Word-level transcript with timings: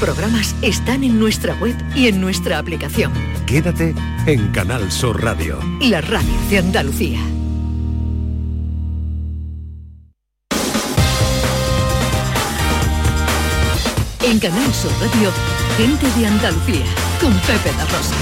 Programas 0.00 0.56
están 0.62 1.04
en 1.04 1.20
nuestra 1.20 1.54
web 1.56 1.76
y 1.94 2.08
en 2.08 2.22
nuestra 2.22 2.58
aplicación. 2.58 3.12
Quédate 3.46 3.94
en 4.26 4.50
Canal 4.50 4.90
Sur 4.90 5.22
Radio. 5.22 5.58
La 5.82 6.00
radio 6.00 6.32
de 6.48 6.56
Andalucía. 6.56 7.20
En 14.22 14.38
Canal 14.38 14.72
Sur 14.72 14.90
Radio, 15.02 15.30
gente 15.76 16.06
de 16.18 16.26
Andalucía, 16.26 16.86
con 17.20 17.34
Pepe 17.40 17.70
La 17.76 17.84
Rosa. 17.84 18.14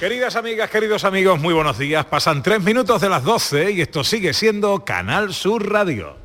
Queridas 0.00 0.34
amigas, 0.34 0.68
queridos 0.68 1.04
amigos, 1.04 1.40
muy 1.40 1.54
buenos 1.54 1.78
días. 1.78 2.04
Pasan 2.06 2.42
tres 2.42 2.60
minutos 2.60 3.00
de 3.00 3.08
las 3.08 3.22
12 3.22 3.70
y 3.70 3.82
esto 3.82 4.02
sigue 4.02 4.32
siendo 4.32 4.84
Canal 4.84 5.32
Sur 5.32 5.70
Radio. 5.70 6.17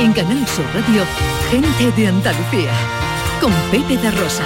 En 0.00 0.14
Canal 0.14 0.48
Sur 0.48 0.64
Radio, 0.72 1.04
gente 1.50 1.92
de 1.94 2.08
Andalucía, 2.08 2.72
con 3.38 3.52
Pepe 3.70 3.98
de 3.98 4.10
Rosa. 4.10 4.44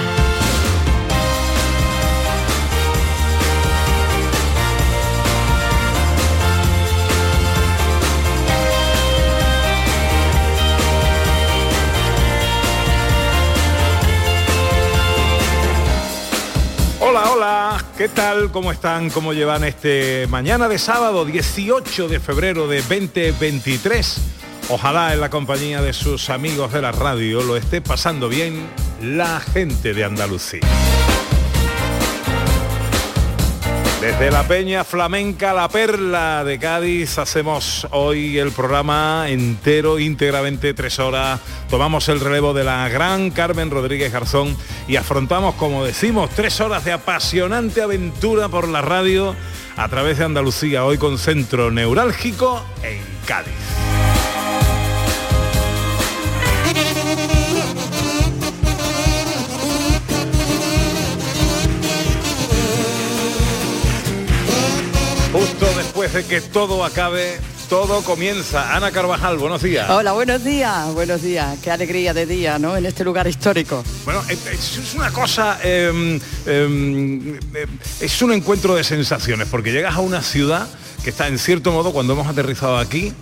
Hola, 16.99 17.31
hola, 17.31 17.85
¿qué 17.97 18.09
tal? 18.09 18.51
¿Cómo 18.51 18.73
están? 18.73 19.09
¿Cómo 19.09 19.31
llevan 19.31 19.63
este 19.63 20.27
mañana 20.27 20.67
de 20.67 20.77
sábado 20.77 21.23
18 21.23 22.09
de 22.09 22.19
febrero 22.19 22.67
de 22.67 22.81
2023? 22.81 24.35
Ojalá 24.67 25.13
en 25.13 25.21
la 25.21 25.29
compañía 25.29 25.81
de 25.83 25.93
sus 25.93 26.31
amigos 26.31 26.73
de 26.73 26.81
la 26.81 26.91
radio 26.91 27.43
lo 27.43 27.55
esté 27.55 27.81
pasando 27.81 28.27
bien 28.27 28.65
la 28.99 29.39
gente 29.39 29.93
de 29.93 30.03
Andalucía. 30.03 30.61
Desde 34.01 34.31
la 34.31 34.47
Peña 34.47 34.83
Flamenca 34.83 35.53
La 35.53 35.69
Perla 35.69 36.43
de 36.43 36.57
Cádiz 36.57 37.19
hacemos 37.19 37.87
hoy 37.91 38.39
el 38.39 38.51
programa 38.51 39.25
entero, 39.29 39.99
íntegramente 39.99 40.73
tres 40.73 40.97
horas. 40.97 41.39
Tomamos 41.69 42.09
el 42.09 42.19
relevo 42.19 42.55
de 42.55 42.63
la 42.63 42.89
gran 42.89 43.29
Carmen 43.29 43.69
Rodríguez 43.69 44.11
Garzón 44.11 44.57
y 44.87 44.95
afrontamos, 44.95 45.55
como 45.55 45.85
decimos, 45.85 46.31
tres 46.31 46.59
horas 46.59 46.83
de 46.85 46.91
apasionante 46.91 47.83
aventura 47.83 48.49
por 48.49 48.67
la 48.67 48.81
radio 48.81 49.35
a 49.77 49.87
través 49.89 50.17
de 50.17 50.25
Andalucía, 50.25 50.85
hoy 50.85 50.97
con 50.97 51.19
centro 51.19 51.69
neurálgico 51.69 52.63
en 52.81 53.01
Cádiz. 53.27 53.84
Después 65.85 66.13
de 66.13 66.25
que 66.25 66.41
todo 66.41 66.83
acabe, 66.83 67.39
todo 67.69 68.01
comienza. 68.01 68.75
Ana 68.75 68.91
Carvajal, 68.91 69.37
buenos 69.37 69.61
días. 69.61 69.89
Hola, 69.89 70.13
buenos 70.13 70.43
días, 70.43 70.91
buenos 70.93 71.21
días. 71.21 71.57
Qué 71.63 71.71
alegría 71.71 72.13
de 72.13 72.25
día, 72.25 72.57
¿no? 72.57 72.75
En 72.75 72.85
este 72.85 73.03
lugar 73.03 73.27
histórico. 73.27 73.83
Bueno, 74.03 74.23
eh, 74.27 74.37
es 74.51 74.95
una 74.95 75.11
cosa, 75.11 75.59
eh, 75.63 76.19
eh, 76.47 77.37
es 77.99 78.21
un 78.21 78.33
encuentro 78.33 78.75
de 78.75 78.83
sensaciones, 78.83 79.47
porque 79.47 79.71
llegas 79.71 79.95
a 79.95 79.99
una 79.99 80.21
ciudad 80.21 80.67
que 81.03 81.11
está 81.11 81.27
en 81.27 81.37
cierto 81.37 81.71
modo, 81.71 81.93
cuando 81.93 82.13
hemos 82.13 82.27
aterrizado 82.27 82.77
aquí, 82.77 83.13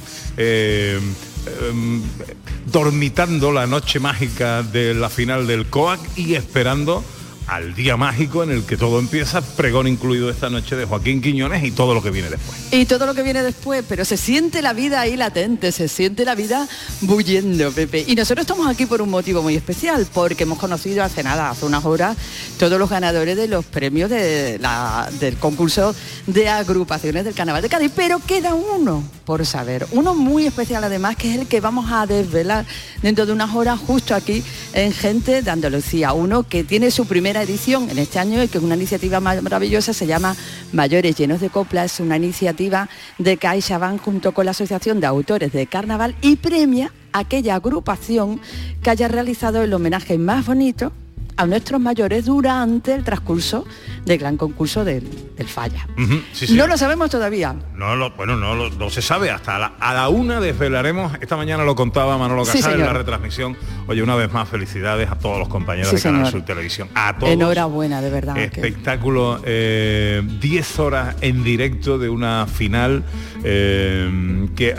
dormitando 2.68 3.52
la 3.52 3.68
noche 3.68 4.00
mágica 4.00 4.64
de 4.64 4.94
la 4.94 5.10
final 5.10 5.48
del 5.48 5.66
COAC 5.66 6.00
y 6.16 6.36
esperando 6.36 7.04
al 7.48 7.76
día 7.76 7.98
mágico 7.98 8.44
en 8.44 8.52
el 8.52 8.66
que 8.66 8.78
todo 8.78 9.00
empieza, 9.00 9.42
pregón 9.42 9.88
incluido 9.88 10.30
esta 10.30 10.50
noche 10.50 10.76
de 10.76 10.86
Joaquín 10.86 11.22
Quiñones 11.22 11.64
y 11.64 11.72
todo 11.72 11.94
lo 11.94 12.02
que 12.02 12.10
viene 12.10 12.30
después. 12.30 12.58
Y 12.72 12.86
todo 12.86 13.06
lo 13.06 13.14
que 13.14 13.24
viene 13.24 13.44
después, 13.44 13.84
pero 13.88 14.06
se 14.06 14.18
siente 14.18 14.62
la 14.62 14.74
vida 14.74 15.02
ahí 15.02 15.16
latente, 15.16 15.72
se 15.72 15.88
siente 15.88 16.26
la 16.26 16.36
vida 16.36 16.68
bulliendo, 17.02 17.72
Pepe. 17.72 18.06
Y 18.08 18.16
nosotros 18.16 18.44
estamos 18.44 18.68
aquí 18.68 18.86
por 18.86 19.02
un 19.02 19.10
motivo 19.10 19.42
muy 19.42 19.56
especial, 19.56 20.08
porque 20.14 20.44
hemos 20.44 20.58
conocido 20.58 21.04
hace 21.04 21.24
nada, 21.24 21.50
hace 21.50 21.66
unas 21.66 21.86
horas, 21.86 22.18
todos 22.58 22.80
los 22.80 22.90
ganadores 22.90 23.38
de 23.38 23.48
los 23.48 23.66
premios 23.66 24.10
del 24.10 25.38
concurso 25.40 25.96
de 26.28 26.50
agrupaciones 26.50 27.26
del 27.26 27.34
Carnaval 27.34 27.62
de 27.62 27.70
Cádiz, 27.70 27.92
pero 27.96 28.20
queda 28.20 28.54
uno 28.54 29.04
por 29.26 29.46
saber, 29.46 29.88
uno 29.92 30.14
muy 30.16 30.46
especial 30.46 30.84
además, 30.84 31.16
que 31.16 31.34
es 31.34 31.40
el 31.40 31.48
que 31.48 31.62
vamos 31.62 31.92
a 31.92 32.06
desvelar 32.06 32.66
dentro 33.02 33.26
de 33.26 33.34
unas 33.34 33.54
horas 33.56 33.80
justo 33.80 34.16
aquí 34.16 34.44
en 34.74 34.92
Gente 34.94 35.42
de 35.42 35.52
Andalucía, 35.52 36.14
uno 36.14 36.44
que 36.44 36.64
tiene 36.64 36.92
su 36.92 37.06
edición 37.42 37.90
en 37.90 37.98
este 37.98 38.20
año 38.20 38.44
y 38.44 38.48
que 38.48 38.58
es 38.58 38.64
una 38.64 38.76
iniciativa 38.76 39.20
maravillosa, 39.20 39.94
se 39.94 40.06
llama 40.06 40.36
Mayores 40.72 41.16
Llenos 41.16 41.42
de 41.42 41.50
Coplas, 41.50 42.00
una 42.00 42.18
iniciativa 42.18 42.90
de 43.18 43.38
CaixaBank 43.38 44.02
junto 44.02 44.34
con 44.34 44.46
la 44.46 44.52
Asociación 44.52 45.00
de 45.00 45.08
Autores 45.08 45.52
de 45.52 45.66
Carnaval 45.68 46.16
y 46.22 46.36
premia 46.36 46.94
aquella 47.12 47.56
agrupación 47.56 48.40
que 48.82 48.90
haya 48.90 49.08
realizado 49.08 49.64
el 49.64 49.74
homenaje 49.74 50.18
más 50.18 50.46
bonito 50.46 50.92
a 51.36 51.46
nuestros 51.46 51.80
mayores 51.82 52.26
durante 52.26 52.94
el 52.94 53.04
transcurso 53.04 53.66
del 54.06 54.18
gran 54.18 54.38
concurso 54.38 54.84
del, 54.86 55.04
del 55.38 55.48
Falla. 55.48 55.88
Uh 55.98 56.02
-huh, 56.02 56.24
sí, 56.34 56.48
sí. 56.48 56.54
No 56.56 56.68
lo 56.68 56.78
sabemos 56.78 57.10
todavía. 57.10 57.56
No, 57.76 57.96
lo, 57.96 58.12
bueno, 58.12 58.36
no, 58.38 58.54
lo, 58.56 58.70
no 58.70 58.90
se 58.90 59.02
sabe. 59.02 59.32
Hasta 59.32 59.58
la, 59.58 59.74
a 59.80 59.94
la 59.94 60.10
una 60.10 60.40
desvelaremos. 60.40 61.14
Esta 61.22 61.36
mañana 61.38 61.64
lo 61.64 61.76
contaba 61.76 62.18
Manolo 62.18 62.46
Sí, 62.46 62.58
Casal 62.58 62.74
en 62.74 62.80
señor. 62.80 62.94
la 62.94 63.00
retransmisión. 63.00 63.58
Oye, 63.88 64.04
una 64.04 64.16
vez 64.16 64.32
más, 64.32 64.48
felicidades 64.50 65.10
a 65.10 65.16
todos 65.18 65.40
los 65.40 65.48
compañeros 65.48 65.90
Sí, 65.90 65.96
de 65.98 66.02
Canal 66.02 66.26
señor. 66.26 66.32
Sur 66.42 66.46
Televisión. 66.46 66.88
A 66.96 67.18
todos. 67.18 67.32
Enhorabuena, 67.34 68.02
de 68.02 68.10
verdad. 68.10 68.38
Espectáculo, 68.38 69.42
eh, 69.46 70.22
10 70.42 70.80
horas 70.80 71.16
en 71.22 71.44
directo 71.44 71.98
de 71.98 72.10
una 72.10 72.46
final 72.48 73.04
eh, 73.44 74.48
que, 74.56 74.76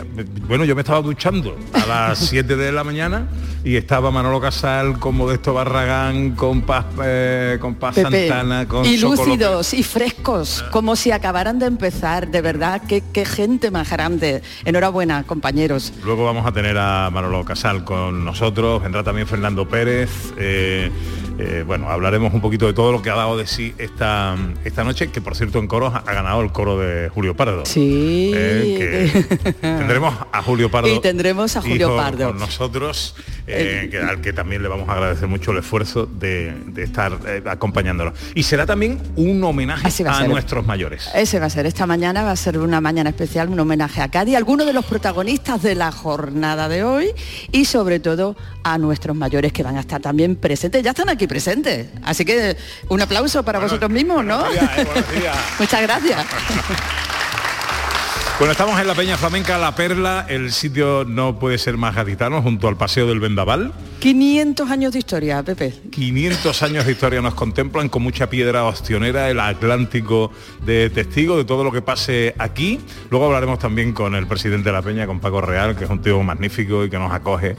bueno, 0.47 0.65
yo 0.65 0.75
me 0.75 0.81
estaba 0.81 1.01
duchando 1.01 1.57
a 1.73 1.85
las 1.85 2.19
7 2.29 2.55
de 2.55 2.71
la 2.71 2.83
mañana 2.83 3.27
y 3.63 3.75
estaba 3.75 4.11
Manolo 4.11 4.39
Casal 4.39 4.99
con 4.99 5.15
Modesto 5.15 5.53
Barragán, 5.53 6.31
con 6.35 6.44
Paz, 6.61 6.85
eh, 7.03 7.57
con 7.59 7.75
Paz 7.75 7.95
Pepe, 7.95 8.27
Santana, 8.27 8.67
con 8.67 8.85
y 8.85 8.97
Soco 8.97 9.15
López. 9.15 9.27
lúcidos 9.27 9.73
y 9.73 9.83
frescos, 9.83 10.63
como 10.71 10.95
si 10.95 11.11
acabaran 11.11 11.59
de 11.59 11.65
empezar, 11.65 12.29
de 12.29 12.41
verdad, 12.41 12.81
qué, 12.87 13.03
qué 13.13 13.25
gente 13.25 13.71
más 13.71 13.89
grande. 13.89 14.41
Enhorabuena, 14.65 15.23
compañeros. 15.23 15.93
Luego 16.03 16.25
vamos 16.25 16.45
a 16.45 16.51
tener 16.51 16.77
a 16.77 17.09
Manolo 17.11 17.43
Casal 17.45 17.83
con 17.83 18.23
nosotros, 18.25 18.81
vendrá 18.81 19.03
también 19.03 19.27
Fernando 19.27 19.67
Pérez. 19.67 20.09
eh, 20.37 20.91
eh, 21.37 21.63
bueno, 21.65 21.89
hablaremos 21.89 22.33
un 22.33 22.41
poquito 22.41 22.65
de 22.65 22.73
todo 22.73 22.91
lo 22.91 23.01
que 23.01 23.09
ha 23.09 23.15
dado 23.15 23.37
de 23.37 23.45
sí 23.45 23.73
esta, 23.77 24.35
esta 24.63 24.83
noche, 24.83 25.09
que 25.09 25.21
por 25.21 25.35
cierto 25.35 25.59
en 25.59 25.67
coros 25.67 25.93
ha 25.93 26.13
ganado 26.13 26.41
el 26.41 26.51
coro 26.51 26.79
de 26.79 27.09
Julio 27.09 27.35
Pardo. 27.35 27.65
Sí. 27.65 28.31
Eh, 28.33 29.11
que 29.13 29.53
tendremos 29.61 30.13
a 30.31 30.41
Julio 30.41 30.71
Pardo. 30.71 30.93
Y 30.93 31.01
tendremos 31.01 31.55
a 31.57 31.61
Julio 31.61 31.87
hijo, 31.87 31.97
Pardo. 31.97 32.27
Con 32.27 32.39
nosotros, 32.39 33.15
eh, 33.47 33.89
que, 33.91 33.97
al 33.97 34.21
que 34.21 34.31
también 34.31 34.63
le 34.63 34.69
vamos 34.69 34.87
a 34.87 34.93
agradecer 34.93 35.27
mucho 35.27 35.51
el 35.51 35.57
esfuerzo 35.57 36.05
de, 36.05 36.53
de 36.67 36.83
estar 36.83 37.19
acompañándonos. 37.45 38.13
Y 38.33 38.43
será 38.43 38.65
también 38.65 39.01
un 39.17 39.43
homenaje 39.43 39.87
Así 39.87 40.03
va 40.03 40.17
a 40.17 40.27
nuestros 40.27 40.65
mayores. 40.65 41.09
Ese 41.13 41.39
va 41.39 41.47
a 41.47 41.49
ser, 41.49 41.65
esta 41.65 41.85
mañana 41.85 42.23
va 42.23 42.31
a 42.31 42.35
ser 42.35 42.57
una 42.57 42.79
mañana 42.79 43.09
especial, 43.09 43.49
un 43.49 43.59
homenaje 43.59 44.01
a 44.01 44.07
Cádiz, 44.09 44.35
a 44.35 44.37
algunos 44.37 44.65
de 44.65 44.73
los 44.73 44.85
protagonistas 44.85 45.61
de 45.61 45.75
la 45.75 45.91
jornada 45.91 46.69
de 46.69 46.83
hoy 46.83 47.09
y 47.51 47.65
sobre 47.65 47.99
todo 47.99 48.35
a 48.63 48.77
nuestros 48.77 49.15
mayores 49.15 49.51
que 49.51 49.63
van 49.63 49.77
a 49.77 49.81
estar 49.81 50.01
también 50.01 50.35
presentes, 50.35 50.81
ya 50.81 50.91
están 50.91 51.09
aquí 51.09 51.24
presentes. 51.27 51.87
Así 52.03 52.25
que 52.25 52.57
un 52.89 53.01
aplauso 53.01 53.43
para 53.43 53.59
vosotros 53.59 53.89
mismos, 53.89 54.23
¿no? 54.23 54.49
días, 54.51 54.77
eh. 54.77 54.87
Muchas 55.59 55.81
gracias. 55.81 56.25
Bueno, 58.37 58.51
estamos 58.51 58.77
en 58.81 58.85
la 58.85 58.95
Peña 58.95 59.15
Flamenca 59.15 59.57
La 59.57 59.75
Perla, 59.75 60.25
el 60.27 60.51
sitio 60.51 61.05
no 61.05 61.39
puede 61.39 61.57
ser 61.57 61.77
más 61.77 61.95
gaditano, 61.95 62.41
junto 62.41 62.67
al 62.67 62.75
Paseo 62.75 63.07
del 63.07 63.21
Vendaval. 63.21 63.71
500 63.99 64.69
años 64.69 64.91
de 64.91 64.99
historia, 64.99 65.41
Pepe. 65.41 65.73
500 65.89 66.63
años 66.63 66.85
de 66.85 66.91
historia 66.91 67.21
nos 67.21 67.33
contemplan 67.33 67.87
con 67.87 68.03
mucha 68.03 68.29
piedra 68.29 68.65
ostionera, 68.65 69.29
el 69.29 69.39
Atlántico 69.39 70.31
de 70.65 70.89
testigo 70.89 71.37
de 71.37 71.45
todo 71.45 71.63
lo 71.63 71.71
que 71.71 71.81
pase 71.81 72.35
aquí. 72.37 72.81
Luego 73.09 73.27
hablaremos 73.27 73.57
también 73.57 73.93
con 73.93 74.15
el 74.15 74.27
presidente 74.27 74.67
de 74.67 74.73
la 74.73 74.81
Peña, 74.81 75.07
con 75.07 75.21
Paco 75.21 75.39
Real, 75.39 75.77
que 75.77 75.85
es 75.85 75.89
un 75.89 76.01
tío 76.01 76.21
magnífico 76.21 76.83
y 76.83 76.89
que 76.89 76.99
nos 76.99 77.13
acoge 77.13 77.55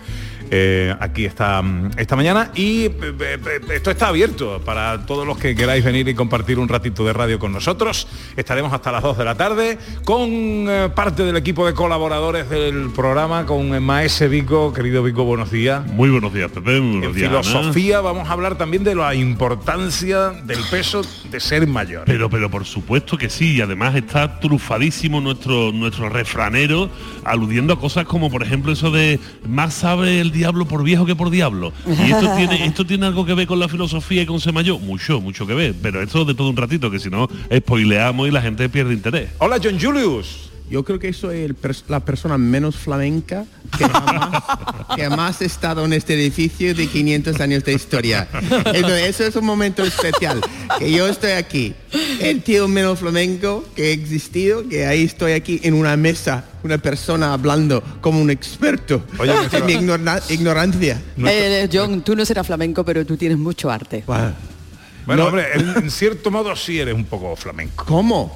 eh, 0.51 0.95
aquí 1.01 1.25
esta, 1.25 1.63
esta 1.97 2.17
mañana. 2.17 2.51
Y 2.55 2.85
eh, 2.85 2.93
eh, 3.21 3.61
esto 3.75 3.91
está 3.91 4.09
abierto 4.09 4.61
para 4.65 5.07
todos 5.07 5.27
los 5.27 5.39
que 5.39 5.55
queráis 5.55 5.85
venir 5.85 6.09
y 6.09 6.15
compartir 6.15 6.59
un 6.59 6.69
ratito 6.69 7.05
de 7.05 7.13
radio 7.13 7.39
con 7.39 7.53
nosotros. 7.53 8.07
Estaremos 8.37 8.73
hasta 8.73 8.93
las 8.93 9.03
2 9.03 9.19
de 9.19 9.25
la 9.25 9.35
tarde 9.35 9.79
con 10.05 10.29
eh, 10.31 10.91
parte 10.95 11.25
del 11.25 11.37
equipo 11.37 11.67
de 11.67 11.75
colaboradores 11.75 12.49
del 12.49 12.91
programa, 12.91 13.47
con 13.47 13.83
Maese 13.83 14.29
Vico. 14.29 14.73
Querido 14.73 15.03
Vico, 15.03 15.25
buenos 15.25 15.51
días. 15.51 15.87
Muy 15.87 16.11
buenos 16.11 16.33
días. 16.33 16.51
Pepe. 16.51 16.81
Buenos 16.81 17.05
En 17.05 17.13
días, 17.13 17.31
Ana. 17.31 17.43
filosofía 17.43 18.01
vamos 18.01 18.29
a 18.29 18.33
hablar 18.33 18.57
también 18.57 18.85
de 18.85 18.95
la 18.95 19.15
importancia 19.15 20.31
del 20.31 20.61
peso 20.71 21.03
de 21.31 21.41
ser 21.41 21.67
mayor. 21.67 22.05
Pero, 22.07 22.31
pero 22.31 22.51
por 22.51 22.65
supuesto 22.65 23.17
que 23.17 23.31
sí, 23.31 23.57
y 23.57 23.61
además 23.61 23.95
está 23.95 24.39
trufadísimo 24.41 25.21
nuestro, 25.21 25.73
nuestro 25.73 26.09
refranero, 26.09 26.91
aludiendo 27.25 27.75
a 27.75 27.81
cosas 27.81 28.05
como 28.05 28.31
por 28.31 28.43
ejemplo 28.43 28.73
eso 28.73 28.91
de 28.91 29.19
más 29.49 29.75
sabe 29.75 30.21
el 30.21 30.33
diablo 30.37 30.67
por 30.69 30.85
viejo 30.85 31.05
que 31.07 31.17
por 31.17 31.31
diablo. 31.31 31.73
Y 31.87 32.13
esto 32.13 32.31
tiene, 32.37 32.65
esto 32.67 32.87
tiene 32.87 33.07
algo 33.07 33.27
que 33.27 33.35
ver 33.35 33.47
con 33.49 33.59
la 33.59 33.69
filosofía 33.69 34.23
y 34.23 34.27
con 34.27 34.39
ser 34.41 34.53
mayor, 34.53 34.79
mucho, 34.81 35.21
mucho 35.21 35.47
que 35.47 35.55
ver. 35.55 35.75
Pero 35.83 36.01
esto 36.03 36.25
de 36.25 36.35
todo 36.35 36.51
un 36.51 36.57
ratito, 36.57 36.91
que 36.91 36.99
si 37.01 37.11
no, 37.11 37.29
spoileamos 37.55 38.29
y 38.29 38.31
la 38.31 38.43
gente 38.43 38.69
pierde 38.69 38.95
interés. 38.95 39.31
Hola 39.39 39.59
John 39.63 39.79
Julius. 39.81 40.51
Yo 40.69 40.85
creo 40.85 40.99
que 40.99 41.13
soy 41.13 41.43
el 41.43 41.55
pers- 41.57 41.85
la 41.87 42.01
persona 42.01 42.37
menos 42.39 42.75
flamenca 42.75 43.45
que 43.79 43.85
jamás, 43.85 44.43
que 44.97 45.03
jamás 45.05 45.41
ha 45.41 45.45
estado 45.45 45.85
en 45.85 45.93
este 45.93 46.15
edificio 46.15 46.75
de 46.75 46.89
500 46.89 47.41
años 47.41 47.63
de 47.63 47.73
historia. 47.73 48.27
Entonces, 48.33 49.05
eso 49.11 49.25
es 49.27 49.37
un 49.37 49.45
momento 49.45 49.85
especial, 49.85 50.41
que 50.81 50.91
yo 50.91 51.07
estoy 51.07 51.31
aquí, 51.33 51.73
el 52.21 52.43
tío 52.43 52.67
menos 52.67 52.99
flamenco 52.99 53.65
que 53.77 53.85
ha 53.85 53.91
existido, 53.91 54.69
que 54.69 54.87
ahí 54.87 55.05
estoy 55.05 55.33
aquí 55.35 55.61
en 55.63 55.75
una 55.75 55.97
mesa, 55.97 56.45
una 56.67 56.79
persona 56.79 57.33
hablando 57.33 57.83
como 58.01 58.21
un 58.21 58.31
experto 58.31 59.05
Oye, 59.19 59.33
nuestro- 59.35 59.65
mi 59.65 59.73
ignora- 59.75 60.21
ignorancia. 60.29 61.01
Eh, 61.27 61.69
John, 61.73 62.03
tú 62.03 62.15
no 62.15 62.25
serás 62.25 62.47
flamenco, 62.47 62.85
pero 62.85 63.07
tú 63.07 63.17
tienes 63.17 63.39
mucho 63.39 63.71
arte. 63.71 64.05
Bueno, 64.07 65.23
No. 65.23 65.29
hombre, 65.29 65.47
en, 65.55 65.85
en 65.85 65.91
cierto 65.91 66.31
modo 66.31 66.55
sí 66.57 66.79
eres 66.81 66.95
un 66.95 67.05
poco 67.05 67.35
flamenco. 67.37 67.85
¿Cómo? 67.87 68.33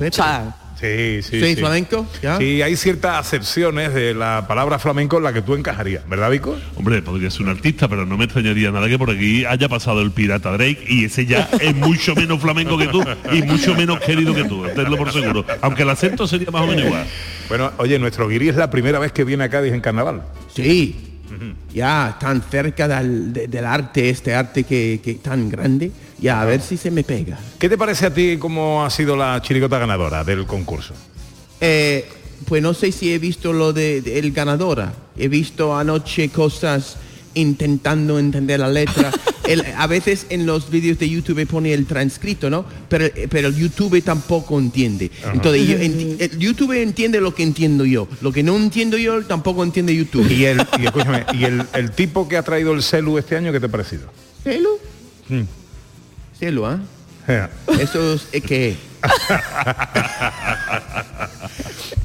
Sí, 0.80 1.20
sí. 1.22 1.38
¿Soy 1.40 1.54
sí. 1.54 1.60
flamenco? 1.60 2.06
¿Ya? 2.22 2.38
Sí, 2.38 2.62
hay 2.62 2.74
ciertas 2.74 3.18
acepciones 3.18 3.92
de 3.92 4.14
la 4.14 4.46
palabra 4.48 4.78
flamenco 4.78 5.18
en 5.18 5.24
la 5.24 5.32
que 5.34 5.42
tú 5.42 5.54
encajarías, 5.54 6.08
¿verdad, 6.08 6.30
Vico? 6.30 6.56
Hombre, 6.76 7.02
podría 7.02 7.30
ser 7.30 7.42
un 7.42 7.50
artista, 7.50 7.86
pero 7.86 8.06
no 8.06 8.16
me 8.16 8.24
extrañaría 8.24 8.70
nada 8.70 8.88
que 8.88 8.98
por 8.98 9.10
aquí 9.10 9.44
haya 9.44 9.68
pasado 9.68 10.00
el 10.00 10.10
pirata 10.10 10.52
Drake 10.52 10.82
y 10.88 11.04
ese 11.04 11.26
ya 11.26 11.50
es 11.60 11.74
mucho 11.76 12.14
menos 12.14 12.40
flamenco 12.40 12.78
que 12.78 12.86
tú 12.86 13.04
y 13.30 13.42
mucho 13.42 13.74
menos 13.74 14.00
querido 14.00 14.34
que 14.34 14.44
tú, 14.44 14.64
tenlo 14.74 14.96
por 14.96 15.12
seguro. 15.12 15.44
Aunque 15.60 15.82
el 15.82 15.90
acento 15.90 16.26
sería 16.26 16.50
más 16.50 16.62
o 16.62 16.66
menos 16.68 16.86
igual. 16.86 17.06
Bueno, 17.50 17.72
oye, 17.78 17.98
nuestro 17.98 18.28
guiri 18.28 18.48
es 18.48 18.56
la 18.56 18.70
primera 18.70 18.98
vez 18.98 19.12
que 19.12 19.24
viene 19.24 19.44
a 19.44 19.50
Cádiz 19.50 19.72
en 19.74 19.80
carnaval. 19.82 20.22
Sí, 20.54 20.96
ya 21.74 22.16
tan 22.18 22.40
cerca 22.42 22.88
del, 22.88 23.32
de- 23.32 23.48
del 23.48 23.64
arte, 23.66 24.08
este 24.08 24.34
arte 24.34 24.64
que, 24.64 25.00
que 25.04 25.14
tan 25.16 25.48
grande, 25.50 25.90
ya 26.18 26.40
a 26.40 26.44
ver 26.44 26.60
si 26.62 26.76
se 26.76 26.90
me 26.90 27.02
pega. 27.04 27.38
¿Qué 27.58 27.68
te 27.68 27.76
parece 27.76 28.06
a 28.06 28.14
ti 28.14 28.36
cómo 28.38 28.84
ha 28.84 28.90
sido 28.90 29.16
la 29.16 29.40
chirigota 29.42 29.78
ganadora 29.78 30.22
del 30.24 30.46
concurso? 30.46 30.94
Eh, 31.60 32.08
pues 32.46 32.62
no 32.62 32.72
sé 32.72 32.90
si 32.92 33.12
he 33.12 33.18
visto 33.18 33.52
lo 33.52 33.72
de, 33.72 34.00
de 34.00 34.18
el 34.18 34.32
ganadora, 34.32 34.92
he 35.16 35.28
visto 35.28 35.76
anoche 35.76 36.28
cosas 36.30 36.96
intentando 37.34 38.18
entender 38.18 38.60
la 38.60 38.68
letra. 38.68 39.10
El- 39.52 39.64
a 39.76 39.86
veces 39.86 40.26
en 40.30 40.46
los 40.46 40.70
vídeos 40.70 40.98
de 40.98 41.08
YouTube 41.08 41.46
pone 41.46 41.72
el 41.72 41.86
transcrito, 41.86 42.50
¿no? 42.50 42.64
Pero, 42.88 43.06
pero 43.28 43.48
el 43.48 43.56
YouTube 43.56 44.02
tampoco 44.02 44.58
entiende. 44.58 45.10
Entonces, 45.32 45.66
yo 45.66 45.76
enti- 45.78 46.16
el 46.20 46.38
YouTube 46.38 46.72
entiende 46.80 47.20
lo 47.20 47.34
que 47.34 47.42
entiendo 47.42 47.84
yo. 47.84 48.08
Lo 48.20 48.32
que 48.32 48.42
no 48.42 48.56
entiendo 48.56 48.96
yo 48.98 49.22
tampoco 49.24 49.62
entiende 49.64 49.94
YouTube. 49.94 50.30
Y 50.30 50.44
el, 50.44 50.60
y 50.78 50.84
escúchame, 50.86 51.24
¿y 51.32 51.44
el, 51.44 51.62
el 51.74 51.90
tipo 51.92 52.28
que 52.28 52.36
ha 52.36 52.42
traído 52.42 52.72
el 52.72 52.82
celu 52.82 53.18
este 53.18 53.36
año, 53.36 53.52
qué 53.52 53.60
te 53.60 53.66
ha 53.66 53.70
parecido? 53.70 54.10
¿Celo? 54.44 54.70
Celo, 56.38 56.66
¿ah? 56.66 56.80
Eso 57.80 58.14
es 58.14 58.22
eh, 58.32 58.40
que... 58.40 58.76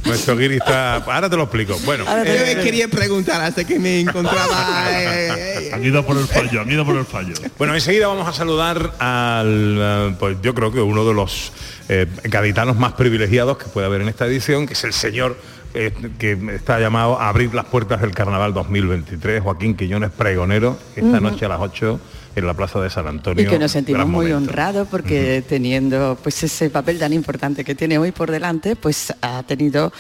Nuestro 0.06 0.38
guiri 0.38 0.56
está... 0.58 0.96
Ahora 0.98 1.30
te 1.30 1.36
lo 1.36 1.44
explico. 1.44 1.78
Bueno, 1.86 2.06
Ahora 2.08 2.24
te- 2.24 2.38
Yo 2.38 2.46
me 2.58 2.64
quería 2.64 2.88
preguntar 2.88 3.42
hasta 3.42 3.64
que 3.66 3.80
me 3.80 4.02
encontraba... 4.02 4.88
eh, 4.92 5.30
eh, 5.38 5.72
Han 5.74 5.84
ido 5.84 6.06
por 6.06 6.18
el 6.18 6.28
fallo, 6.28 6.62
han 6.62 6.72
ido 6.72 6.86
por 6.86 6.96
el 6.96 7.06
fallo. 7.06 7.34
Bueno, 7.58 7.74
enseguida 7.74 8.08
vamos 8.08 8.28
a 8.28 8.34
saludar 8.34 8.94
al, 9.00 9.78
eh, 9.80 10.16
pues 10.20 10.38
yo 10.42 10.54
creo 10.54 10.72
que 10.72 10.80
uno 10.80 11.06
de 11.06 11.14
los 11.14 11.52
eh, 11.90 12.06
gaditanos 12.24 12.78
más 12.78 12.94
privilegiados 12.94 13.58
que 13.58 13.66
puede 13.66 13.88
haber 13.88 14.02
en 14.02 14.10
esta 14.10 14.26
edición, 14.26 14.68
que 14.68 14.74
es 14.74 14.84
el 14.84 14.94
señor 14.94 15.38
eh, 15.74 15.92
que 16.20 16.38
está 16.54 16.80
llamado 16.80 17.20
a 17.20 17.28
abrir 17.30 17.54
las 17.54 17.66
puertas 17.66 18.00
del 18.02 18.12
Carnaval 18.12 18.54
2023, 18.54 19.42
Joaquín 19.42 19.76
Quiñones 19.76 20.12
Pregonero, 20.12 20.78
esta 20.96 21.20
noche 21.20 21.46
a 21.46 21.50
las 21.50 21.60
8 21.60 22.00
en 22.36 22.48
la 22.48 22.54
Plaza 22.54 22.80
de 22.82 22.90
San 22.90 23.08
Antonio. 23.08 23.44
y 23.44 23.48
que 23.48 23.60
nos 23.60 23.72
sentimos 23.72 24.08
muy 24.08 24.32
honrados 24.32 24.88
porque 24.90 25.44
teniendo 25.48 26.18
pues 26.22 26.44
ese 26.44 26.70
papel 26.70 27.00
tan 27.00 27.14
importante 27.14 27.64
que 27.64 27.76
tiene 27.76 27.98
hoy 27.98 28.12
por 28.12 28.32
delante, 28.32 28.76
pues 28.76 29.14
ha 29.22 29.44
tenido 29.44 29.92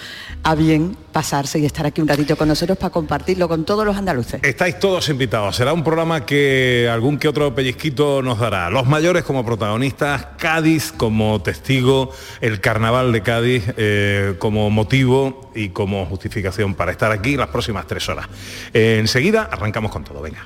a 0.43 0.55
bien 0.55 0.97
pasarse 1.11 1.59
y 1.59 1.65
estar 1.65 1.85
aquí 1.85 2.01
un 2.01 2.07
ratito 2.07 2.35
con 2.35 2.47
nosotros 2.47 2.77
para 2.77 2.89
compartirlo 2.89 3.47
con 3.47 3.65
todos 3.65 3.85
los 3.85 3.95
andaluces. 3.95 4.41
Estáis 4.43 4.79
todos 4.79 5.07
invitados. 5.09 5.55
Será 5.55 5.71
un 5.73 5.83
programa 5.83 6.25
que 6.25 6.89
algún 6.91 7.17
que 7.17 7.27
otro 7.27 7.55
pellizquito 7.55 8.21
nos 8.21 8.39
dará. 8.39 8.69
Los 8.69 8.85
mayores 8.85 9.23
como 9.23 9.45
protagonistas, 9.45 10.27
Cádiz 10.37 10.91
como 10.91 11.41
testigo, 11.41 12.11
el 12.41 12.59
carnaval 12.59 13.11
de 13.11 13.21
Cádiz 13.21 13.63
eh, 13.77 14.35
como 14.39 14.69
motivo 14.69 15.51
y 15.55 15.69
como 15.69 16.05
justificación 16.05 16.75
para 16.75 16.91
estar 16.91 17.11
aquí 17.11 17.37
las 17.37 17.47
próximas 17.47 17.87
tres 17.87 18.07
horas. 18.09 18.27
Eh, 18.73 18.97
enseguida 18.99 19.43
arrancamos 19.43 19.91
con 19.91 20.03
todo. 20.03 20.21
Venga. 20.21 20.45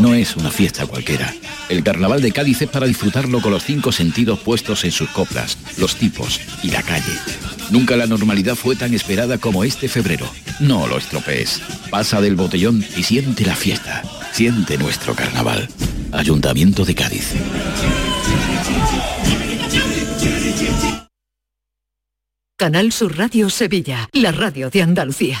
No 0.00 0.14
es 0.14 0.36
una 0.36 0.50
fiesta 0.50 0.86
cualquiera. 0.86 1.34
El 1.68 1.82
carnaval 1.82 2.22
de 2.22 2.32
Cádiz 2.32 2.62
es 2.62 2.68
para 2.68 2.86
disfrutarlo 2.86 3.40
con 3.40 3.52
los 3.52 3.64
cinco 3.64 3.92
sentidos 3.92 4.40
puestos 4.40 4.84
en 4.84 4.92
sus 4.92 5.10
coplas, 5.10 5.58
los 5.76 5.96
tipos 5.96 6.40
y 6.62 6.70
la 6.70 6.82
calle. 6.82 7.12
Nunca 7.70 7.96
la 7.96 8.06
normalidad 8.06 8.56
fue 8.56 8.76
tan 8.76 8.94
esperada 8.94 9.38
como 9.38 9.62
este 9.62 9.88
febrero. 9.88 10.26
No 10.58 10.86
lo 10.86 10.98
estropees. 10.98 11.60
Pasa 11.90 12.20
del 12.20 12.34
botellón 12.34 12.84
y 12.96 13.02
siente 13.02 13.44
la 13.44 13.54
fiesta. 13.54 14.02
Siente 14.32 14.76
nuestro 14.78 15.14
carnaval. 15.14 15.68
Ayuntamiento 16.12 16.84
de 16.84 16.94
Cádiz. 16.94 17.34
Canal 22.56 22.92
Sur 22.92 23.16
Radio 23.16 23.48
Sevilla, 23.48 24.08
la 24.12 24.32
radio 24.32 24.68
de 24.68 24.82
Andalucía. 24.82 25.40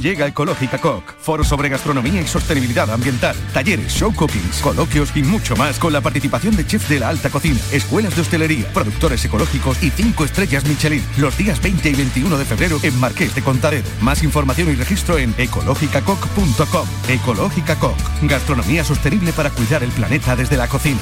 Llega 0.00 0.26
Ecológica 0.26 0.78
Coc, 0.78 1.16
foro 1.18 1.44
sobre 1.44 1.68
gastronomía 1.68 2.20
y 2.20 2.26
sostenibilidad 2.26 2.90
ambiental, 2.90 3.36
talleres, 3.52 3.92
show 3.92 4.12
cookings, 4.14 4.60
coloquios 4.60 5.16
y 5.16 5.22
mucho 5.22 5.56
más 5.56 5.78
con 5.78 5.92
la 5.92 6.00
participación 6.00 6.56
de 6.56 6.66
chefs 6.66 6.88
de 6.88 7.00
la 7.00 7.08
alta 7.08 7.30
cocina, 7.30 7.58
escuelas 7.72 8.14
de 8.14 8.22
hostelería, 8.22 8.66
productores 8.72 9.24
ecológicos 9.24 9.82
y 9.82 9.90
5 9.90 10.24
estrellas 10.24 10.64
Michelin, 10.66 11.04
los 11.18 11.36
días 11.36 11.60
20 11.62 11.90
y 11.90 11.94
21 11.94 12.38
de 12.38 12.44
febrero 12.44 12.78
en 12.82 12.98
Marqués 12.98 13.34
de 13.34 13.42
Contaredo. 13.42 13.88
Más 14.00 14.22
información 14.22 14.70
y 14.70 14.74
registro 14.74 15.18
en 15.18 15.34
ecológicacoc.com. 15.38 16.88
Ecológica 17.08 17.76
Coc, 17.76 17.96
gastronomía 18.22 18.84
sostenible 18.84 19.32
para 19.32 19.50
cuidar 19.50 19.82
el 19.82 19.90
planeta 19.90 20.36
desde 20.36 20.56
la 20.56 20.68
cocina. 20.68 21.00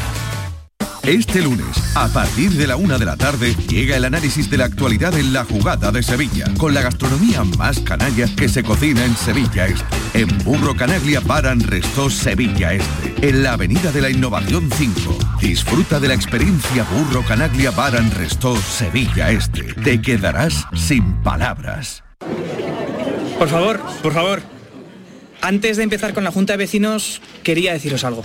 Este 1.05 1.43
lunes, 1.43 1.97
a 1.97 2.07
partir 2.07 2.53
de 2.53 2.69
la 2.69 2.77
una 2.77 2.97
de 2.97 3.05
la 3.05 3.17
tarde, 3.17 3.57
llega 3.69 3.97
el 3.97 4.05
análisis 4.05 4.49
de 4.49 4.57
la 4.57 4.67
actualidad 4.67 5.13
en 5.19 5.33
la 5.33 5.45
jugada 5.45 5.91
de 5.91 6.01
Sevilla, 6.01 6.45
con 6.57 6.75
la 6.75 6.81
gastronomía 6.81 7.43
más 7.59 7.81
canalla 7.81 8.27
que 8.37 8.49
se 8.49 8.63
cocina 8.63 9.05
en 9.05 9.17
Sevilla 9.17 9.67
Este. 9.67 9.85
En 10.15 10.29
Burro 10.45 10.77
Canaglia 10.77 11.19
Baran 11.19 11.59
Resto 11.59 12.09
Sevilla 12.09 12.75
Este, 12.75 13.29
en 13.29 13.43
la 13.43 13.55
Avenida 13.55 13.91
de 13.91 14.01
la 14.01 14.11
Innovación 14.11 14.71
5. 14.71 15.19
Disfruta 15.41 15.99
de 15.99 16.07
la 16.07 16.15
experiencia 16.15 16.85
Burro 16.85 17.25
Canaglia 17.27 17.73
Baran 17.73 18.13
Resto 18.13 18.55
Sevilla 18.55 19.33
Este. 19.33 19.75
Te 19.83 20.01
quedarás 20.01 20.69
sin 20.77 21.15
palabras. 21.25 22.05
Por 23.41 23.49
favor, 23.49 23.81
por 24.05 24.15
favor. 24.15 24.43
Antes 25.41 25.79
de 25.79 25.83
empezar 25.83 26.15
con 26.15 26.23
la 26.23 26.31
Junta 26.31 26.53
de 26.53 26.59
Vecinos, 26.59 27.21
quería 27.43 27.73
deciros 27.73 28.05
algo. 28.05 28.23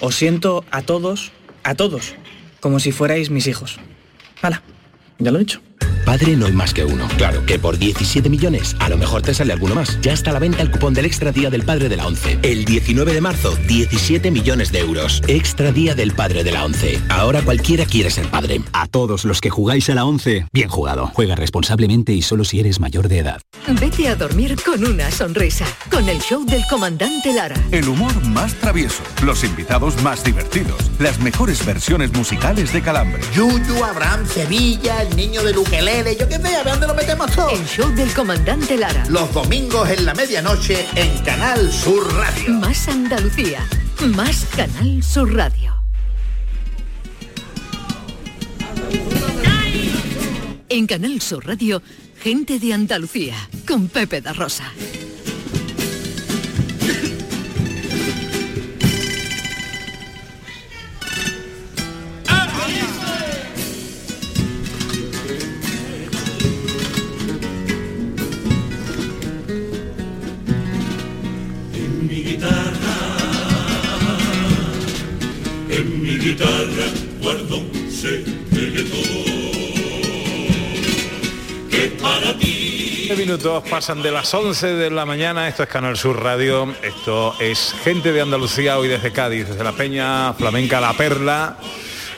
Os 0.00 0.14
siento 0.14 0.64
a 0.70 0.80
todos, 0.80 1.30
a 1.64 1.74
todos, 1.74 2.14
como 2.60 2.78
si 2.78 2.92
fuerais 2.92 3.30
mis 3.30 3.46
hijos. 3.46 3.78
Hala, 4.40 4.62
ya 5.18 5.30
lo 5.30 5.38
he 5.38 5.40
dicho. 5.40 5.60
Padre 6.04 6.36
no 6.36 6.46
hay 6.46 6.52
más 6.52 6.74
que 6.74 6.84
uno. 6.84 7.08
Claro, 7.16 7.44
que 7.46 7.58
por 7.58 7.78
17 7.78 8.28
millones 8.28 8.76
a 8.78 8.88
lo 8.88 8.96
mejor 8.96 9.22
te 9.22 9.34
sale 9.34 9.52
alguno 9.52 9.74
más. 9.74 10.00
Ya 10.00 10.12
está 10.12 10.30
a 10.30 10.32
la 10.32 10.38
venta 10.38 10.62
el 10.62 10.70
cupón 10.70 10.94
del 10.94 11.04
Extra 11.04 11.32
Día 11.32 11.50
del 11.50 11.62
Padre 11.62 11.88
de 11.88 11.96
la 11.96 12.06
ONCE. 12.06 12.38
El 12.42 12.64
19 12.64 13.12
de 13.12 13.20
marzo, 13.20 13.56
17 13.66 14.30
millones 14.30 14.72
de 14.72 14.80
euros. 14.80 15.22
Extra 15.26 15.72
Día 15.72 15.94
del 15.94 16.12
Padre 16.12 16.44
de 16.44 16.52
la 16.52 16.64
ONCE. 16.64 17.00
Ahora 17.08 17.42
cualquiera 17.42 17.84
quiere 17.86 18.10
ser 18.10 18.26
padre. 18.28 18.60
A 18.72 18.86
todos 18.86 19.24
los 19.24 19.40
que 19.40 19.50
jugáis 19.50 19.88
a 19.90 19.94
la 19.94 20.04
ONCE, 20.04 20.46
bien 20.52 20.68
jugado. 20.68 21.10
Juega 21.14 21.34
responsablemente 21.34 22.12
y 22.12 22.22
solo 22.22 22.44
si 22.44 22.60
eres 22.60 22.80
mayor 22.80 23.08
de 23.08 23.18
edad. 23.18 23.40
Vete 23.66 24.08
a 24.08 24.14
dormir 24.14 24.56
con 24.62 24.84
una 24.84 25.10
sonrisa, 25.10 25.66
con 25.90 26.08
el 26.08 26.20
show 26.20 26.44
del 26.44 26.62
comandante 26.68 27.32
Lara. 27.32 27.56
El 27.70 27.88
humor 27.88 28.12
más 28.26 28.54
travieso, 28.54 29.02
los 29.22 29.42
invitados 29.44 30.00
más 30.02 30.22
divertidos, 30.22 30.90
las 30.98 31.18
mejores 31.20 31.64
versiones 31.64 32.12
musicales 32.12 32.72
de 32.72 32.82
Calambre. 32.82 33.22
Yuyu, 33.34 33.82
Abraham, 33.84 34.26
Sevilla, 34.26 35.02
el 35.02 35.16
niño 35.16 35.42
de 35.42 35.52
Luquelele, 35.74 36.16
yo 36.16 36.28
qué 36.28 36.36
sé, 36.36 36.54
a 36.54 36.62
ver 36.62 36.72
dónde 36.74 36.86
lo 36.86 36.94
metemos 36.94 37.34
todo. 37.34 37.50
El 37.50 37.66
show 37.66 37.92
del 37.96 38.12
comandante 38.14 38.76
Lara. 38.76 39.04
Los 39.08 39.34
domingos 39.34 39.90
en 39.90 40.04
la 40.04 40.14
medianoche 40.14 40.86
en 40.94 41.18
Canal 41.24 41.72
Sur 41.72 42.14
Radio. 42.14 42.50
Más 42.52 42.86
Andalucía, 42.86 43.66
más 44.14 44.46
Canal 44.54 45.02
Sur 45.02 45.34
Radio. 45.34 45.74
En 50.68 50.86
Canal 50.86 51.20
Sur 51.20 51.44
Radio, 51.44 51.82
gente 52.20 52.60
de 52.60 52.72
Andalucía, 52.72 53.34
con 53.66 53.88
Pepe 53.88 54.20
da 54.20 54.32
Rosa. 54.32 54.72
Minutos 83.26 83.62
pasan 83.70 84.02
de 84.02 84.10
las 84.10 84.34
11 84.34 84.74
de 84.74 84.90
la 84.90 85.06
mañana, 85.06 85.48
esto 85.48 85.62
es 85.62 85.68
Canal 85.70 85.96
Sur 85.96 86.22
Radio, 86.22 86.74
esto 86.82 87.34
es 87.40 87.74
gente 87.82 88.12
de 88.12 88.20
Andalucía 88.20 88.76
hoy 88.76 88.86
desde 88.86 89.12
Cádiz, 89.12 89.48
desde 89.48 89.64
la 89.64 89.72
Peña 89.72 90.34
Flamenca 90.34 90.78
La 90.78 90.92
Perla, 90.92 91.56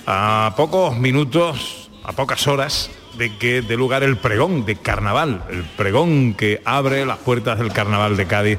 a 0.04 0.54
pocos 0.56 0.96
minutos, 0.98 1.88
a 2.02 2.10
pocas 2.10 2.48
horas 2.48 2.90
de 3.16 3.36
que 3.36 3.62
dé 3.62 3.76
lugar 3.76 4.02
el 4.02 4.16
pregón 4.16 4.66
de 4.66 4.74
carnaval, 4.74 5.44
el 5.48 5.62
pregón 5.62 6.34
que 6.34 6.60
abre 6.64 7.06
las 7.06 7.18
puertas 7.18 7.60
del 7.60 7.72
carnaval 7.72 8.16
de 8.16 8.26
Cádiz 8.26 8.58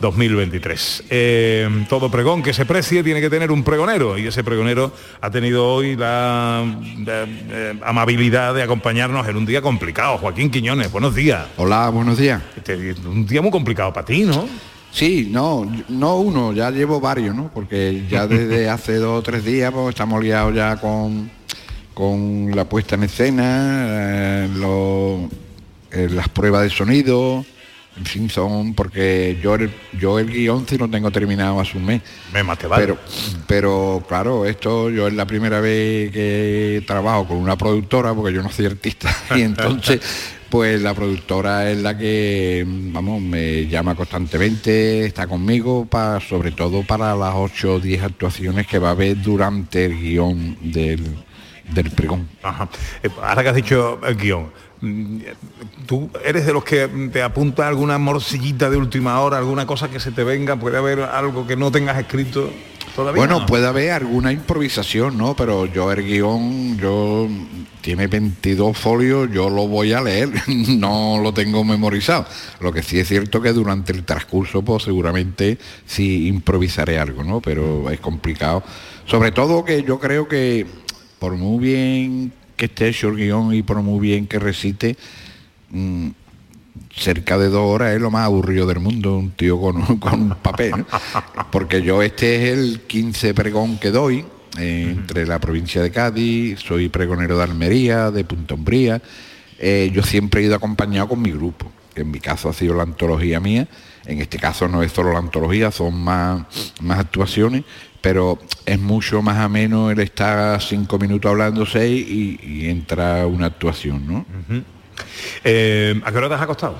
2023. 0.00 1.04
Eh, 1.10 1.86
todo 1.88 2.10
pregón 2.10 2.42
que 2.42 2.52
se 2.52 2.64
precie 2.64 3.02
tiene 3.02 3.20
que 3.20 3.30
tener 3.30 3.50
un 3.50 3.62
pregonero 3.64 4.16
y 4.18 4.26
ese 4.26 4.44
pregonero 4.44 4.92
ha 5.20 5.30
tenido 5.30 5.66
hoy 5.66 5.96
la 5.96 6.64
eh, 7.06 7.26
eh, 7.50 7.74
amabilidad 7.82 8.54
de 8.54 8.62
acompañarnos 8.62 9.26
en 9.28 9.36
un 9.36 9.46
día 9.46 9.60
complicado. 9.62 10.18
Joaquín 10.18 10.50
Quiñones, 10.50 10.90
buenos 10.92 11.14
días. 11.14 11.46
Hola, 11.56 11.88
buenos 11.90 12.18
días. 12.18 12.42
Este, 12.56 12.94
un 13.06 13.26
día 13.26 13.42
muy 13.42 13.50
complicado 13.50 13.92
para 13.92 14.06
ti, 14.06 14.22
¿no? 14.22 14.48
Sí, 14.90 15.28
no, 15.30 15.70
no 15.88 16.16
uno, 16.16 16.52
ya 16.54 16.70
llevo 16.70 16.98
varios, 17.00 17.34
¿no? 17.34 17.50
Porque 17.52 18.04
ya 18.10 18.26
desde 18.26 18.68
hace 18.70 18.94
dos 18.96 19.18
o 19.18 19.22
tres 19.22 19.44
días 19.44 19.70
pues, 19.72 19.90
estamos 19.90 20.22
liados 20.22 20.54
ya 20.54 20.76
con, 20.76 21.30
con 21.92 22.50
la 22.54 22.64
puesta 22.64 22.94
en 22.94 23.02
escena, 23.04 23.86
eh, 23.88 24.48
lo- 24.56 25.28
eh, 25.90 26.08
las 26.10 26.28
pruebas 26.30 26.62
de 26.62 26.70
sonido, 26.70 27.44
en 27.98 28.04
fin, 28.04 28.30
son 28.30 28.74
porque 28.74 29.38
yo 29.42 29.56
el, 29.56 29.70
yo 29.98 30.18
el 30.18 30.30
guion 30.30 30.66
sí 30.68 30.78
lo 30.78 30.88
tengo 30.88 31.10
terminado 31.10 31.60
hace 31.60 31.76
un 31.76 31.84
mes. 31.84 32.02
Me 32.32 32.42
mate, 32.42 32.66
vale. 32.66 32.82
Pero, 32.82 32.98
pero 33.46 34.04
claro, 34.08 34.44
esto 34.44 34.88
yo 34.90 35.08
es 35.08 35.14
la 35.14 35.26
primera 35.26 35.60
vez 35.60 36.12
que 36.12 36.82
trabajo 36.86 37.26
con 37.28 37.38
una 37.38 37.56
productora, 37.56 38.14
porque 38.14 38.32
yo 38.32 38.42
no 38.42 38.50
soy 38.50 38.66
artista, 38.66 39.14
y 39.36 39.42
entonces 39.42 40.00
pues 40.48 40.80
la 40.80 40.94
productora 40.94 41.70
es 41.70 41.78
la 41.78 41.96
que, 41.98 42.64
vamos, 42.66 43.20
me 43.20 43.66
llama 43.66 43.94
constantemente, 43.94 45.04
está 45.04 45.26
conmigo, 45.26 45.84
para, 45.84 46.20
sobre 46.20 46.52
todo 46.52 46.82
para 46.82 47.14
las 47.14 47.34
8 47.34 47.74
o 47.74 47.80
10 47.80 48.02
actuaciones 48.02 48.66
que 48.66 48.78
va 48.78 48.88
a 48.88 48.92
haber 48.92 49.20
durante 49.20 49.84
el 49.84 50.00
guion 50.00 50.56
del, 50.62 51.04
del 51.70 51.90
pregón. 51.90 52.28
Ajá. 52.42 52.68
Eh, 53.02 53.10
Ahora 53.22 53.42
que 53.42 53.48
has 53.50 53.56
dicho 53.56 54.00
el 54.06 54.16
guion, 54.16 54.50
¿tú 55.86 56.10
eres 56.24 56.46
de 56.46 56.52
los 56.52 56.64
que 56.64 56.88
te 57.12 57.22
apunta 57.22 57.66
alguna 57.66 57.98
morcillita 57.98 58.70
de 58.70 58.76
última 58.76 59.20
hora, 59.20 59.38
alguna 59.38 59.66
cosa 59.66 59.90
que 59.90 60.00
se 60.00 60.12
te 60.12 60.24
venga? 60.24 60.56
¿Puede 60.56 60.78
haber 60.78 61.00
algo 61.00 61.46
que 61.46 61.56
no 61.56 61.70
tengas 61.70 61.98
escrito 61.98 62.50
todavía? 62.94 63.20
Bueno, 63.20 63.46
puede 63.46 63.66
haber 63.66 63.92
alguna 63.92 64.32
improvisación, 64.32 65.18
¿no? 65.18 65.34
Pero 65.34 65.66
yo 65.66 65.90
el 65.90 66.04
guion, 66.04 66.78
yo 66.78 67.28
tiene 67.80 68.06
22 68.06 68.76
folios, 68.76 69.30
yo 69.32 69.50
lo 69.50 69.66
voy 69.66 69.92
a 69.92 70.00
leer, 70.00 70.30
no 70.48 71.18
lo 71.22 71.32
tengo 71.32 71.64
memorizado. 71.64 72.26
Lo 72.60 72.72
que 72.72 72.82
sí 72.82 72.98
es 73.00 73.08
cierto 73.08 73.40
que 73.40 73.52
durante 73.52 73.92
el 73.92 74.04
transcurso, 74.04 74.62
pues 74.62 74.84
seguramente 74.84 75.58
sí 75.86 76.28
improvisaré 76.28 76.98
algo, 76.98 77.24
¿no? 77.24 77.40
Pero 77.40 77.90
es 77.90 77.98
complicado. 78.00 78.62
Sobre 79.06 79.32
todo 79.32 79.64
que 79.64 79.82
yo 79.82 79.98
creo 79.98 80.28
que 80.28 80.66
por 81.18 81.34
muy 81.34 81.58
bien 81.58 82.32
que 82.58 82.66
esté 82.66 82.88
hecho 82.88 83.08
el 83.08 83.16
guion 83.16 83.54
y 83.54 83.62
por 83.62 83.80
muy 83.80 84.00
bien 84.00 84.26
que 84.26 84.38
recite, 84.38 84.98
mm, 85.70 86.08
cerca 86.94 87.38
de 87.38 87.48
dos 87.48 87.62
horas 87.62 87.94
es 87.94 88.00
lo 88.00 88.10
más 88.10 88.24
aburrido 88.24 88.66
del 88.66 88.80
mundo, 88.80 89.16
un 89.16 89.30
tío 89.30 89.58
con, 89.58 89.96
con 89.98 90.20
un 90.20 90.34
papel. 90.42 90.72
¿no? 90.72 90.86
Porque 91.50 91.80
yo 91.80 92.02
este 92.02 92.36
es 92.36 92.58
el 92.58 92.80
15 92.80 93.32
pregón 93.32 93.78
que 93.78 93.90
doy 93.90 94.26
eh, 94.58 94.88
entre 94.90 95.24
la 95.26 95.38
provincia 95.38 95.80
de 95.80 95.90
Cádiz, 95.90 96.58
soy 96.60 96.88
pregonero 96.88 97.38
de 97.38 97.44
Almería, 97.44 98.10
de 98.10 98.24
Punta 98.24 98.54
Umbría. 98.54 99.00
Eh, 99.58 99.90
yo 99.94 100.02
siempre 100.02 100.40
he 100.40 100.44
ido 100.44 100.56
acompañado 100.56 101.08
con 101.08 101.22
mi 101.22 101.30
grupo, 101.30 101.70
que 101.94 102.02
en 102.02 102.10
mi 102.10 102.18
caso 102.20 102.48
ha 102.48 102.52
sido 102.52 102.74
la 102.74 102.82
antología 102.82 103.40
mía. 103.40 103.68
En 104.06 104.20
este 104.20 104.38
caso 104.38 104.66
no 104.66 104.82
es 104.82 104.90
solo 104.90 105.12
la 105.12 105.18
antología, 105.18 105.70
son 105.70 105.94
más, 106.02 106.44
más 106.80 106.98
actuaciones, 106.98 107.64
pero 108.00 108.38
es 108.66 108.78
mucho 108.78 109.22
más 109.22 109.38
ameno 109.38 109.90
el 109.90 110.00
estar 110.00 110.60
cinco 110.62 110.98
minutos 110.98 111.30
hablando 111.30 111.66
seis 111.66 112.06
y, 112.08 112.38
y 112.42 112.68
entra 112.68 113.26
una 113.26 113.46
actuación, 113.46 114.06
¿no? 114.06 114.26
Eh, 115.44 116.00
¿A 116.04 116.10
qué 116.10 116.18
hora 116.18 116.28
te 116.28 116.34
has 116.34 116.42
acostado? 116.42 116.76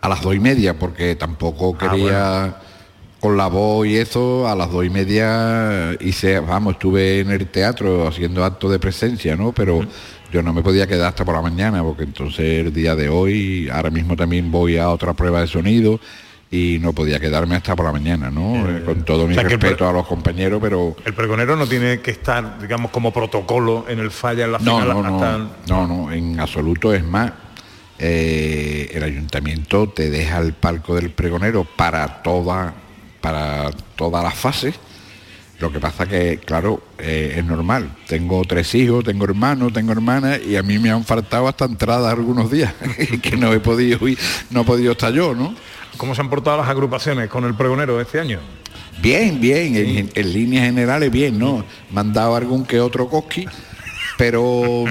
a 0.00 0.08
las 0.08 0.20
dos 0.20 0.34
y 0.34 0.38
media, 0.38 0.78
porque 0.78 1.16
tampoco 1.16 1.74
Ah, 1.80 1.88
quería 1.90 2.56
con 3.20 3.38
la 3.38 3.46
voz 3.46 3.86
y 3.86 3.96
eso, 3.96 4.46
a 4.46 4.54
las 4.54 4.70
dos 4.70 4.84
y 4.84 4.90
media 4.90 5.96
hice, 5.98 6.40
vamos, 6.40 6.74
estuve 6.74 7.20
en 7.20 7.30
el 7.30 7.46
teatro 7.48 8.06
haciendo 8.06 8.44
acto 8.44 8.68
de 8.68 8.78
presencia, 8.78 9.34
¿no? 9.34 9.52
Pero 9.52 9.80
yo 10.30 10.42
no 10.42 10.52
me 10.52 10.60
podía 10.60 10.86
quedar 10.86 11.08
hasta 11.08 11.24
por 11.24 11.34
la 11.34 11.40
mañana, 11.40 11.82
porque 11.82 12.02
entonces 12.02 12.66
el 12.66 12.74
día 12.74 12.94
de 12.94 13.08
hoy, 13.08 13.70
ahora 13.72 13.88
mismo 13.88 14.14
también 14.14 14.50
voy 14.50 14.76
a 14.76 14.90
otra 14.90 15.14
prueba 15.14 15.40
de 15.40 15.46
sonido 15.46 15.98
y 16.54 16.78
no 16.78 16.92
podía 16.92 17.18
quedarme 17.18 17.56
hasta 17.56 17.74
por 17.74 17.84
la 17.86 17.90
mañana, 17.90 18.30
¿no? 18.30 18.68
Eh, 18.68 18.84
con 18.84 19.02
todo 19.04 19.26
mi 19.26 19.32
o 19.32 19.40
sea, 19.40 19.42
respeto 19.48 19.88
a 19.88 19.92
los 19.92 20.06
compañeros, 20.06 20.60
pero 20.62 20.94
El 21.04 21.12
pregonero 21.12 21.56
no 21.56 21.66
tiene 21.66 21.98
que 22.00 22.12
estar, 22.12 22.60
digamos, 22.60 22.92
como 22.92 23.12
protocolo 23.12 23.86
en 23.88 23.98
el 23.98 24.12
falla 24.12 24.44
en 24.44 24.52
la 24.52 24.58
No, 24.60 24.78
final 24.78 24.88
no, 24.88 25.02
no, 25.02 25.14
hasta... 25.16 25.38
no, 25.66 25.86
no, 25.88 26.12
en 26.12 26.38
absoluto 26.38 26.94
es 26.94 27.02
más. 27.02 27.32
eh, 27.98 28.88
el 28.94 29.02
ayuntamiento 29.02 29.88
te 29.88 30.10
deja 30.10 30.38
el 30.38 30.52
palco 30.52 30.94
del 30.94 31.10
pregonero 31.10 31.64
para 31.64 32.22
toda, 32.22 32.72
para 33.20 33.70
todas 33.96 34.22
las 34.22 34.34
fases. 34.34 34.76
Lo 35.64 35.72
que 35.72 35.80
pasa 35.80 36.06
que, 36.06 36.40
claro, 36.44 36.82
eh, 36.98 37.36
es 37.38 37.44
normal. 37.46 37.96
Tengo 38.06 38.44
tres 38.44 38.74
hijos, 38.74 39.02
tengo 39.02 39.24
hermanos, 39.24 39.72
tengo 39.72 39.92
hermanas 39.92 40.38
y 40.46 40.56
a 40.56 40.62
mí 40.62 40.78
me 40.78 40.90
han 40.90 41.04
faltado 41.04 41.48
hasta 41.48 41.64
entradas 41.64 42.12
algunos 42.12 42.50
días 42.50 42.74
que 43.22 43.34
no 43.38 43.50
he 43.50 43.60
podido 43.60 44.06
ir, 44.06 44.18
no 44.50 44.60
he 44.60 44.64
podido 44.64 44.92
estar 44.92 45.10
yo, 45.10 45.34
¿no? 45.34 45.54
¿Cómo 45.96 46.14
se 46.14 46.20
han 46.20 46.28
portado 46.28 46.58
las 46.58 46.68
agrupaciones 46.68 47.30
con 47.30 47.46
el 47.46 47.54
pregonero 47.54 47.98
este 47.98 48.20
año? 48.20 48.40
Bien, 49.00 49.40
bien, 49.40 49.74
en, 49.74 50.10
en 50.14 50.32
líneas 50.34 50.66
generales 50.66 51.10
bien, 51.10 51.38
¿no? 51.38 51.64
Me 51.90 52.00
han 52.00 52.12
dado 52.12 52.36
algún 52.36 52.66
que 52.66 52.78
otro 52.78 53.08
cosqui, 53.08 53.46
pero 54.18 54.84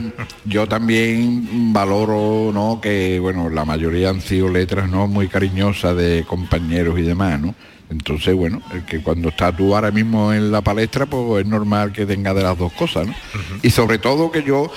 yo 0.44 0.68
también 0.68 1.72
valoro, 1.72 2.50
¿no? 2.51 2.82
Que, 2.82 3.20
bueno, 3.20 3.48
la 3.51 3.63
mayoría 3.63 4.10
han 4.10 4.22
sido 4.22 4.50
letras, 4.50 4.89
¿no? 4.89 5.06
Muy 5.08 5.27
cariñosas 5.27 5.96
de 5.96 6.25
compañeros 6.27 6.98
y 6.98 7.03
demás, 7.03 7.39
¿no? 7.39 7.53
Entonces, 7.93 8.33
bueno, 8.33 8.59
el 8.73 8.85
que 8.85 9.01
cuando 9.01 9.29
estás 9.29 9.55
tú 9.55 9.75
ahora 9.75 9.91
mismo 9.91 10.33
en 10.33 10.51
la 10.51 10.62
palestra, 10.62 11.05
pues 11.05 11.45
es 11.45 11.50
normal 11.50 11.93
que 11.93 12.07
tenga 12.07 12.33
de 12.33 12.41
las 12.41 12.57
dos 12.57 12.73
cosas, 12.73 13.07
¿no? 13.07 13.13
Y 13.62 13.69
sobre 13.69 14.00
todo 14.00 14.31
que 14.31 14.41
yo, 14.41 14.71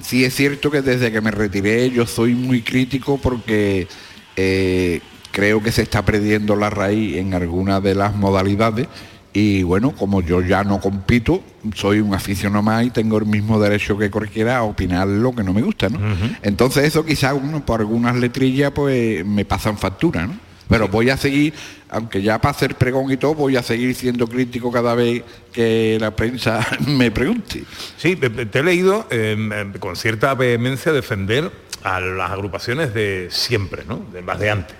sí 0.00 0.24
es 0.24 0.34
cierto 0.34 0.70
que 0.70 0.80
desde 0.80 1.10
que 1.10 1.20
me 1.20 1.32
retiré 1.32 1.90
yo 1.90 2.06
soy 2.06 2.34
muy 2.34 2.62
crítico 2.62 3.18
porque 3.18 3.88
eh, 4.36 5.00
creo 5.32 5.60
que 5.60 5.72
se 5.72 5.82
está 5.82 6.04
perdiendo 6.04 6.54
la 6.54 6.70
raíz 6.70 7.16
en 7.16 7.34
algunas 7.34 7.82
de 7.82 7.94
las 7.96 8.14
modalidades 8.14 8.86
Y 9.32 9.64
bueno, 9.64 9.92
como 9.92 10.20
yo 10.20 10.40
ya 10.40 10.62
no 10.62 10.78
compito, 10.78 11.42
soy 11.74 11.98
un 12.00 12.14
aficionado 12.14 12.62
más 12.62 12.84
y 12.86 12.90
tengo 12.90 13.18
el 13.18 13.26
mismo 13.26 13.58
derecho 13.58 13.98
que 13.98 14.08
cualquiera 14.10 14.58
a 14.58 14.62
opinar 14.62 15.08
lo 15.08 15.34
que 15.34 15.42
no 15.42 15.52
me 15.52 15.62
gusta, 15.62 15.88
¿no? 15.88 15.98
Entonces 16.42 16.84
eso 16.84 17.04
quizás 17.04 17.34
uno 17.34 17.64
por 17.66 17.80
algunas 17.80 18.14
letrillas 18.16 18.70
pues 18.70 19.26
me 19.26 19.44
pasan 19.44 19.76
factura, 19.78 20.26
¿no? 20.26 20.51
Pero 20.72 20.88
voy 20.88 21.10
a 21.10 21.18
seguir, 21.18 21.52
aunque 21.90 22.22
ya 22.22 22.40
para 22.40 22.52
hacer 22.52 22.76
pregón 22.76 23.12
y 23.12 23.18
todo, 23.18 23.34
voy 23.34 23.56
a 23.56 23.62
seguir 23.62 23.94
siendo 23.94 24.26
crítico 24.26 24.72
cada 24.72 24.94
vez 24.94 25.22
que 25.52 25.98
la 26.00 26.16
prensa 26.16 26.66
me 26.86 27.10
pregunte. 27.10 27.64
Sí, 27.98 28.16
te, 28.16 28.58
he 28.58 28.62
leído 28.62 29.06
eh, 29.10 29.70
con 29.78 29.96
cierta 29.96 30.32
vehemencia 30.32 30.90
defender 30.90 31.52
a 31.82 32.00
las 32.00 32.30
agrupaciones 32.30 32.94
de 32.94 33.28
siempre, 33.30 33.84
¿no? 33.86 33.98
De 34.14 34.22
más 34.22 34.40
de 34.40 34.48
antes. 34.48 34.74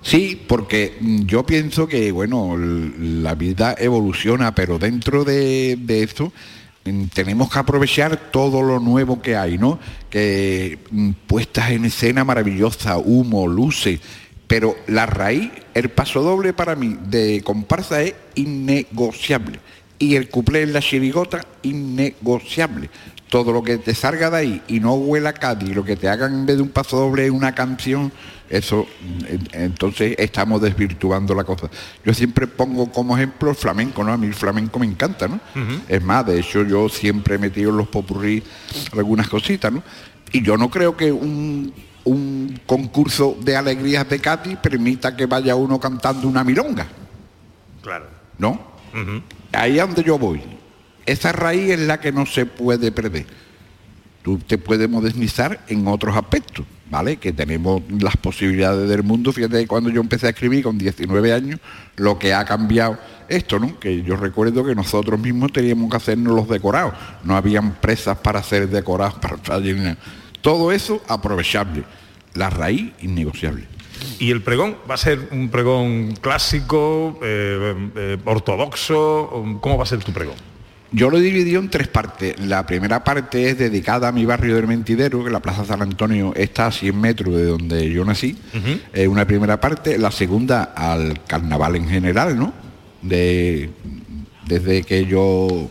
Sí, 0.00 0.42
porque 0.48 0.96
yo 1.26 1.44
pienso 1.44 1.86
que, 1.86 2.10
bueno, 2.10 2.56
la 2.56 3.34
vida 3.34 3.74
evoluciona, 3.78 4.54
pero 4.54 4.78
dentro 4.78 5.22
de, 5.22 5.76
de 5.78 6.02
esto 6.02 6.32
mm, 6.86 7.08
tenemos 7.12 7.52
que 7.52 7.58
aprovechar 7.58 8.30
todo 8.30 8.62
lo 8.62 8.80
nuevo 8.80 9.20
que 9.20 9.36
hay, 9.36 9.58
¿no? 9.58 9.78
Que 10.08 10.78
mm, 10.90 11.10
puestas 11.26 11.72
en 11.72 11.84
escena 11.84 12.24
maravillosa, 12.24 12.96
humo, 12.96 13.46
luces, 13.46 14.00
pero 14.48 14.74
la 14.88 15.06
raíz, 15.06 15.50
el 15.74 15.90
paso 15.90 16.22
doble 16.22 16.52
para 16.52 16.74
mí 16.74 16.98
de 17.08 17.42
comparsa 17.44 18.02
es 18.02 18.14
innegociable. 18.34 19.60
Y 20.00 20.14
el 20.16 20.28
cuplé 20.28 20.62
en 20.62 20.72
la 20.72 20.80
chirigota, 20.80 21.44
innegociable. 21.62 22.90
Todo 23.28 23.52
lo 23.52 23.62
que 23.62 23.76
te 23.76 23.94
salga 23.94 24.30
de 24.30 24.36
ahí 24.38 24.62
y 24.68 24.80
no 24.80 24.94
huela 24.94 25.30
a 25.30 25.32
Cádiz, 25.34 25.74
lo 25.74 25.84
que 25.84 25.96
te 25.96 26.08
hagan 26.08 26.32
en 26.32 26.46
vez 26.46 26.56
de 26.56 26.62
un 26.62 26.70
paso 26.70 26.96
doble 26.96 27.30
una 27.30 27.54
canción, 27.54 28.10
eso 28.48 28.86
en- 29.28 29.48
entonces 29.52 30.14
estamos 30.18 30.62
desvirtuando 30.62 31.34
la 31.34 31.44
cosa. 31.44 31.68
Yo 32.06 32.14
siempre 32.14 32.46
pongo 32.46 32.90
como 32.90 33.18
ejemplo 33.18 33.50
el 33.50 33.56
flamenco, 33.56 34.02
¿no? 34.02 34.12
A 34.12 34.16
mí 34.16 34.28
el 34.28 34.34
flamenco 34.34 34.78
me 34.78 34.86
encanta, 34.86 35.28
¿no? 35.28 35.40
Es 35.88 36.02
más, 36.02 36.24
de 36.24 36.40
hecho 36.40 36.62
yo 36.62 36.88
siempre 36.88 37.34
he 37.34 37.38
metido 37.38 37.70
en 37.70 37.76
los 37.76 37.88
popurrí 37.88 38.42
algunas 38.92 39.28
cositas, 39.28 39.70
¿no? 39.70 39.82
Y 40.32 40.42
yo 40.42 40.56
no 40.56 40.70
creo 40.70 40.96
que 40.96 41.12
un, 41.12 41.70
un 42.48 42.60
concurso 42.66 43.36
de 43.40 43.56
alegrías 43.56 44.08
de 44.08 44.18
Cádiz 44.20 44.56
permita 44.58 45.14
que 45.16 45.26
vaya 45.26 45.54
uno 45.54 45.78
cantando 45.78 46.26
una 46.28 46.44
milonga, 46.44 46.86
Claro. 47.82 48.06
¿no? 48.38 48.60
Ahí 49.52 49.78
es 49.78 49.86
donde 49.86 50.02
yo 50.02 50.18
voy. 50.18 50.42
Esa 51.06 51.32
raíz 51.32 51.70
es 51.70 51.80
la 51.80 52.00
que 52.00 52.12
no 52.12 52.26
se 52.26 52.46
puede 52.46 52.90
perder. 52.92 53.26
Tú 54.22 54.38
te 54.38 54.58
puedes 54.58 54.88
modernizar 54.90 55.60
en 55.68 55.86
otros 55.86 56.16
aspectos, 56.16 56.66
¿vale? 56.90 57.16
Que 57.16 57.32
tenemos 57.32 57.82
las 58.00 58.16
posibilidades 58.16 58.88
del 58.88 59.02
mundo. 59.02 59.32
Fíjate, 59.32 59.66
cuando 59.66 59.90
yo 59.90 60.00
empecé 60.00 60.26
a 60.26 60.30
escribir 60.30 60.64
con 60.64 60.76
19 60.76 61.32
años, 61.32 61.60
lo 61.96 62.18
que 62.18 62.34
ha 62.34 62.44
cambiado 62.44 62.98
esto, 63.28 63.58
¿no? 63.58 63.78
Que 63.78 64.02
yo 64.02 64.16
recuerdo 64.16 64.64
que 64.64 64.74
nosotros 64.74 65.18
mismos 65.18 65.52
teníamos 65.52 65.90
que 65.90 65.96
hacernos 65.96 66.34
los 66.34 66.48
decorados. 66.48 66.94
No 67.24 67.36
habían 67.36 67.74
presas 67.74 68.18
para 68.18 68.40
hacer 68.40 68.68
decorados 68.68 69.14
para. 69.14 69.38
Todo 70.40 70.72
eso 70.72 71.00
aprovechable. 71.08 71.84
La 72.34 72.50
raíz 72.50 72.92
innegociable. 73.02 73.64
¿Y 74.18 74.30
el 74.30 74.42
pregón 74.42 74.76
va 74.88 74.94
a 74.94 74.98
ser 74.98 75.28
un 75.32 75.48
pregón 75.48 76.14
clásico, 76.20 77.18
eh, 77.22 77.90
eh, 77.96 78.18
ortodoxo? 78.24 79.58
¿Cómo 79.60 79.76
va 79.76 79.82
a 79.82 79.86
ser 79.86 80.02
tu 80.02 80.12
pregón? 80.12 80.36
Yo 80.90 81.10
lo 81.10 81.18
he 81.18 81.20
dividido 81.20 81.60
en 81.60 81.68
tres 81.68 81.88
partes. 81.88 82.40
La 82.40 82.64
primera 82.64 83.04
parte 83.04 83.50
es 83.50 83.58
dedicada 83.58 84.08
a 84.08 84.12
mi 84.12 84.24
barrio 84.24 84.54
del 84.54 84.66
Mentidero, 84.66 85.22
que 85.22 85.30
la 85.30 85.40
Plaza 85.40 85.64
San 85.64 85.82
Antonio 85.82 86.32
está 86.34 86.68
a 86.68 86.72
100 86.72 86.98
metros 86.98 87.34
de 87.34 87.44
donde 87.44 87.90
yo 87.90 88.04
nací. 88.06 88.38
Es 88.92 89.06
una 89.06 89.26
primera 89.26 89.60
parte. 89.60 89.98
La 89.98 90.10
segunda 90.10 90.72
al 90.74 91.24
carnaval 91.26 91.76
en 91.76 91.88
general, 91.88 92.38
¿no? 92.38 92.54
De, 93.02 93.68
desde 94.46 94.82
que 94.82 95.04
yo 95.04 95.68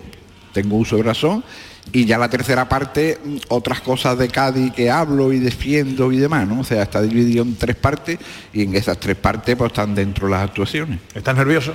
tengo 0.53 0.77
uso 0.77 0.97
de 0.97 1.03
razón. 1.03 1.43
Y 1.91 2.05
ya 2.05 2.17
la 2.17 2.29
tercera 2.29 2.67
parte, 2.67 3.17
mm, 3.23 3.35
otras 3.49 3.81
cosas 3.81 4.17
de 4.17 4.27
Cádiz 4.27 4.73
que 4.73 4.91
hablo 4.91 5.31
y 5.31 5.39
defiendo 5.39 6.11
y 6.11 6.17
demás, 6.17 6.47
¿no? 6.47 6.61
O 6.61 6.63
sea, 6.63 6.83
está 6.83 7.01
dividido 7.01 7.43
en 7.43 7.55
tres 7.55 7.75
partes 7.75 8.19
y 8.53 8.63
en 8.63 8.75
esas 8.75 8.99
tres 8.99 9.15
partes 9.15 9.55
pues 9.55 9.71
están 9.71 9.95
dentro 9.95 10.27
las 10.27 10.43
actuaciones. 10.43 10.99
¿Estás 11.13 11.35
nervioso? 11.35 11.73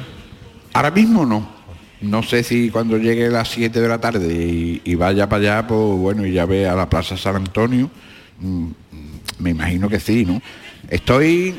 Ahora 0.75 0.90
mismo 0.90 1.25
no. 1.25 1.62
No 2.02 2.23
sé 2.23 2.42
si 2.42 2.69
cuando 2.71 2.99
llegue 2.99 3.26
a 3.26 3.31
las 3.31 3.49
7 3.49 3.81
de 3.81 3.88
la 3.88 4.00
tarde 4.00 4.35
y, 4.35 4.83
y 4.85 4.95
vaya 4.97 5.28
para 5.28 5.40
allá, 5.40 5.66
pues 5.69 5.99
bueno, 5.99 6.26
y 6.26 6.33
ya 6.33 6.47
ve 6.47 6.69
a 6.69 6.75
la 6.75 6.90
Plaza 6.90 7.16
San 7.16 7.37
Antonio, 7.37 7.88
mm, 8.40 8.66
me 9.38 9.51
imagino 9.51 9.88
que 9.88 10.01
sí, 10.01 10.25
¿no? 10.25 10.42
Estoy, 10.88 11.55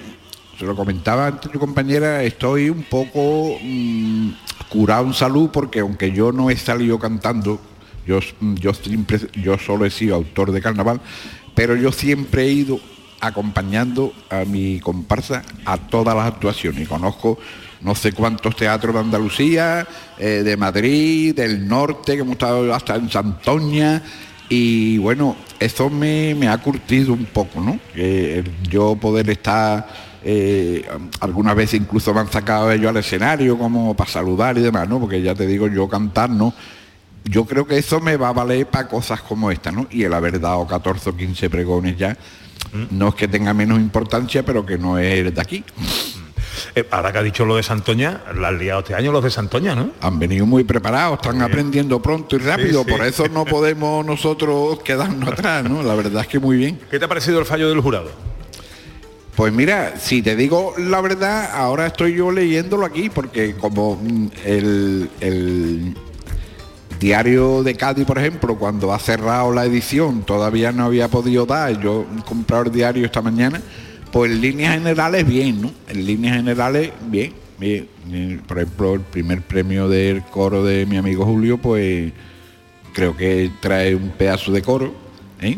se 0.59 0.65
lo 0.65 0.75
comentaba 0.75 1.27
antes 1.27 1.49
tu 1.49 1.59
compañera, 1.59 2.23
estoy 2.23 2.69
un 2.69 2.83
poco 2.83 3.57
mm, 3.61 4.31
curado 4.67 5.05
en 5.05 5.13
salud 5.13 5.49
porque 5.51 5.79
aunque 5.79 6.11
yo 6.11 6.33
no 6.33 6.49
he 6.49 6.57
salido 6.57 6.99
cantando, 6.99 7.61
yo, 8.05 8.19
yo 8.41 8.73
siempre, 8.73 9.19
yo 9.33 9.57
solo 9.57 9.85
he 9.85 9.91
sido 9.91 10.15
autor 10.15 10.51
de 10.51 10.61
carnaval, 10.61 11.01
pero 11.55 11.75
yo 11.75 11.91
siempre 11.91 12.43
he 12.43 12.51
ido 12.51 12.79
acompañando 13.19 14.13
a 14.29 14.43
mi 14.43 14.79
comparsa 14.79 15.43
a 15.65 15.77
todas 15.77 16.15
las 16.15 16.27
actuaciones. 16.27 16.87
Conozco 16.87 17.39
no 17.81 17.95
sé 17.95 18.13
cuántos 18.13 18.55
teatros 18.55 18.93
de 18.93 18.99
Andalucía, 19.01 19.87
eh, 20.17 20.41
de 20.43 20.57
Madrid, 20.57 21.35
del 21.35 21.67
norte, 21.67 22.15
que 22.15 22.21
hemos 22.21 22.33
estado 22.33 22.73
hasta 22.73 22.95
en 22.95 23.09
Santoña. 23.09 24.01
Y 24.49 24.97
bueno, 24.97 25.35
eso 25.59 25.89
me, 25.89 26.35
me 26.35 26.47
ha 26.47 26.57
curtido 26.57 27.13
un 27.13 27.25
poco, 27.25 27.61
¿no? 27.61 27.79
Yo 28.69 28.95
poder 28.95 29.29
estar, 29.29 29.87
eh, 30.23 30.85
algunas 31.19 31.55
veces 31.55 31.79
incluso 31.79 32.13
me 32.13 32.19
han 32.19 32.31
sacado 32.31 32.71
ellos 32.71 32.89
al 32.89 32.97
escenario 32.97 33.57
como 33.57 33.95
para 33.95 34.09
saludar 34.09 34.57
y 34.57 34.61
demás, 34.61 34.87
¿no? 34.87 34.99
Porque 34.99 35.21
ya 35.21 35.33
te 35.33 35.47
digo, 35.47 35.67
yo 35.67 35.87
cantar, 35.87 36.29
¿no? 36.29 36.53
Yo 37.25 37.45
creo 37.45 37.65
que 37.65 37.77
eso 37.77 37.99
me 37.99 38.17
va 38.17 38.29
a 38.29 38.33
valer 38.33 38.67
para 38.67 38.87
cosas 38.87 39.21
como 39.21 39.49
esta, 39.51 39.71
¿no? 39.71 39.87
Y 39.89 40.03
el 40.03 40.13
haber 40.13 40.39
dado 40.39 40.67
14 40.67 41.09
o 41.09 41.15
15 41.15 41.49
pregones 41.49 41.97
ya, 41.97 42.17
no 42.91 43.09
es 43.09 43.15
que 43.15 43.27
tenga 43.27 43.53
menos 43.53 43.79
importancia, 43.79 44.43
pero 44.43 44.65
que 44.65 44.77
no 44.77 44.97
es 44.97 45.33
de 45.33 45.41
aquí. 45.41 45.63
Eh, 46.75 46.87
ahora 46.91 47.11
que 47.11 47.17
ha 47.19 47.23
dicho 47.23 47.45
lo 47.45 47.55
de 47.55 47.63
Santoña, 47.63 48.23
la 48.35 48.49
han 48.49 48.57
liado 48.57 48.79
este 48.81 48.95
año 48.95 49.11
los 49.11 49.23
de 49.23 49.29
Santoña, 49.29 49.75
¿no? 49.75 49.91
Han 50.01 50.19
venido 50.19 50.45
muy 50.45 50.63
preparados, 50.63 51.19
están 51.21 51.41
aprendiendo 51.41 52.01
pronto 52.01 52.35
y 52.35 52.39
rápido, 52.39 52.83
Sí, 52.83 52.89
sí. 52.89 52.97
por 52.97 53.05
eso 53.05 53.27
no 53.27 53.45
podemos 53.45 54.05
nosotros 54.05 54.79
quedarnos 54.83 55.29
atrás, 55.29 55.63
¿no? 55.69 55.81
La 55.83 55.95
verdad 55.95 56.21
es 56.23 56.27
que 56.27 56.39
muy 56.39 56.57
bien. 56.57 56.79
¿Qué 56.91 56.99
te 56.99 57.05
ha 57.05 57.07
parecido 57.07 57.39
el 57.39 57.45
fallo 57.45 57.69
del 57.69 57.79
jurado? 57.79 58.11
Pues 59.35 59.51
mira, 59.51 59.97
si 59.97 60.21
te 60.21 60.35
digo 60.35 60.73
la 60.77 61.01
verdad, 61.01 61.49
ahora 61.53 61.87
estoy 61.87 62.15
yo 62.15 62.31
leyéndolo 62.31 62.85
aquí, 62.85 63.09
porque 63.09 63.55
como 63.55 63.95
mm, 63.95 64.27
el, 64.45 65.09
el 65.21 65.97
diario 67.03 67.63
de 67.63 67.75
Cádiz, 67.75 68.05
por 68.05 68.17
ejemplo, 68.17 68.55
cuando 68.57 68.93
ha 68.93 68.99
cerrado 68.99 69.53
la 69.53 69.65
edición, 69.65 70.23
todavía 70.23 70.71
no 70.71 70.85
había 70.85 71.09
podido 71.09 71.45
dar, 71.45 71.77
yo 71.81 72.05
he 72.17 72.23
comprado 72.23 72.63
el 72.63 72.71
diario 72.71 73.05
esta 73.05 73.21
mañana, 73.21 73.61
pues 74.09 74.31
en 74.31 74.39
líneas 74.39 74.75
generales 74.75 75.27
bien, 75.27 75.61
¿no? 75.61 75.71
En 75.89 76.05
líneas 76.05 76.37
generales 76.37 76.91
bien, 77.07 77.33
bien. 77.59 77.89
Eh, 78.09 78.39
Por 78.47 78.57
ejemplo, 78.57 78.93
el 78.93 79.01
primer 79.01 79.41
premio 79.41 79.89
del 79.89 80.23
coro 80.23 80.63
de 80.63 80.85
mi 80.85 80.95
amigo 80.95 81.25
Julio, 81.25 81.57
pues 81.57 82.13
creo 82.93 83.17
que 83.17 83.51
trae 83.59 83.93
un 83.95 84.11
pedazo 84.11 84.53
de 84.53 84.61
coro, 84.61 84.93
¿eh? 85.41 85.57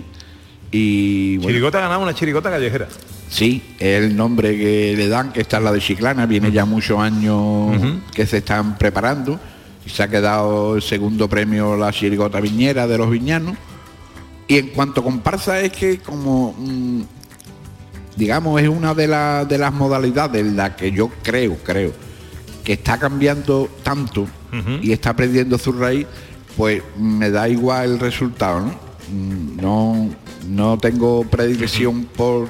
Y 0.72 1.38
bueno, 1.38 1.52
Chirigota 1.52 1.98
una 2.00 2.16
chirigota 2.16 2.50
callejera. 2.50 2.88
Sí, 3.30 3.62
es 3.78 4.04
el 4.04 4.16
nombre 4.16 4.58
que 4.58 4.96
le 4.98 5.08
dan, 5.08 5.32
que 5.32 5.42
esta 5.42 5.58
es 5.58 5.64
la 5.64 5.72
de 5.72 5.80
Chiclana, 5.80 6.26
viene 6.26 6.52
ya 6.52 6.66
muchos 6.66 7.00
años 7.00 8.00
que 8.14 8.26
se 8.26 8.38
están 8.38 8.78
preparando 8.80 9.40
y 9.86 9.90
se 9.90 10.04
ha 10.04 10.08
quedado 10.08 10.76
el 10.76 10.82
segundo 10.82 11.28
premio 11.30 11.76
la 11.78 11.92
chirigota 11.92 12.40
viñera 12.40 12.88
de 12.88 12.98
los 12.98 13.10
viñanos. 13.10 13.56
Y 14.48 14.58
en 14.58 14.68
cuanto 14.70 15.02
a 15.02 15.04
comparsa 15.04 15.60
es 15.62 15.72
que 15.72 16.00
como 16.00 16.54
mm, 16.58 17.02
digamos 18.16 18.62
es 18.62 18.70
una 18.70 18.94
de, 18.94 19.08
la- 19.08 19.46
de 19.46 19.58
las 19.58 19.74
modalidades 19.74 20.42
en 20.42 20.56
la 20.56 20.76
que 20.76 20.92
yo 20.92 21.10
creo, 21.24 21.58
creo, 21.64 21.92
que 22.64 22.74
está 22.74 22.98
cambiando 22.98 23.70
tanto 23.84 24.28
y 24.82 24.92
está 24.94 25.14
perdiendo 25.16 25.58
su 25.58 25.74
raíz, 25.74 26.08
pues 26.56 26.82
me 26.98 27.30
da 27.30 27.50
igual 27.50 27.92
el 27.94 28.00
resultado, 28.00 28.62
¿no? 28.62 28.68
Mm, 29.12 29.62
No, 29.62 30.10
no 30.48 30.78
tengo 30.78 31.24
predilección 31.26 32.06
por, 32.06 32.50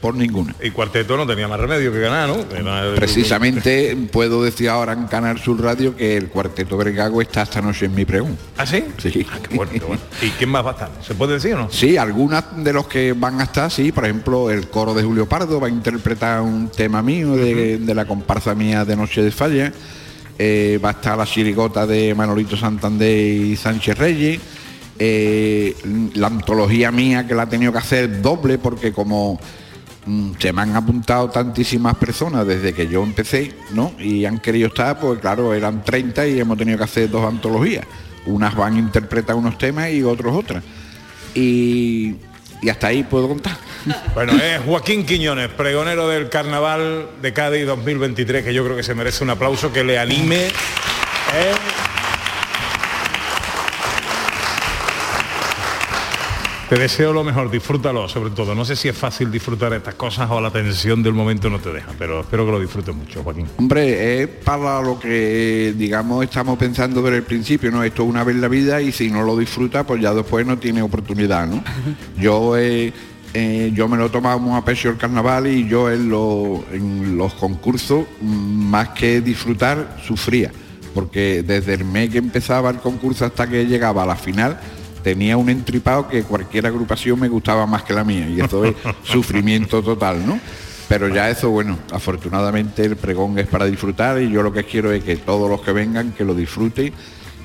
por 0.00 0.14
ninguna. 0.14 0.54
Y 0.62 0.70
Cuarteto 0.70 1.16
no 1.16 1.26
tenía 1.26 1.46
más 1.46 1.60
remedio 1.60 1.92
que 1.92 2.00
ganar, 2.00 2.28
¿no? 2.28 2.36
Era- 2.56 2.94
Precisamente 2.94 3.96
puedo 4.10 4.42
decir 4.42 4.68
ahora 4.70 4.94
en 4.94 5.06
Canal 5.08 5.38
Sur 5.38 5.62
Radio 5.62 5.94
que 5.94 6.16
el 6.16 6.28
cuarteto 6.28 6.76
Vergago 6.78 7.20
está 7.20 7.42
esta 7.42 7.60
noche 7.60 7.84
en 7.86 7.94
mi 7.94 8.04
pregunta. 8.06 8.40
¿Ah, 8.56 8.64
sí? 8.64 8.82
Sí. 8.98 9.26
Bueno, 9.54 9.70
qué 9.72 9.78
bueno. 9.80 10.00
¿Y 10.22 10.30
quién 10.30 10.48
más 10.48 10.64
va 10.64 10.70
a 10.70 10.72
estar? 10.72 10.90
¿Se 11.06 11.14
puede 11.14 11.34
decir 11.34 11.52
o 11.54 11.58
no? 11.58 11.70
Sí, 11.70 11.96
algunas 11.98 12.44
de 12.64 12.72
los 12.72 12.86
que 12.86 13.12
van 13.12 13.40
a 13.40 13.44
estar, 13.44 13.70
sí, 13.70 13.92
por 13.92 14.04
ejemplo, 14.04 14.50
el 14.50 14.68
coro 14.68 14.94
de 14.94 15.02
Julio 15.02 15.28
Pardo 15.28 15.60
va 15.60 15.66
a 15.66 15.70
interpretar 15.70 16.40
un 16.40 16.68
tema 16.70 17.02
mío 17.02 17.36
de, 17.36 17.76
de 17.78 17.94
la 17.94 18.06
comparsa 18.06 18.54
mía 18.54 18.84
de 18.86 18.96
Noche 18.96 19.22
de 19.22 19.30
Falla. 19.30 19.70
Eh, 20.38 20.80
va 20.82 20.88
a 20.88 20.92
estar 20.92 21.18
la 21.18 21.26
chirigota 21.26 21.86
de 21.86 22.14
Manolito 22.14 22.56
Santander 22.56 23.18
y 23.18 23.54
Sánchez 23.56 23.98
Reyes. 23.98 24.40
Eh, 24.98 25.74
la 26.14 26.26
antología 26.26 26.90
mía 26.90 27.26
que 27.26 27.34
la 27.34 27.44
he 27.44 27.46
tenido 27.46 27.72
que 27.72 27.78
hacer 27.78 28.20
doble 28.22 28.58
porque 28.58 28.92
como 28.92 29.40
se 30.38 30.52
me 30.52 30.62
han 30.62 30.74
apuntado 30.76 31.28
tantísimas 31.28 31.96
personas 31.96 32.46
desde 32.46 32.72
que 32.72 32.88
yo 32.88 33.02
empecé, 33.02 33.52
¿no? 33.72 33.92
Y 33.98 34.24
han 34.24 34.38
querido 34.38 34.68
estar, 34.68 34.98
pues 34.98 35.20
claro, 35.20 35.54
eran 35.54 35.84
30 35.84 36.26
y 36.26 36.40
hemos 36.40 36.56
tenido 36.56 36.78
que 36.78 36.84
hacer 36.84 37.10
dos 37.10 37.26
antologías. 37.26 37.84
Unas 38.26 38.54
van 38.54 38.76
a 38.76 38.78
interpretar 38.78 39.36
unos 39.36 39.58
temas 39.58 39.90
y 39.90 40.02
otros 40.02 40.34
otras. 40.34 40.64
Y, 41.34 42.16
y 42.62 42.68
hasta 42.68 42.88
ahí 42.88 43.02
puedo 43.02 43.28
contar. 43.28 43.56
Bueno, 44.14 44.32
es 44.34 44.60
Joaquín 44.60 45.06
Quiñones, 45.06 45.48
pregonero 45.48 46.06
del 46.08 46.28
Carnaval 46.28 47.06
de 47.22 47.32
Cádiz 47.32 47.64
2023, 47.64 48.44
que 48.44 48.52
yo 48.52 48.62
creo 48.64 48.76
que 48.76 48.82
se 48.82 48.94
merece 48.94 49.24
un 49.24 49.30
aplauso 49.30 49.72
que 49.72 49.84
le 49.84 49.98
anime. 49.98 50.48
¿eh? 50.48 51.54
Te 56.70 56.78
deseo 56.78 57.12
lo 57.12 57.24
mejor, 57.24 57.50
disfrútalo 57.50 58.08
sobre 58.08 58.30
todo. 58.30 58.54
No 58.54 58.64
sé 58.64 58.76
si 58.76 58.86
es 58.88 58.96
fácil 58.96 59.28
disfrutar 59.28 59.72
estas 59.72 59.94
cosas 59.96 60.30
o 60.30 60.40
la 60.40 60.52
tensión 60.52 61.02
del 61.02 61.14
momento 61.14 61.50
no 61.50 61.58
te 61.58 61.72
deja, 61.72 61.88
pero 61.98 62.20
espero 62.20 62.46
que 62.46 62.52
lo 62.52 62.60
disfrutes 62.60 62.94
mucho, 62.94 63.24
Joaquín. 63.24 63.46
Hombre, 63.56 64.22
es 64.22 64.28
para 64.28 64.80
lo 64.80 64.96
que, 65.00 65.74
digamos, 65.76 66.22
estamos 66.22 66.56
pensando 66.56 67.02
desde 67.02 67.16
el 67.16 67.22
principio, 67.24 67.72
¿no? 67.72 67.82
Esto 67.82 68.04
es 68.04 68.08
una 68.08 68.22
vez 68.22 68.36
en 68.36 68.40
la 68.40 68.46
vida 68.46 68.80
y 68.80 68.92
si 68.92 69.10
no 69.10 69.22
lo 69.24 69.36
disfruta, 69.36 69.84
pues 69.84 70.00
ya 70.00 70.14
después 70.14 70.46
no 70.46 70.58
tiene 70.58 70.80
oportunidad, 70.80 71.48
¿no? 71.48 71.60
Yo 72.16 72.56
eh, 72.56 72.92
eh, 73.34 73.72
yo 73.74 73.88
me 73.88 73.96
lo 73.96 74.06
he 74.06 74.10
tomado 74.10 74.38
muy 74.38 74.56
a 74.56 74.64
pecho 74.64 74.90
el 74.90 74.96
carnaval 74.96 75.48
y 75.48 75.66
yo 75.68 75.90
en, 75.90 76.08
lo- 76.08 76.64
en 76.72 77.16
los 77.18 77.34
concursos, 77.34 78.04
mm, 78.20 78.26
más 78.70 78.90
que 78.90 79.20
disfrutar, 79.20 79.96
sufría. 80.06 80.52
Porque 80.94 81.42
desde 81.44 81.74
el 81.74 81.84
mes 81.84 82.10
que 82.10 82.18
empezaba 82.18 82.70
el 82.70 82.78
concurso 82.78 83.24
hasta 83.24 83.48
que 83.48 83.66
llegaba 83.66 84.04
a 84.04 84.06
la 84.06 84.16
final, 84.16 84.60
tenía 85.02 85.36
un 85.36 85.48
entripado 85.48 86.08
que 86.08 86.22
cualquier 86.22 86.66
agrupación 86.66 87.18
me 87.18 87.28
gustaba 87.28 87.66
más 87.66 87.82
que 87.82 87.92
la 87.92 88.04
mía. 88.04 88.28
Y 88.28 88.40
eso 88.40 88.64
es 88.64 88.74
sufrimiento 89.04 89.82
total, 89.82 90.26
¿no? 90.26 90.38
Pero 90.88 91.08
ya 91.08 91.30
eso, 91.30 91.50
bueno, 91.50 91.78
afortunadamente 91.92 92.84
el 92.84 92.96
pregón 92.96 93.38
es 93.38 93.46
para 93.46 93.64
disfrutar 93.66 94.20
y 94.20 94.28
yo 94.28 94.42
lo 94.42 94.52
que 94.52 94.64
quiero 94.64 94.90
es 94.90 95.04
que 95.04 95.16
todos 95.16 95.48
los 95.48 95.60
que 95.60 95.72
vengan, 95.72 96.12
que 96.12 96.24
lo 96.24 96.34
disfruten. 96.34 96.92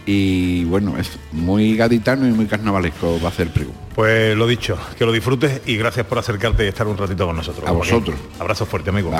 Y 0.07 0.65
bueno, 0.65 0.97
es 0.97 1.11
muy 1.31 1.75
gaditano 1.75 2.27
y 2.27 2.31
muy 2.31 2.45
carnavalesco 2.45 3.19
va 3.23 3.29
a 3.29 3.31
ser 3.31 3.47
el 3.47 3.53
pregón. 3.53 3.75
Pues 3.93 4.35
lo 4.35 4.47
dicho, 4.47 4.77
que 4.97 5.05
lo 5.05 5.11
disfrutes 5.11 5.61
y 5.65 5.77
gracias 5.77 6.05
por 6.05 6.17
acercarte 6.17 6.65
y 6.65 6.67
estar 6.67 6.87
un 6.87 6.97
ratito 6.97 7.25
con 7.25 7.35
nosotros. 7.35 7.67
A 7.67 7.71
Joaquín. 7.71 7.93
vosotros. 7.93 8.19
Abrazo 8.39 8.65
fuerte, 8.65 8.89
amigo. 8.89 9.11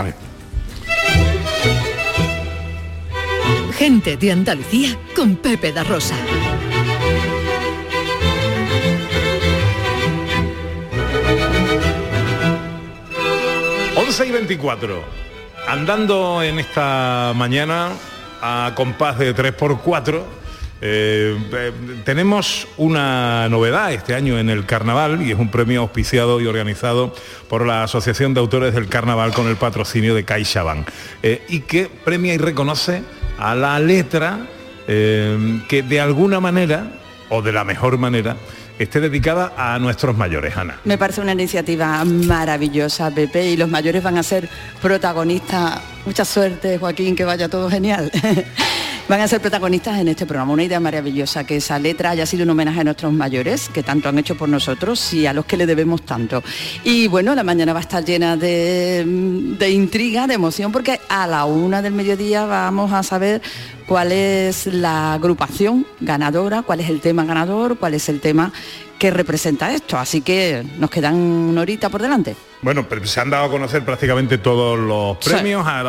Gente 3.78 4.18
de 4.18 4.32
Andalucía 4.32 4.98
con 5.16 5.36
Pepe 5.36 5.72
da 5.72 5.84
Rosa. 5.84 6.16
Once 14.16 14.30
y 14.30 14.32
24. 14.32 15.04
Andando 15.68 16.42
en 16.42 16.58
esta 16.58 17.34
mañana 17.36 17.90
a 18.42 18.72
compás 18.74 19.20
de 19.20 19.36
3x4, 19.36 20.22
eh, 20.80 21.38
eh, 21.52 21.72
tenemos 22.06 22.66
una 22.78 23.50
novedad 23.50 23.92
este 23.92 24.16
año 24.16 24.40
en 24.40 24.50
el 24.50 24.66
carnaval 24.66 25.22
y 25.22 25.32
es 25.34 25.38
un 25.38 25.52
premio 25.52 25.82
auspiciado 25.82 26.40
y 26.40 26.48
organizado 26.48 27.14
por 27.50 27.66
la 27.66 27.84
Asociación 27.84 28.34
de 28.34 28.40
Autores 28.40 28.74
del 28.74 28.88
Carnaval 28.88 29.34
con 29.34 29.48
el 29.48 29.58
patrocinio 29.58 30.16
de 30.16 30.24
CaixaBank 30.24 30.88
eh, 31.22 31.44
y 31.50 31.62
que 31.62 31.90
premia 32.06 32.34
y 32.34 32.38
reconoce 32.38 33.04
a 33.38 33.54
la 33.54 33.78
letra 33.80 34.48
eh, 34.88 35.60
que 35.68 35.84
de 35.84 36.00
alguna 36.00 36.40
manera 36.40 36.90
o 37.28 37.42
de 37.42 37.52
la 37.52 37.66
mejor 37.66 37.98
manera 37.98 38.38
esté 38.80 39.00
dedicada 39.00 39.54
a 39.58 39.80
nuestros 39.80 40.18
mayores, 40.18 40.56
Ana. 40.58 40.80
Me 40.84 40.98
parece 40.98 41.22
una 41.22 41.34
iniciativa 41.34 42.04
maravillosa, 42.06 43.12
Pepe, 43.12 43.52
y 43.52 43.58
los 43.58 43.70
mayores 43.70 44.04
van 44.04 44.18
a 44.18 44.24
ser 44.24 44.50
protagonistas. 44.82 45.82
Mucha 46.06 46.26
suerte, 46.26 46.78
Joaquín, 46.78 47.16
que 47.16 47.26
vaya 47.26 47.50
todo 47.50 47.70
genial. 47.70 48.12
Van 49.08 49.22
a 49.22 49.28
ser 49.28 49.40
protagonistas 49.40 50.00
en 50.00 50.08
este 50.08 50.26
programa. 50.26 50.52
Una 50.52 50.64
idea 50.64 50.80
maravillosa, 50.80 51.44
que 51.44 51.58
esa 51.58 51.78
letra 51.78 52.10
haya 52.10 52.26
sido 52.26 52.44
un 52.44 52.50
homenaje 52.50 52.80
a 52.80 52.84
nuestros 52.84 53.14
mayores, 53.14 53.70
que 53.70 53.84
tanto 53.84 54.10
han 54.10 54.18
hecho 54.18 54.36
por 54.36 54.50
nosotros 54.50 55.14
y 55.14 55.28
a 55.28 55.34
los 55.34 55.46
que 55.46 55.58
le 55.58 55.68
debemos 55.68 56.02
tanto. 56.02 56.42
Y 56.84 57.08
bueno, 57.08 57.36
la 57.36 57.44
mañana 57.44 57.72
va 57.72 57.80
a 57.80 57.82
estar 57.84 58.04
llena 58.04 58.36
de, 58.36 59.06
de 59.06 59.70
intriga, 59.70 60.26
de 60.26 60.34
emoción, 60.34 60.72
porque 60.72 61.00
a 61.08 61.28
la 61.28 61.46
una 61.46 61.84
del 61.84 61.94
mediodía 61.94 62.48
vamos 62.48 62.94
a 62.94 63.04
saber 63.04 63.44
cuál 63.88 64.12
es 64.12 64.68
la 64.68 65.14
agrupación 65.14 65.86
ganadora, 66.00 66.62
cuál 66.64 66.80
es 66.80 66.90
el 66.90 67.02
tema 67.02 67.24
ganador, 67.26 67.78
cuál 67.78 67.94
es 67.94 68.10
el 68.10 68.20
tema 68.20 68.52
que 68.98 69.12
representa 69.12 69.74
esto. 69.74 69.98
Así 69.98 70.22
que 70.22 70.64
nos 70.80 70.90
quedan 70.90 71.16
una 71.16 71.62
horita 71.62 71.90
por 71.90 72.02
delante. 72.02 72.36
Bueno, 72.62 72.88
pero 72.90 73.06
se 73.06 73.20
han 73.20 73.30
dado 73.30 73.46
a 73.46 73.50
conocer 73.52 73.84
prácticamente 73.86 74.38
todos 74.38 74.80
los 74.80 75.18
Sí. 75.22 75.30
premios 75.30 75.66
a 75.68 75.84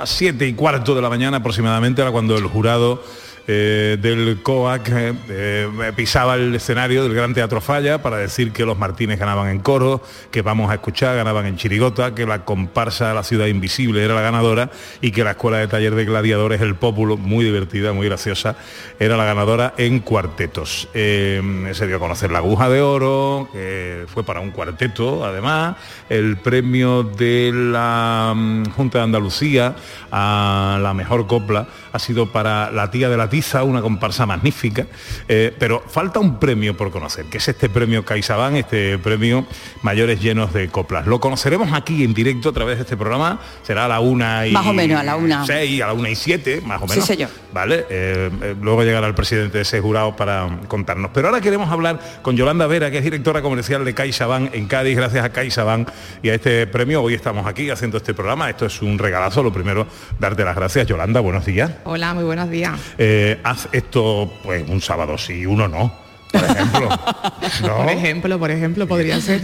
las 0.00 0.08
siete 0.08 0.46
y 0.46 0.54
cuarto 0.54 0.94
de 0.94 1.02
la 1.02 1.08
mañana 1.10 1.38
aproximadamente, 1.38 2.00
era 2.00 2.10
cuando 2.10 2.36
el 2.36 2.46
jurado 2.46 3.02
eh, 3.46 3.98
del 4.00 4.42
COAC 4.42 4.88
eh, 4.90 5.14
eh, 5.28 5.92
pisaba 5.96 6.34
el 6.34 6.54
escenario 6.54 7.02
del 7.02 7.14
Gran 7.14 7.34
Teatro 7.34 7.60
Falla 7.60 8.02
para 8.02 8.16
decir 8.16 8.52
que 8.52 8.64
los 8.64 8.78
Martínez 8.78 9.18
ganaban 9.18 9.48
en 9.48 9.60
coro, 9.60 10.02
que 10.30 10.42
vamos 10.42 10.70
a 10.70 10.74
escuchar 10.74 11.16
ganaban 11.16 11.46
en 11.46 11.56
chirigota, 11.56 12.14
que 12.14 12.26
la 12.26 12.44
comparsa 12.44 13.08
de 13.08 13.14
la 13.14 13.22
ciudad 13.22 13.46
invisible 13.46 14.04
era 14.04 14.14
la 14.14 14.20
ganadora 14.20 14.70
y 15.00 15.10
que 15.10 15.24
la 15.24 15.32
escuela 15.32 15.58
de 15.58 15.68
taller 15.68 15.94
de 15.94 16.04
gladiadores, 16.04 16.60
el 16.60 16.74
Pópulo, 16.76 17.16
muy 17.16 17.44
divertida, 17.44 17.92
muy 17.92 18.06
graciosa, 18.06 18.56
era 18.98 19.16
la 19.16 19.24
ganadora 19.24 19.74
en 19.76 20.00
cuartetos. 20.00 20.88
Se 20.92 21.86
dio 21.86 21.96
a 21.96 21.98
conocer 21.98 22.30
la 22.30 22.38
aguja 22.38 22.68
de 22.68 22.80
oro, 22.80 23.48
que 23.52 24.04
fue 24.08 24.24
para 24.24 24.40
un 24.40 24.50
cuarteto 24.50 25.24
además, 25.24 25.76
el 26.08 26.36
premio 26.38 27.02
de 27.02 27.50
la 27.52 28.32
mm, 28.34 28.70
Junta 28.70 28.98
de 28.98 29.04
Andalucía 29.04 29.74
a 30.10 30.78
la 30.80 30.94
mejor 30.94 31.26
copla 31.26 31.66
ha 31.92 31.98
sido 31.98 32.32
para 32.32 32.70
la 32.70 32.90
tía 32.90 33.08
de 33.08 33.16
la 33.16 33.28
una 33.64 33.80
comparsa 33.80 34.26
magnífica, 34.26 34.86
eh, 35.26 35.54
pero 35.58 35.82
falta 35.88 36.20
un 36.20 36.38
premio 36.38 36.76
por 36.76 36.90
conocer, 36.90 37.24
que 37.26 37.38
es 37.38 37.48
este 37.48 37.70
premio 37.70 38.04
CaixaBank, 38.04 38.56
este 38.56 38.98
premio 38.98 39.46
Mayores 39.82 40.20
Llenos 40.20 40.52
de 40.52 40.68
Coplas. 40.68 41.06
Lo 41.06 41.18
conoceremos 41.18 41.72
aquí 41.72 42.04
en 42.04 42.12
directo 42.12 42.50
a 42.50 42.52
través 42.52 42.76
de 42.76 42.82
este 42.82 42.96
programa, 42.96 43.40
será 43.62 43.86
a 43.86 43.88
la 43.88 44.00
una 44.00 44.46
y 44.46 44.52
Más 44.52 44.66
o 44.66 44.74
menos, 44.74 45.00
a 45.00 45.02
la 45.02 45.16
una. 45.16 45.46
seis, 45.46 45.80
a 45.82 45.86
la 45.86 45.92
una 45.94 46.10
y 46.10 46.14
siete, 46.14 46.60
más 46.60 46.82
o 46.82 46.86
Sí, 46.86 46.90
menos. 46.94 47.06
señor. 47.06 47.30
Vale, 47.54 47.86
eh, 47.88 48.30
eh, 48.42 48.54
luego 48.60 48.82
llegará 48.82 49.06
el 49.06 49.14
presidente 49.14 49.58
de 49.58 49.62
ese 49.62 49.80
jurado 49.80 50.14
para 50.14 50.48
contarnos. 50.68 51.10
Pero 51.14 51.28
ahora 51.28 51.40
queremos 51.40 51.70
hablar 51.70 51.98
con 52.22 52.36
Yolanda 52.36 52.66
Vera, 52.66 52.90
que 52.90 52.98
es 52.98 53.04
directora 53.04 53.40
comercial 53.40 53.84
de 53.84 53.94
CaixaBank 53.94 54.54
en 54.54 54.66
Cádiz, 54.66 54.96
gracias 54.96 55.24
a 55.24 55.30
CaixaBank 55.32 55.88
y 56.22 56.28
a 56.28 56.34
este 56.34 56.66
premio. 56.66 57.02
Hoy 57.02 57.14
estamos 57.14 57.46
aquí 57.46 57.70
haciendo 57.70 57.96
este 57.96 58.12
programa. 58.14 58.50
Esto 58.50 58.66
es 58.66 58.82
un 58.82 58.98
regalazo. 58.98 59.42
Lo 59.42 59.52
primero, 59.52 59.86
darte 60.18 60.44
las 60.44 60.54
gracias. 60.56 60.86
Yolanda, 60.86 61.20
buenos 61.20 61.44
días. 61.46 61.70
Hola, 61.84 62.12
muy 62.14 62.24
buenos 62.24 62.50
días. 62.50 62.72
Eh, 62.98 63.21
haz 63.44 63.68
esto 63.72 64.32
pues 64.42 64.68
un 64.68 64.80
sábado 64.80 65.16
sí, 65.18 65.44
uno 65.46 65.68
no. 65.68 66.02
Por 66.32 66.44
ejemplo. 66.44 66.88
¿No? 67.62 67.76
Por 67.76 67.90
ejemplo, 67.90 68.38
por 68.38 68.50
ejemplo, 68.50 68.88
podría 68.88 69.20
ser. 69.20 69.42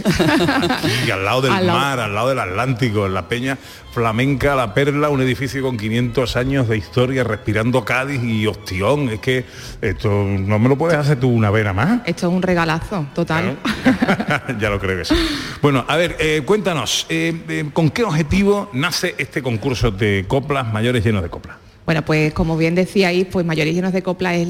Al 1.13 1.23
lado 1.23 1.41
del 1.41 1.51
Al 1.53 1.67
lado- 1.67 1.79
mar, 1.79 1.99
al 1.99 2.15
lado 2.15 2.29
del 2.29 2.39
Atlántico, 2.39 3.05
en 3.05 3.13
la 3.13 3.27
Peña 3.27 3.59
Flamenca, 3.93 4.55
La 4.55 4.73
Perla, 4.73 5.09
un 5.09 5.21
edificio 5.21 5.61
con 5.61 5.77
500 5.77 6.35
años 6.35 6.67
de 6.67 6.77
historia, 6.77 7.23
respirando 7.23 7.85
Cádiz 7.85 8.23
y 8.23 8.47
Ostión. 8.47 9.09
Es 9.09 9.19
que 9.19 9.45
esto 9.81 10.09
no 10.09 10.57
me 10.57 10.67
lo 10.67 10.79
puedes 10.79 10.97
hacer 10.97 11.19
tú 11.19 11.29
una 11.29 11.51
vena 11.51 11.73
más. 11.73 12.01
Esto 12.07 12.27
es 12.27 12.33
un 12.33 12.41
regalazo, 12.41 13.05
total. 13.13 13.59
ya 14.59 14.71
lo 14.71 14.79
creo 14.79 14.97
que 14.97 15.05
sí. 15.05 15.13
Bueno, 15.61 15.85
a 15.87 15.95
ver, 15.95 16.15
eh, 16.19 16.41
cuéntanos, 16.43 17.05
eh, 17.09 17.39
eh, 17.49 17.65
¿con 17.71 17.91
qué 17.91 18.03
objetivo 18.03 18.71
nace 18.73 19.13
este 19.19 19.43
concurso 19.43 19.91
de 19.91 20.25
coplas 20.27 20.73
mayores 20.73 21.03
llenos 21.05 21.21
de 21.21 21.29
coplas? 21.29 21.57
Bueno, 21.89 22.05
pues 22.05 22.35
como 22.35 22.55
bien 22.55 22.75
decíais, 22.75 23.25
pues 23.31 23.43
Mayores 23.47 23.73
Llenos 23.73 23.93
de 23.93 24.03
Copla 24.03 24.35
es, 24.35 24.47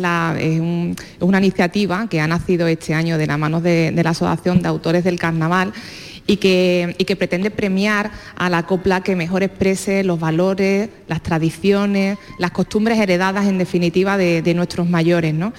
una 1.21 1.37
iniciativa 1.37 2.05
que 2.09 2.19
ha 2.19 2.27
nacido 2.27 2.67
este 2.67 2.93
año 2.93 3.17
de 3.17 3.27
la 3.27 3.37
mano 3.37 3.61
de 3.61 3.93
la 4.03 4.09
Asociación 4.09 4.61
de 4.61 4.67
Autores 4.67 5.05
del 5.05 5.17
Carnaval 5.17 5.71
y 6.29 6.37
que, 6.37 6.93
y 6.99 7.05
que 7.05 7.15
pretende 7.15 7.49
premiar 7.49 8.11
a 8.35 8.51
la 8.51 8.61
copla 8.67 9.01
que 9.01 9.15
mejor 9.15 9.41
exprese 9.41 10.03
los 10.03 10.19
valores, 10.19 10.89
las 11.07 11.23
tradiciones, 11.23 12.19
las 12.37 12.51
costumbres 12.51 12.99
heredadas 12.99 13.47
en 13.47 13.57
definitiva 13.57 14.15
de, 14.15 14.43
de 14.43 14.53
nuestros 14.53 14.87
mayores. 14.87 15.33
¿no? 15.33 15.53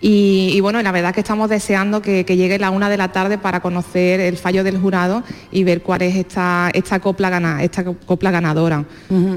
Y, 0.00 0.52
y 0.54 0.60
bueno, 0.60 0.80
la 0.80 0.92
verdad 0.92 1.12
que 1.12 1.22
estamos 1.22 1.50
deseando 1.50 2.02
que, 2.02 2.24
que 2.24 2.36
llegue 2.36 2.60
la 2.60 2.70
una 2.70 2.88
de 2.88 2.98
la 2.98 3.10
tarde 3.10 3.36
para 3.36 3.58
conocer 3.58 4.20
el 4.20 4.36
fallo 4.36 4.62
del 4.62 4.78
jurado 4.78 5.24
y 5.50 5.64
ver 5.64 5.82
cuál 5.82 6.02
es 6.02 6.14
esta, 6.14 6.70
esta, 6.72 7.00
copla, 7.00 7.28
gana, 7.28 7.64
esta 7.64 7.82
copla 7.82 8.30
ganadora. 8.30 8.84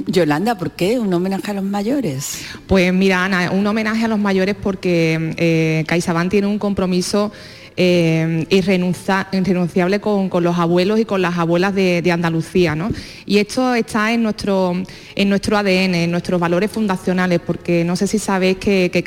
Yolanda, 0.06 0.56
¿por 0.56 0.70
qué 0.74 1.00
un 1.00 1.12
homenaje 1.12 1.50
a 1.50 1.56
los 1.56 1.64
mayores? 1.64 2.46
Pues 2.68 2.94
mira, 2.94 3.26
Ana, 3.26 3.50
un 3.50 3.66
homenaje 3.66 4.06
a 4.06 4.08
los 4.08 4.20
mayores 4.20 4.54
porque 4.54 5.34
eh, 5.38 5.84
CaixaBank 5.88 6.30
tiene 6.30 6.46
un 6.46 6.60
compromiso 6.60 7.32
eh, 7.78 8.46
irrenuncia- 8.50 9.28
irrenunciable 9.32 10.00
con, 10.00 10.30
los 10.42 10.58
abuelos 10.58 11.00
y 11.00 11.06
con 11.06 11.22
las 11.22 11.38
abuelas 11.38 11.76
de, 11.76 12.12
Andalucía, 12.12 12.76
¿no? 12.76 12.90
Y 13.26 13.40
esto 13.40 13.76
está 13.76 14.14
en 14.14 14.24
nuestro, 14.24 14.74
en 15.16 15.30
nuestro 15.30 15.58
ADN, 15.58 15.96
en 15.96 16.12
nuestros 16.12 16.40
valores 16.40 16.72
fundacionales, 16.72 17.40
porque 17.46 17.84
no 17.84 17.96
sé 17.96 18.08
si 18.08 18.20
sabéis 18.20 18.58
que, 18.58 18.90
que 18.92 19.04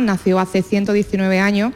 nació 0.00 0.38
hace 0.38 0.62
119 0.62 1.40
años 1.40 1.72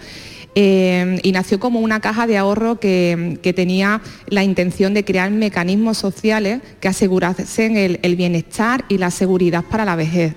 eh, 0.54 1.18
y 1.22 1.32
nació 1.32 1.58
como 1.58 1.80
una 1.80 2.00
caja 2.00 2.26
de 2.26 2.36
ahorro 2.36 2.78
que, 2.78 3.38
que 3.42 3.52
tenía 3.52 4.02
la 4.26 4.44
intención 4.44 4.92
de 4.92 5.04
crear 5.04 5.30
mecanismos 5.30 5.96
sociales 5.98 6.60
que 6.80 6.88
asegurasen 6.88 7.76
el, 7.76 8.00
el 8.02 8.16
bienestar 8.16 8.84
y 8.88 8.98
la 8.98 9.10
seguridad 9.10 9.64
para 9.64 9.84
la 9.84 9.96
vejez. 9.96 10.34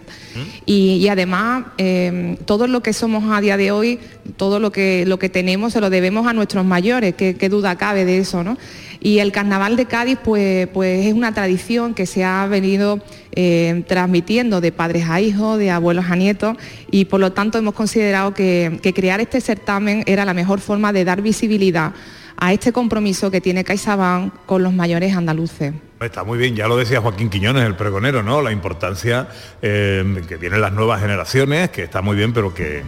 Y, 0.66 0.98
y 0.98 1.08
además, 1.08 1.66
eh, 1.78 2.38
todo 2.46 2.68
lo 2.68 2.82
que 2.82 2.92
somos 2.92 3.24
a 3.32 3.40
día 3.40 3.56
de 3.56 3.72
hoy, 3.72 4.00
todo 4.36 4.60
lo 4.60 4.72
que, 4.72 5.06
lo 5.06 5.18
que 5.18 5.30
tenemos, 5.30 5.74
se 5.74 5.80
lo 5.80 5.90
debemos 5.90 6.28
a 6.28 6.34
nuestros 6.34 6.66
mayores, 6.66 7.16
qué, 7.16 7.36
qué 7.36 7.48
duda 7.48 7.78
cabe 7.78 8.04
de 8.04 8.18
eso, 8.18 8.44
¿no? 8.44 8.58
Y 9.06 9.20
el 9.20 9.32
carnaval 9.32 9.76
de 9.76 9.86
Cádiz, 9.86 10.18
pues, 10.24 10.68
pues 10.70 11.06
es 11.06 11.14
una 11.14 11.32
tradición 11.32 11.94
que 11.94 12.08
se 12.08 12.24
ha 12.24 12.48
venido 12.48 13.00
eh, 13.34 13.84
transmitiendo 13.88 14.62
de 14.62 14.72
padres 14.72 15.08
a 15.08 15.22
hijos, 15.22 15.60
de 15.60 15.70
abuelos 15.70 16.06
a 16.10 16.16
nietos, 16.16 16.58
y 16.90 17.06
por 17.06 17.20
lo 17.20 17.32
tanto 17.32 17.60
hemos 17.60 17.76
considerado 17.76 18.34
que, 18.34 18.80
que 18.82 18.96
crear 18.96 19.22
este 19.22 19.42
certamen 19.42 20.02
era 20.08 20.26
la 20.26 20.34
mejor 20.34 20.60
forma 20.60 20.92
de 20.92 21.06
dar 21.06 21.22
visibilidad 21.22 21.94
a 22.38 22.52
este 22.52 22.74
compromiso 22.74 23.30
que 23.30 23.42
tiene 23.42 23.64
CaixaBank 23.64 24.34
con 24.48 24.64
los 24.64 24.74
mayores 24.74 25.16
andaluces. 25.16 25.76
Está 26.00 26.24
muy 26.24 26.40
bien, 26.40 26.56
ya 26.56 26.68
lo 26.68 26.76
decía 26.76 27.00
Joaquín 27.00 27.30
Quiñones, 27.30 27.64
el 27.64 27.76
pregonero, 27.76 28.24
¿no? 28.24 28.42
La 28.42 28.52
importancia 28.52 29.28
eh, 29.62 30.24
que 30.28 30.40
tienen 30.40 30.62
las 30.62 30.74
nuevas 30.74 31.00
generaciones, 31.00 31.70
que 31.70 31.84
está 31.84 32.02
muy 32.02 32.16
bien, 32.18 32.34
pero 32.34 32.56
que 32.56 32.82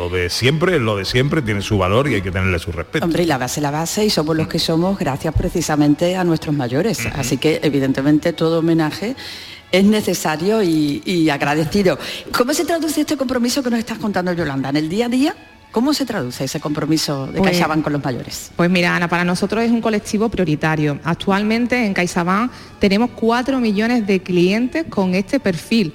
lo 0.00 0.08
de 0.08 0.30
siempre, 0.30 0.80
lo 0.80 0.96
de 0.96 1.04
siempre 1.04 1.42
tiene 1.42 1.60
su 1.60 1.76
valor 1.76 2.08
y 2.08 2.14
hay 2.14 2.22
que 2.22 2.30
tenerle 2.30 2.58
su 2.58 2.72
respeto. 2.72 3.04
Hombre, 3.04 3.24
y 3.24 3.26
la 3.26 3.36
base, 3.36 3.60
la 3.60 3.70
base, 3.70 4.02
y 4.02 4.08
somos 4.08 4.34
los 4.34 4.48
que 4.48 4.58
somos 4.58 4.98
gracias 4.98 5.34
precisamente 5.34 6.16
a 6.16 6.24
nuestros 6.24 6.56
mayores. 6.56 7.04
Así 7.14 7.36
que, 7.36 7.60
evidentemente, 7.62 8.32
todo 8.32 8.60
homenaje 8.60 9.14
es 9.70 9.84
necesario 9.84 10.62
y, 10.62 11.02
y 11.04 11.28
agradecido. 11.28 11.98
¿Cómo 12.32 12.54
se 12.54 12.64
traduce 12.64 13.02
este 13.02 13.18
compromiso 13.18 13.62
que 13.62 13.68
nos 13.68 13.78
estás 13.78 13.98
contando, 13.98 14.32
Yolanda? 14.32 14.70
¿En 14.70 14.76
el 14.78 14.88
día 14.88 15.04
a 15.04 15.08
día? 15.10 15.34
¿Cómo 15.70 15.92
se 15.92 16.06
traduce 16.06 16.44
ese 16.44 16.60
compromiso 16.60 17.26
de 17.26 17.38
Pues- 17.38 17.50
CaixaBank 17.50 17.82
con 17.84 17.92
los 17.92 18.02
mayores? 18.02 18.52
Pues 18.56 18.70
mira, 18.70 18.96
Ana, 18.96 19.06
para 19.06 19.22
nosotros 19.24 19.62
es 19.62 19.70
un 19.70 19.82
colectivo 19.82 20.30
prioritario. 20.30 20.98
Actualmente 21.04 21.84
en 21.84 21.92
CaixaBank 21.92 22.50
tenemos 22.78 23.10
4 23.10 23.60
millones 23.60 24.06
de 24.06 24.20
clientes 24.22 24.86
con 24.88 25.14
este 25.14 25.38
perfil, 25.38 25.92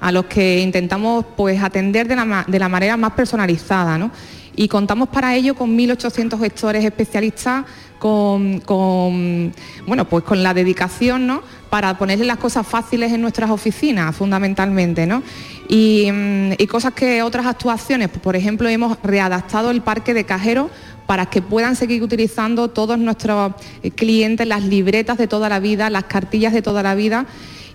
a 0.00 0.12
los 0.12 0.26
que 0.26 0.60
intentamos 0.60 1.24
pues, 1.36 1.62
atender 1.62 2.08
de 2.08 2.16
la, 2.16 2.44
de 2.46 2.58
la 2.58 2.68
manera 2.68 2.96
más 2.96 3.12
personalizada. 3.12 3.98
¿no? 3.98 4.10
Y 4.56 4.68
contamos 4.68 5.08
para 5.08 5.34
ello 5.34 5.54
con 5.54 5.76
1.800 5.76 6.38
gestores 6.38 6.84
especialistas 6.84 7.64
con, 7.98 8.60
con, 8.60 9.52
bueno, 9.86 10.08
pues 10.08 10.24
con 10.24 10.42
la 10.42 10.54
dedicación 10.54 11.26
¿no? 11.26 11.42
para 11.70 11.98
ponerle 11.98 12.24
las 12.24 12.38
cosas 12.38 12.66
fáciles 12.66 13.12
en 13.12 13.20
nuestras 13.20 13.50
oficinas, 13.50 14.14
fundamentalmente. 14.14 15.06
¿no? 15.06 15.22
Y, 15.68 16.10
mm, 16.10 16.52
y 16.58 16.66
cosas 16.66 16.92
que 16.94 17.22
otras 17.22 17.46
actuaciones, 17.46 18.08
pues, 18.08 18.20
por 18.20 18.36
ejemplo, 18.36 18.68
hemos 18.68 18.98
readaptado 19.02 19.70
el 19.70 19.82
parque 19.82 20.14
de 20.14 20.24
cajeros 20.24 20.70
para 21.06 21.26
que 21.26 21.40
puedan 21.40 21.74
seguir 21.74 22.02
utilizando 22.02 22.68
todos 22.68 22.98
nuestros 22.98 23.52
eh, 23.82 23.90
clientes 23.90 24.46
las 24.46 24.62
libretas 24.62 25.16
de 25.16 25.26
toda 25.26 25.48
la 25.48 25.58
vida, 25.58 25.88
las 25.88 26.04
cartillas 26.04 26.52
de 26.52 26.60
toda 26.62 26.82
la 26.82 26.94
vida. 26.94 27.26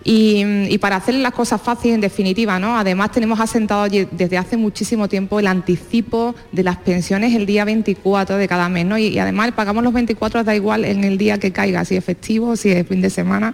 Y, 0.06 0.78
para 0.80 0.98
hacer 0.98 1.16
las 1.16 1.32
cosas 1.32 1.62
fáciles 1.62 1.96
en 1.96 2.02
definitiva, 2.02 2.60
¿no? 2.60 2.78
Además 2.78 3.12
tenemos 3.12 3.40
asentado 3.40 3.88
desde 3.90 4.38
hace 4.38 4.58
muchísimo 4.58 5.08
tiempo 5.08 5.40
el 5.40 5.48
anticipo 5.48 6.36
de 6.52 6.64
las 6.64 6.78
pensiones 6.78 7.34
el 7.34 7.46
día 7.46 7.64
24 7.64 8.36
de 8.36 8.48
cada 8.48 8.68
mes, 8.68 8.86
¿no? 8.86 8.98
Y, 8.98 9.18
además 9.18 9.52
pagamos 9.54 9.84
los 9.84 9.94
24 9.94 10.44
da 10.44 10.56
igual 10.56 10.84
en 10.84 11.06
el 11.06 11.18
día 11.18 11.38
que 11.38 11.52
caiga, 11.52 11.86
si 11.86 11.96
es 11.96 12.04
festivo, 12.04 12.58
si 12.58 12.72
es 12.72 12.86
fin 12.86 13.02
de 13.02 13.10
semana. 13.10 13.54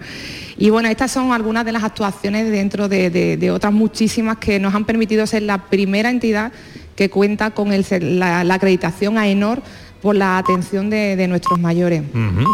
Y 0.58 0.72
bueno, 0.72 0.90
estas 0.90 1.12
son 1.12 1.32
algunas 1.34 1.66
de 1.66 1.72
las 1.72 1.84
actuaciones 1.84 2.50
dentro 2.50 2.90
de, 2.90 3.52
otras 3.54 3.74
muchísimas 3.74 4.38
que 4.38 4.60
nos 4.60 4.74
han 4.74 4.86
permitido 4.86 5.28
ser 5.28 5.44
la 5.44 5.66
primera 5.66 6.10
entidad 6.10 6.52
que 6.96 7.10
cuenta 7.10 7.52
con 7.52 7.70
la, 7.70 8.44
la 8.44 8.54
acreditación 8.54 9.18
AENOR 9.18 9.62
por 10.02 10.16
la 10.16 10.38
atención 10.38 10.90
de, 10.90 11.16
de 11.16 11.28
nuestros 11.28 11.60
mayores. 11.60 12.04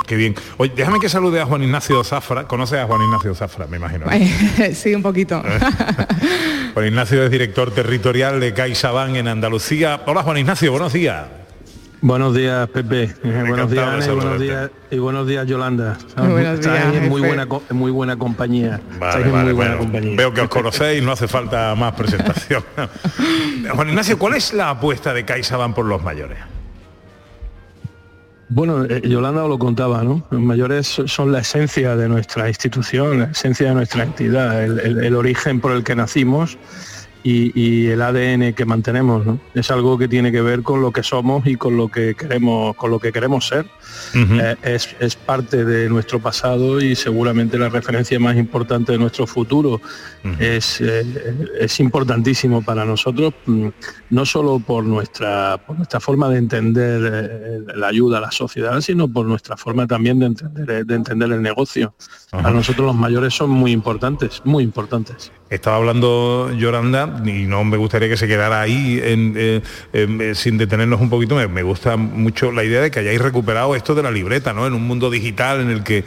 Qué 0.08 0.16
bien. 0.16 0.36
Oye, 0.58 0.74
déjame 0.76 1.00
que 1.00 1.10
salude 1.10 1.42
a 1.42 1.46
Juan 1.46 1.64
Ignacio 1.64 2.04
Zafra. 2.04 2.48
¿Conoces 2.48 2.80
a 2.80 2.86
Juan 2.86 3.02
Ignacio 3.02 3.36
Zafra, 3.36 3.68
me 3.68 3.78
imagino? 3.78 4.06
¿no? 4.06 4.12
sí, 4.74 4.96
un 4.96 5.02
poquito. 5.02 5.42
Juan 6.74 6.88
Ignacio 6.88 7.24
es 7.24 7.32
director 7.32 7.72
territorial 7.72 8.40
de 8.40 8.54
CaixaBank 8.54 9.16
en 9.16 9.28
Andalucía. 9.28 10.02
Hola 10.06 10.24
Juan 10.24 10.38
Ignacio, 10.38 10.72
buenos 10.72 10.94
días. 10.94 11.26
Buenos 12.02 12.36
días, 12.36 12.70
Pepe. 12.70 13.04
Eh, 13.24 13.44
buenos 13.48 13.72
días, 13.72 13.88
Ana, 13.88 14.06
y 14.06 14.10
buenos 14.10 14.40
días, 14.40 14.72
y 14.92 14.98
buenos 15.00 15.28
días, 15.28 15.48
Yolanda. 15.48 15.98
Muy 16.18 16.28
buenos 16.34 16.60
Estáis 16.60 16.92
días, 16.92 17.04
en 17.04 17.10
muy 17.10 17.22
buena, 17.22 17.48
en 17.68 17.78
muy 17.78 17.92
buena 17.92 18.16
compañía. 18.16 18.80
Vale, 19.00 19.30
vale, 19.32 19.44
muy 19.46 19.54
buena 19.54 19.76
bueno, 19.76 19.78
compañía. 19.80 20.16
Veo 20.16 20.34
que 20.34 20.42
os 20.42 20.50
conocéis, 20.50 21.02
no 21.02 21.14
hace 21.14 21.28
falta 21.28 21.74
más 21.74 21.96
presentación. 21.96 22.64
Juan 23.74 23.90
Ignacio, 23.90 24.20
¿cuál 24.20 24.36
es 24.36 24.54
la 24.54 24.70
apuesta 24.70 25.14
de 25.14 25.26
CaixaBank 25.26 25.74
por 25.74 25.86
los 25.86 26.04
mayores? 26.04 26.38
Bueno, 28.56 28.86
eh, 28.86 29.02
Yolanda 29.04 29.46
lo 29.50 29.60
contaba, 29.60 30.02
¿no? 30.06 30.24
Los 30.30 30.40
mayores 30.42 30.88
so- 30.88 31.10
son 31.10 31.34
la 31.34 31.40
esencia 31.40 31.98
de 31.98 32.08
nuestra 32.08 32.48
institución, 32.48 33.20
la 33.20 33.26
esencia 33.26 33.68
de 33.68 33.74
nuestra 33.76 34.04
entidad, 34.04 34.64
el- 34.64 35.04
el 35.04 35.14
origen 35.14 35.60
por 35.60 35.74
el 35.74 35.84
que 35.84 35.94
nacimos 35.94 36.58
y, 37.26 37.60
y 37.60 37.88
el 37.88 38.04
ADN 38.04 38.54
que 38.54 38.66
mantenemos, 38.66 39.26
¿no? 39.26 39.40
Es 39.56 39.72
algo 39.72 39.98
que 39.98 40.08
tiene 40.08 40.32
que 40.32 40.42
ver 40.42 40.62
con 40.62 40.80
lo 40.80 40.92
que 40.92 41.02
somos 41.02 41.48
y 41.48 41.56
con 41.56 41.76
lo 41.76 41.88
que 41.88 42.14
queremos, 42.14 42.76
con 42.76 42.92
lo 42.92 43.00
que 43.00 43.12
queremos 43.12 43.48
ser. 43.48 43.66
Eh, 44.14 44.56
es, 44.62 44.96
es 45.00 45.16
parte 45.16 45.66
de 45.66 45.90
nuestro 45.90 46.20
pasado 46.20 46.80
y 46.80 46.96
seguramente 46.96 47.58
la 47.58 47.70
referencia 47.70 48.20
más 48.20 48.38
importante 48.38 48.92
de 48.92 49.00
nuestro 49.00 49.26
futuro. 49.26 49.82
es, 50.40 50.80
eh, 50.82 51.04
es 51.60 51.80
importantísimo 51.80 52.62
para 52.62 52.86
nosotros, 52.86 53.34
mm, 53.48 53.70
no 54.12 54.26
solo 54.26 54.60
por 54.60 54.84
nuestra, 54.84 55.58
por 55.66 55.78
nuestra 55.78 56.00
forma 56.00 56.30
de 56.30 56.38
entender 56.38 57.12
eh, 57.12 57.60
la 57.76 57.88
ayuda 57.88 58.20
a 58.20 58.22
la 58.22 58.32
sociedad, 58.32 58.80
sino 58.82 59.08
por 59.08 59.26
nuestra 59.26 59.58
forma 59.58 59.88
también 59.88 60.20
de 60.20 60.28
entender, 60.28 60.86
de 60.86 60.96
entender 60.96 61.32
el 61.32 61.42
negocio. 61.42 61.96
Para 62.30 62.52
nosotros 62.52 62.86
los 62.86 62.96
mayores 62.96 63.34
son 63.34 63.50
muy 63.50 63.72
importantes, 63.72 64.44
muy 64.46 64.64
importantes. 64.64 65.32
Estaba 65.50 65.78
hablando 65.78 66.52
Yolanda 66.54 67.15
y 67.26 67.46
no 67.46 67.64
me 67.64 67.78
gustaría 67.78 68.10
que 68.10 68.18
se 68.18 68.28
quedara 68.28 68.62
ahí 68.62 69.00
en, 69.04 69.34
eh, 69.38 69.62
em, 69.94 70.22
eh, 70.22 70.36
sin 70.36 70.58
detenernos 70.58 71.00
un 71.02 71.10
poquito. 71.10 71.36
Me, 71.36 71.48
me 71.48 71.64
gusta 71.64 71.98
mucho 71.98 72.52
la 72.52 72.64
idea 72.64 72.82
de 72.82 72.92
que 72.92 73.00
hayáis 73.00 73.22
recuperado 73.22 73.76
esto 73.76 73.94
de 73.96 74.04
la 74.04 74.12
libreta, 74.12 74.54
¿no? 74.54 74.66
En 74.68 74.74
un 74.74 74.86
mundo 74.88 75.10
digital 75.10 75.62
en 75.62 75.70
el 75.70 75.84
que, 75.84 76.00
eh, 76.00 76.04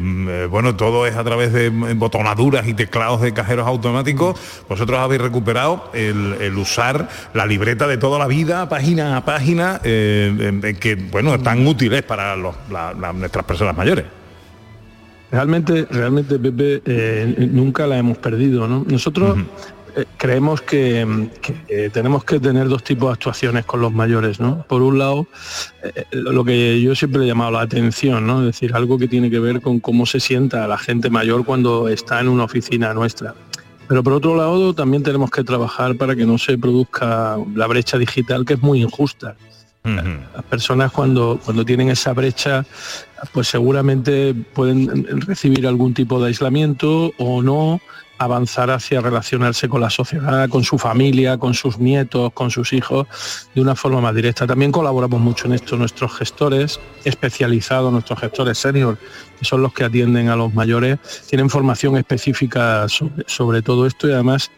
eh, 0.00 0.48
bueno, 0.50 0.76
todo 0.76 1.06
es 1.06 1.16
a 1.16 1.24
través 1.24 1.52
de 1.52 1.68
botonaduras 1.70 2.66
y 2.68 2.74
teclados 2.74 3.20
de 3.20 3.32
cajeros 3.32 3.66
automáticos. 3.66 4.38
Vosotros 4.68 4.98
habéis 4.98 5.20
recuperado 5.22 5.90
el, 5.94 6.36
el 6.40 6.56
usar 6.58 7.08
la 7.34 7.46
libreta 7.46 7.86
de 7.86 7.96
toda 7.98 8.18
la 8.18 8.26
vida, 8.26 8.68
página 8.68 9.16
a 9.16 9.24
página, 9.24 9.80
em, 9.84 10.60
que, 10.74 10.94
bueno, 10.96 11.38
tan 11.40 11.66
útiles 11.66 12.02
para 12.02 12.36
los- 12.36 12.56
la- 12.70 12.92
la- 12.94 13.12
nuestras 13.12 13.44
personas 13.44 13.76
mayores. 13.76 14.04
Realmente, 15.30 15.86
realmente, 15.90 16.38
Pepe, 16.40 16.82
eh, 16.84 17.48
nunca 17.52 17.86
la 17.86 17.96
hemos 17.98 18.18
perdido, 18.18 18.66
¿no? 18.66 18.84
Nosotros 18.88 19.38
creemos 20.16 20.60
que, 20.62 21.04
mm, 21.04 21.26
que, 21.40 21.54
eh, 21.68 21.90
tenemos 21.92 22.24
que 22.24 22.40
tener 22.40 22.68
dos 22.68 22.82
tipos 22.84 23.08
de 23.08 23.12
actuaciones 23.14 23.64
con 23.64 23.80
los 23.80 23.92
mayores, 23.92 24.40
¿no? 24.40 24.64
Por 24.68 24.82
un 24.82 24.98
lado, 24.98 25.26
eh, 25.82 26.04
lo 26.12 26.44
que 26.44 26.80
yo 26.80 26.94
siempre 26.94 27.22
he 27.22 27.26
llamado 27.26 27.52
la 27.52 27.62
atención, 27.62 28.26
¿no? 28.26 28.40
Es 28.40 28.46
decir, 28.46 28.74
algo 28.74 28.98
que 28.98 29.08
tiene 29.08 29.30
que 29.30 29.38
ver 29.38 29.60
con 29.60 29.80
cómo 29.80 30.06
se 30.06 30.20
sienta 30.20 30.66
la 30.66 30.78
gente 30.78 31.10
mayor 31.10 31.44
cuando 31.44 31.88
está 31.88 32.20
en 32.20 32.28
una 32.28 32.44
oficina 32.44 32.92
nuestra. 32.94 33.34
Pero 33.88 34.02
por 34.04 34.12
otro 34.12 34.36
lado, 34.36 34.72
también 34.72 35.02
tenemos 35.02 35.30
que 35.30 35.42
trabajar 35.42 35.96
para 35.96 36.14
que 36.14 36.24
no 36.24 36.38
se 36.38 36.56
produzca 36.56 37.36
la 37.54 37.66
brecha 37.66 37.98
digital, 37.98 38.44
que 38.44 38.54
es 38.54 38.62
muy 38.62 38.82
injusta. 38.82 39.34
Las 39.82 40.44
personas 40.44 40.92
cuando, 40.92 41.40
cuando 41.42 41.64
tienen 41.64 41.88
esa 41.88 42.12
brecha, 42.12 42.66
pues 43.32 43.48
seguramente 43.48 44.34
pueden 44.34 45.06
recibir 45.26 45.66
algún 45.66 45.94
tipo 45.94 46.20
de 46.20 46.28
aislamiento 46.28 47.12
o 47.16 47.42
no 47.42 47.80
avanzar 48.20 48.70
hacia 48.70 49.00
relacionarse 49.00 49.66
con 49.66 49.80
la 49.80 49.88
sociedad, 49.88 50.46
con 50.50 50.62
su 50.62 50.76
familia, 50.76 51.38
con 51.38 51.54
sus 51.54 51.78
nietos, 51.78 52.30
con 52.34 52.50
sus 52.50 52.74
hijos, 52.74 53.06
de 53.54 53.62
una 53.62 53.74
forma 53.74 54.02
más 54.02 54.14
directa. 54.14 54.46
También 54.46 54.70
colaboramos 54.72 55.18
mucho 55.22 55.46
en 55.46 55.54
esto 55.54 55.78
nuestros 55.78 56.18
gestores 56.18 56.78
especializados, 57.04 57.90
nuestros 57.90 58.20
gestores 58.20 58.58
senior, 58.58 58.98
que 59.38 59.46
son 59.46 59.62
los 59.62 59.72
que 59.72 59.84
atienden 59.84 60.28
a 60.28 60.36
los 60.36 60.52
mayores, 60.52 60.98
tienen 61.30 61.48
formación 61.48 61.96
específica 61.96 62.86
sobre, 63.26 63.62
todo 63.62 63.86
esto 63.86 64.06
y 64.06 64.12
además 64.12 64.50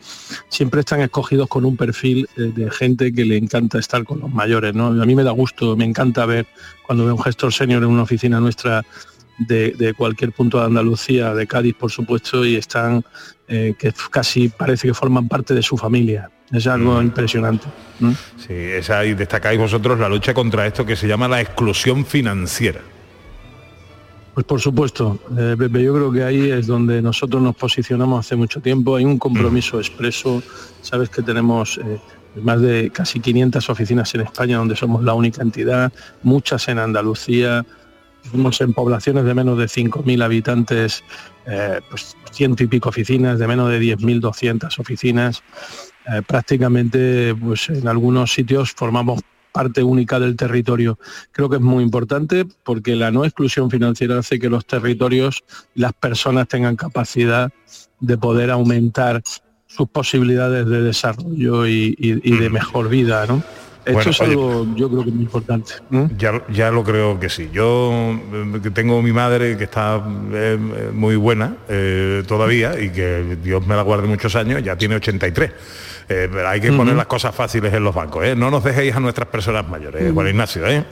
siempre 0.48 0.80
están 0.80 1.00
escogidos 1.00 1.46
con 1.46 1.64
un 1.64 1.76
perfil 1.76 2.28
eh, 2.36 2.50
de 2.52 2.68
gente 2.68 3.12
que 3.12 3.24
le 3.24 3.36
encanta 3.36 3.78
estar 3.78 4.02
con 4.02 4.18
los 4.18 4.30
mayores. 4.32 4.74
¿no? 4.74 4.86
A 4.88 5.06
mí 5.06 5.14
me 5.14 5.22
da 5.22 5.30
gusto, 5.30 5.76
me 5.76 5.84
encanta 5.84 6.26
ver 6.26 6.46
cuando 6.84 7.04
veo 7.04 7.14
un 7.14 7.22
gestor 7.22 7.52
senior 7.52 7.84
en 7.84 7.90
una 7.90 8.02
oficina 8.02 8.40
nuestra 8.40 8.84
de, 9.46 9.72
de 9.72 9.94
cualquier 9.94 10.32
punto 10.32 10.58
de 10.58 10.66
Andalucía, 10.66 11.34
de 11.34 11.46
Cádiz 11.46 11.74
por 11.74 11.90
supuesto, 11.90 12.44
y 12.44 12.56
están 12.56 13.04
eh, 13.48 13.74
que 13.78 13.92
casi 14.10 14.48
parece 14.48 14.88
que 14.88 14.94
forman 14.94 15.28
parte 15.28 15.52
de 15.52 15.62
su 15.62 15.76
familia. 15.76 16.30
Es 16.50 16.66
algo 16.66 17.02
impresionante. 17.02 17.66
¿no? 18.00 18.14
Sí, 18.38 18.52
esa, 18.54 19.04
y 19.04 19.14
destacáis 19.14 19.58
vosotros 19.58 19.98
la 19.98 20.08
lucha 20.08 20.32
contra 20.32 20.66
esto 20.66 20.86
que 20.86 20.96
se 20.96 21.06
llama 21.06 21.28
la 21.28 21.40
exclusión 21.40 22.06
financiera. 22.06 22.80
Pues 24.32 24.46
por 24.46 24.60
supuesto, 24.60 25.18
eh, 25.36 25.54
Pepe, 25.58 25.82
yo 25.82 25.92
creo 25.92 26.10
que 26.10 26.24
ahí 26.24 26.50
es 26.50 26.66
donde 26.66 27.02
nosotros 27.02 27.42
nos 27.42 27.54
posicionamos 27.54 28.24
hace 28.24 28.36
mucho 28.36 28.60
tiempo. 28.60 28.96
Hay 28.96 29.04
un 29.04 29.18
compromiso 29.18 29.78
expreso, 29.78 30.42
sabes 30.80 31.10
que 31.10 31.20
tenemos 31.20 31.78
eh, 31.78 31.98
más 32.40 32.60
de 32.62 32.90
casi 32.90 33.20
500 33.20 33.68
oficinas 33.68 34.14
en 34.14 34.22
España 34.22 34.56
donde 34.56 34.76
somos 34.76 35.04
la 35.04 35.12
única 35.12 35.42
entidad, 35.42 35.92
muchas 36.22 36.68
en 36.68 36.78
Andalucía, 36.78 37.66
tenemos 38.22 38.60
en 38.60 38.72
poblaciones 38.72 39.24
de 39.24 39.34
menos 39.34 39.58
de 39.58 39.66
5.000 39.66 40.22
habitantes, 40.22 41.02
eh, 41.46 41.80
pues 41.90 42.16
ciento 42.30 42.62
y 42.62 42.66
pico 42.66 42.88
oficinas, 42.88 43.38
de 43.38 43.46
menos 43.46 43.68
de 43.70 43.80
10.200 43.80 44.78
oficinas. 44.78 45.42
Eh, 46.12 46.22
prácticamente 46.26 47.34
pues 47.34 47.68
en 47.68 47.86
algunos 47.86 48.32
sitios 48.32 48.72
formamos 48.72 49.20
parte 49.52 49.82
única 49.82 50.18
del 50.18 50.34
territorio. 50.34 50.98
Creo 51.30 51.48
que 51.50 51.56
es 51.56 51.62
muy 51.62 51.84
importante 51.84 52.46
porque 52.64 52.96
la 52.96 53.10
no 53.10 53.24
exclusión 53.24 53.70
financiera 53.70 54.18
hace 54.18 54.38
que 54.38 54.48
los 54.48 54.64
territorios 54.64 55.44
y 55.74 55.80
las 55.80 55.92
personas 55.92 56.48
tengan 56.48 56.74
capacidad 56.76 57.52
de 58.00 58.18
poder 58.18 58.50
aumentar 58.50 59.22
sus 59.66 59.88
posibilidades 59.88 60.66
de 60.66 60.82
desarrollo 60.82 61.66
y, 61.66 61.94
y- 61.98 62.20
y 62.28 62.36
de 62.38 62.50
mejor 62.50 62.88
vida, 62.88 63.26
¿no? 63.26 63.42
Esto 63.84 63.92
Bueno, 63.94 64.10
es 64.10 64.20
oye, 64.20 64.30
algo, 64.30 64.66
yo 64.76 64.88
creo 64.88 65.04
que 65.04 65.10
muy 65.10 65.24
importante. 65.24 65.72
Ya, 66.16 66.40
ya 66.48 66.70
lo 66.70 66.84
creo 66.84 67.18
que 67.18 67.28
sí. 67.28 67.50
Yo 67.52 67.92
eh, 68.32 68.70
tengo 68.72 69.02
mi 69.02 69.12
madre 69.12 69.56
que 69.56 69.64
está 69.64 70.00
eh, 70.32 70.56
muy 70.92 71.16
buena 71.16 71.56
eh, 71.68 72.22
todavía 72.28 72.78
y 72.80 72.90
que 72.90 73.38
Dios 73.42 73.66
me 73.66 73.74
la 73.74 73.82
guarde 73.82 74.06
muchos 74.06 74.36
años, 74.36 74.62
ya 74.62 74.76
tiene 74.76 74.94
83. 74.96 75.50
Eh, 76.08 76.28
pero 76.30 76.48
hay 76.48 76.60
que 76.60 76.72
poner 76.72 76.94
las 76.94 77.06
cosas 77.06 77.34
fáciles 77.34 77.72
en 77.72 77.84
los 77.84 77.94
bancos. 77.94 78.24
No 78.36 78.50
nos 78.50 78.62
dejéis 78.62 78.94
a 78.94 79.00
nuestras 79.00 79.28
personas 79.28 79.68
mayores. 79.68 80.12
Juan 80.12 80.28
Ignacio. 80.28 80.66
¿eh? 80.66 80.84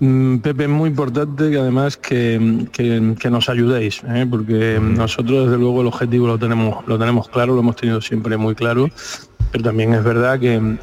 Mm, 0.00 0.38
Pepe, 0.38 0.64
es 0.64 0.68
muy 0.68 0.90
importante 0.90 1.50
que 1.50 1.58
además 1.58 1.96
que, 1.96 2.66
que- 2.72 3.14
que 3.18 3.30
nos 3.30 3.48
ayudéis, 3.48 4.02
¿eh? 4.08 4.26
porque 4.30 4.78
nosotros 4.80 5.46
desde 5.46 5.58
luego 5.58 5.80
el 5.80 5.88
objetivo 5.88 6.26
lo 6.28 6.38
tenemos, 6.38 6.86
lo 6.86 6.98
tenemos 6.98 7.28
claro, 7.28 7.54
lo 7.54 7.60
hemos 7.60 7.74
tenido 7.76 8.00
siempre 8.00 8.36
muy 8.36 8.54
claro, 8.54 8.88
pero 9.50 9.64
también 9.64 9.94
es 9.94 10.04
verdad 10.04 10.38
que, 10.38 10.76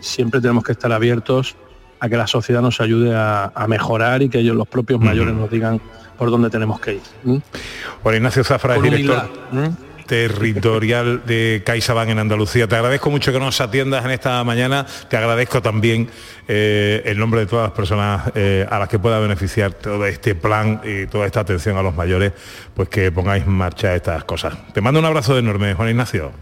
siempre 0.00 0.40
tenemos 0.40 0.64
que 0.64 0.72
estar 0.72 0.90
abiertos 0.90 1.54
a 2.00 2.08
que 2.08 2.16
la 2.16 2.26
sociedad 2.26 2.62
nos 2.62 2.80
ayude 2.80 3.14
a, 3.14 3.52
a 3.54 3.66
mejorar 3.68 4.22
y 4.22 4.28
que 4.30 4.38
ellos 4.38 4.56
los 4.56 4.66
propios 4.66 5.00
mayores 5.00 5.34
nos 5.34 5.50
digan 5.50 5.78
por 6.16 6.30
dónde 6.30 6.48
tenemos 6.48 6.80
que 6.80 6.94
ir. 6.94 7.00
¿eh? 7.26 7.40
Ignacio 8.16 8.42
Zafra 8.42 8.76
es 8.76 8.82
director 8.82 9.28
humildad, 9.52 9.78
territorial 10.10 11.22
de 11.24 11.62
CaixaBank 11.64 12.08
en 12.08 12.18
Andalucía. 12.18 12.66
Te 12.66 12.74
agradezco 12.74 13.12
mucho 13.12 13.30
que 13.32 13.38
nos 13.38 13.60
atiendas 13.60 14.04
en 14.04 14.10
esta 14.10 14.42
mañana. 14.42 14.84
Te 15.08 15.16
agradezco 15.16 15.62
también 15.62 16.10
eh, 16.48 17.00
el 17.04 17.16
nombre 17.16 17.38
de 17.38 17.46
todas 17.46 17.68
las 17.68 17.76
personas 17.76 18.32
eh, 18.34 18.66
a 18.68 18.80
las 18.80 18.88
que 18.88 18.98
pueda 18.98 19.20
beneficiar 19.20 19.72
todo 19.72 20.04
este 20.06 20.34
plan 20.34 20.80
y 20.82 21.06
toda 21.06 21.26
esta 21.26 21.38
atención 21.38 21.76
a 21.76 21.82
los 21.82 21.94
mayores, 21.94 22.32
pues 22.74 22.88
que 22.88 23.12
pongáis 23.12 23.44
en 23.44 23.52
marcha 23.52 23.94
estas 23.94 24.24
cosas. 24.24 24.56
Te 24.72 24.80
mando 24.80 24.98
un 24.98 25.06
abrazo 25.06 25.38
enorme, 25.38 25.74
Juan 25.74 25.90
Ignacio. 25.90 26.32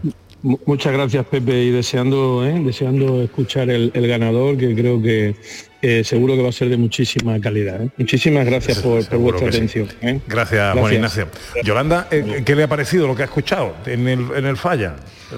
Mu- 0.41 0.57
Muchas 0.65 0.93
gracias 0.93 1.25
Pepe 1.25 1.63
y 1.63 1.71
deseando, 1.71 2.45
¿eh? 2.45 2.59
deseando 2.63 3.21
escuchar 3.21 3.69
el, 3.69 3.91
el 3.93 4.07
ganador 4.07 4.57
que 4.57 4.73
creo 4.73 5.01
que 5.01 5.35
eh, 5.81 6.03
seguro 6.03 6.35
que 6.35 6.41
va 6.41 6.49
a 6.49 6.53
ser 6.53 6.69
de 6.69 6.77
muchísima 6.77 7.39
calidad. 7.39 7.81
¿eh? 7.83 7.89
Muchísimas 7.97 8.45
gracias 8.45 8.79
por, 8.79 9.05
por 9.07 9.17
vuestra 9.19 9.51
sí. 9.51 9.57
atención. 9.57 9.87
¿eh? 10.01 10.19
Gracias, 10.27 10.77
Juan 10.77 10.93
Ignacio. 10.93 11.27
Yolanda, 11.63 12.07
eh, 12.11 12.43
¿qué 12.45 12.55
le 12.55 12.63
ha 12.63 12.67
parecido 12.67 13.07
lo 13.07 13.15
que 13.15 13.23
ha 13.23 13.25
escuchado 13.25 13.75
en 13.85 14.07
el, 14.07 14.27
en 14.35 14.45
el 14.45 14.57
falla? 14.57 14.95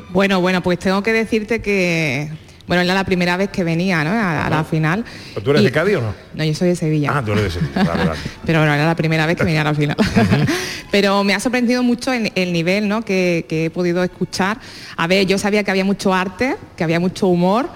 Bueno, 0.10 0.40
bueno, 0.42 0.62
pues 0.62 0.80
tengo 0.80 1.02
que 1.04 1.14
decirte 1.14 1.62
que, 1.62 2.30
bueno, 2.71 2.84
era 2.84 2.93
la 2.93 3.03
primera 3.03 3.36
vez 3.36 3.49
que 3.49 3.65
venía, 3.65 4.01
¿no? 4.05 4.12
A, 4.12 4.45
a 4.45 4.49
la 4.49 4.63
final. 4.63 5.03
¿Tú 5.43 5.49
eres 5.49 5.62
Y- 5.62 5.65
de 5.65 5.71
Cádiz 5.73 5.97
o 5.97 6.01
no? 6.01 6.13
No, 6.36 6.43
yo 6.45 6.53
soy 6.55 6.69
de 6.69 6.77
Sevilla. 6.77 7.12
Ah, 7.13 7.21
tú 7.21 7.34
eres 7.34 7.43
de 7.43 7.51
Sevilla. 7.60 7.84
Vale, 7.84 8.05
vale. 8.05 8.19
pero 8.45 8.60
bueno, 8.60 8.73
era 8.73 8.86
la 8.86 8.95
primera 8.95 9.25
vez 9.25 9.36
que 9.36 9.43
venía 9.43 9.60
a 9.60 9.65
la 9.65 9.73
final. 9.73 9.97
pero 10.91 11.21
me 11.25 11.34
ha 11.34 11.39
sorprendido 11.41 11.84
mucho 11.84 12.13
el, 12.13 12.31
el 12.34 12.53
nivel 12.53 12.88
¿no? 12.88 13.03
que, 13.03 13.45
que 13.49 13.65
he 13.65 13.69
podido 13.69 14.01
escuchar. 14.05 14.57
A 14.95 15.05
ver, 15.07 15.27
yo 15.27 15.38
sabía 15.38 15.65
que 15.65 15.71
había 15.71 15.84
mucho 15.84 16.13
arte, 16.13 16.55
que 16.77 16.84
había 16.86 17.01
mucho 17.01 17.27
humor, 17.27 17.69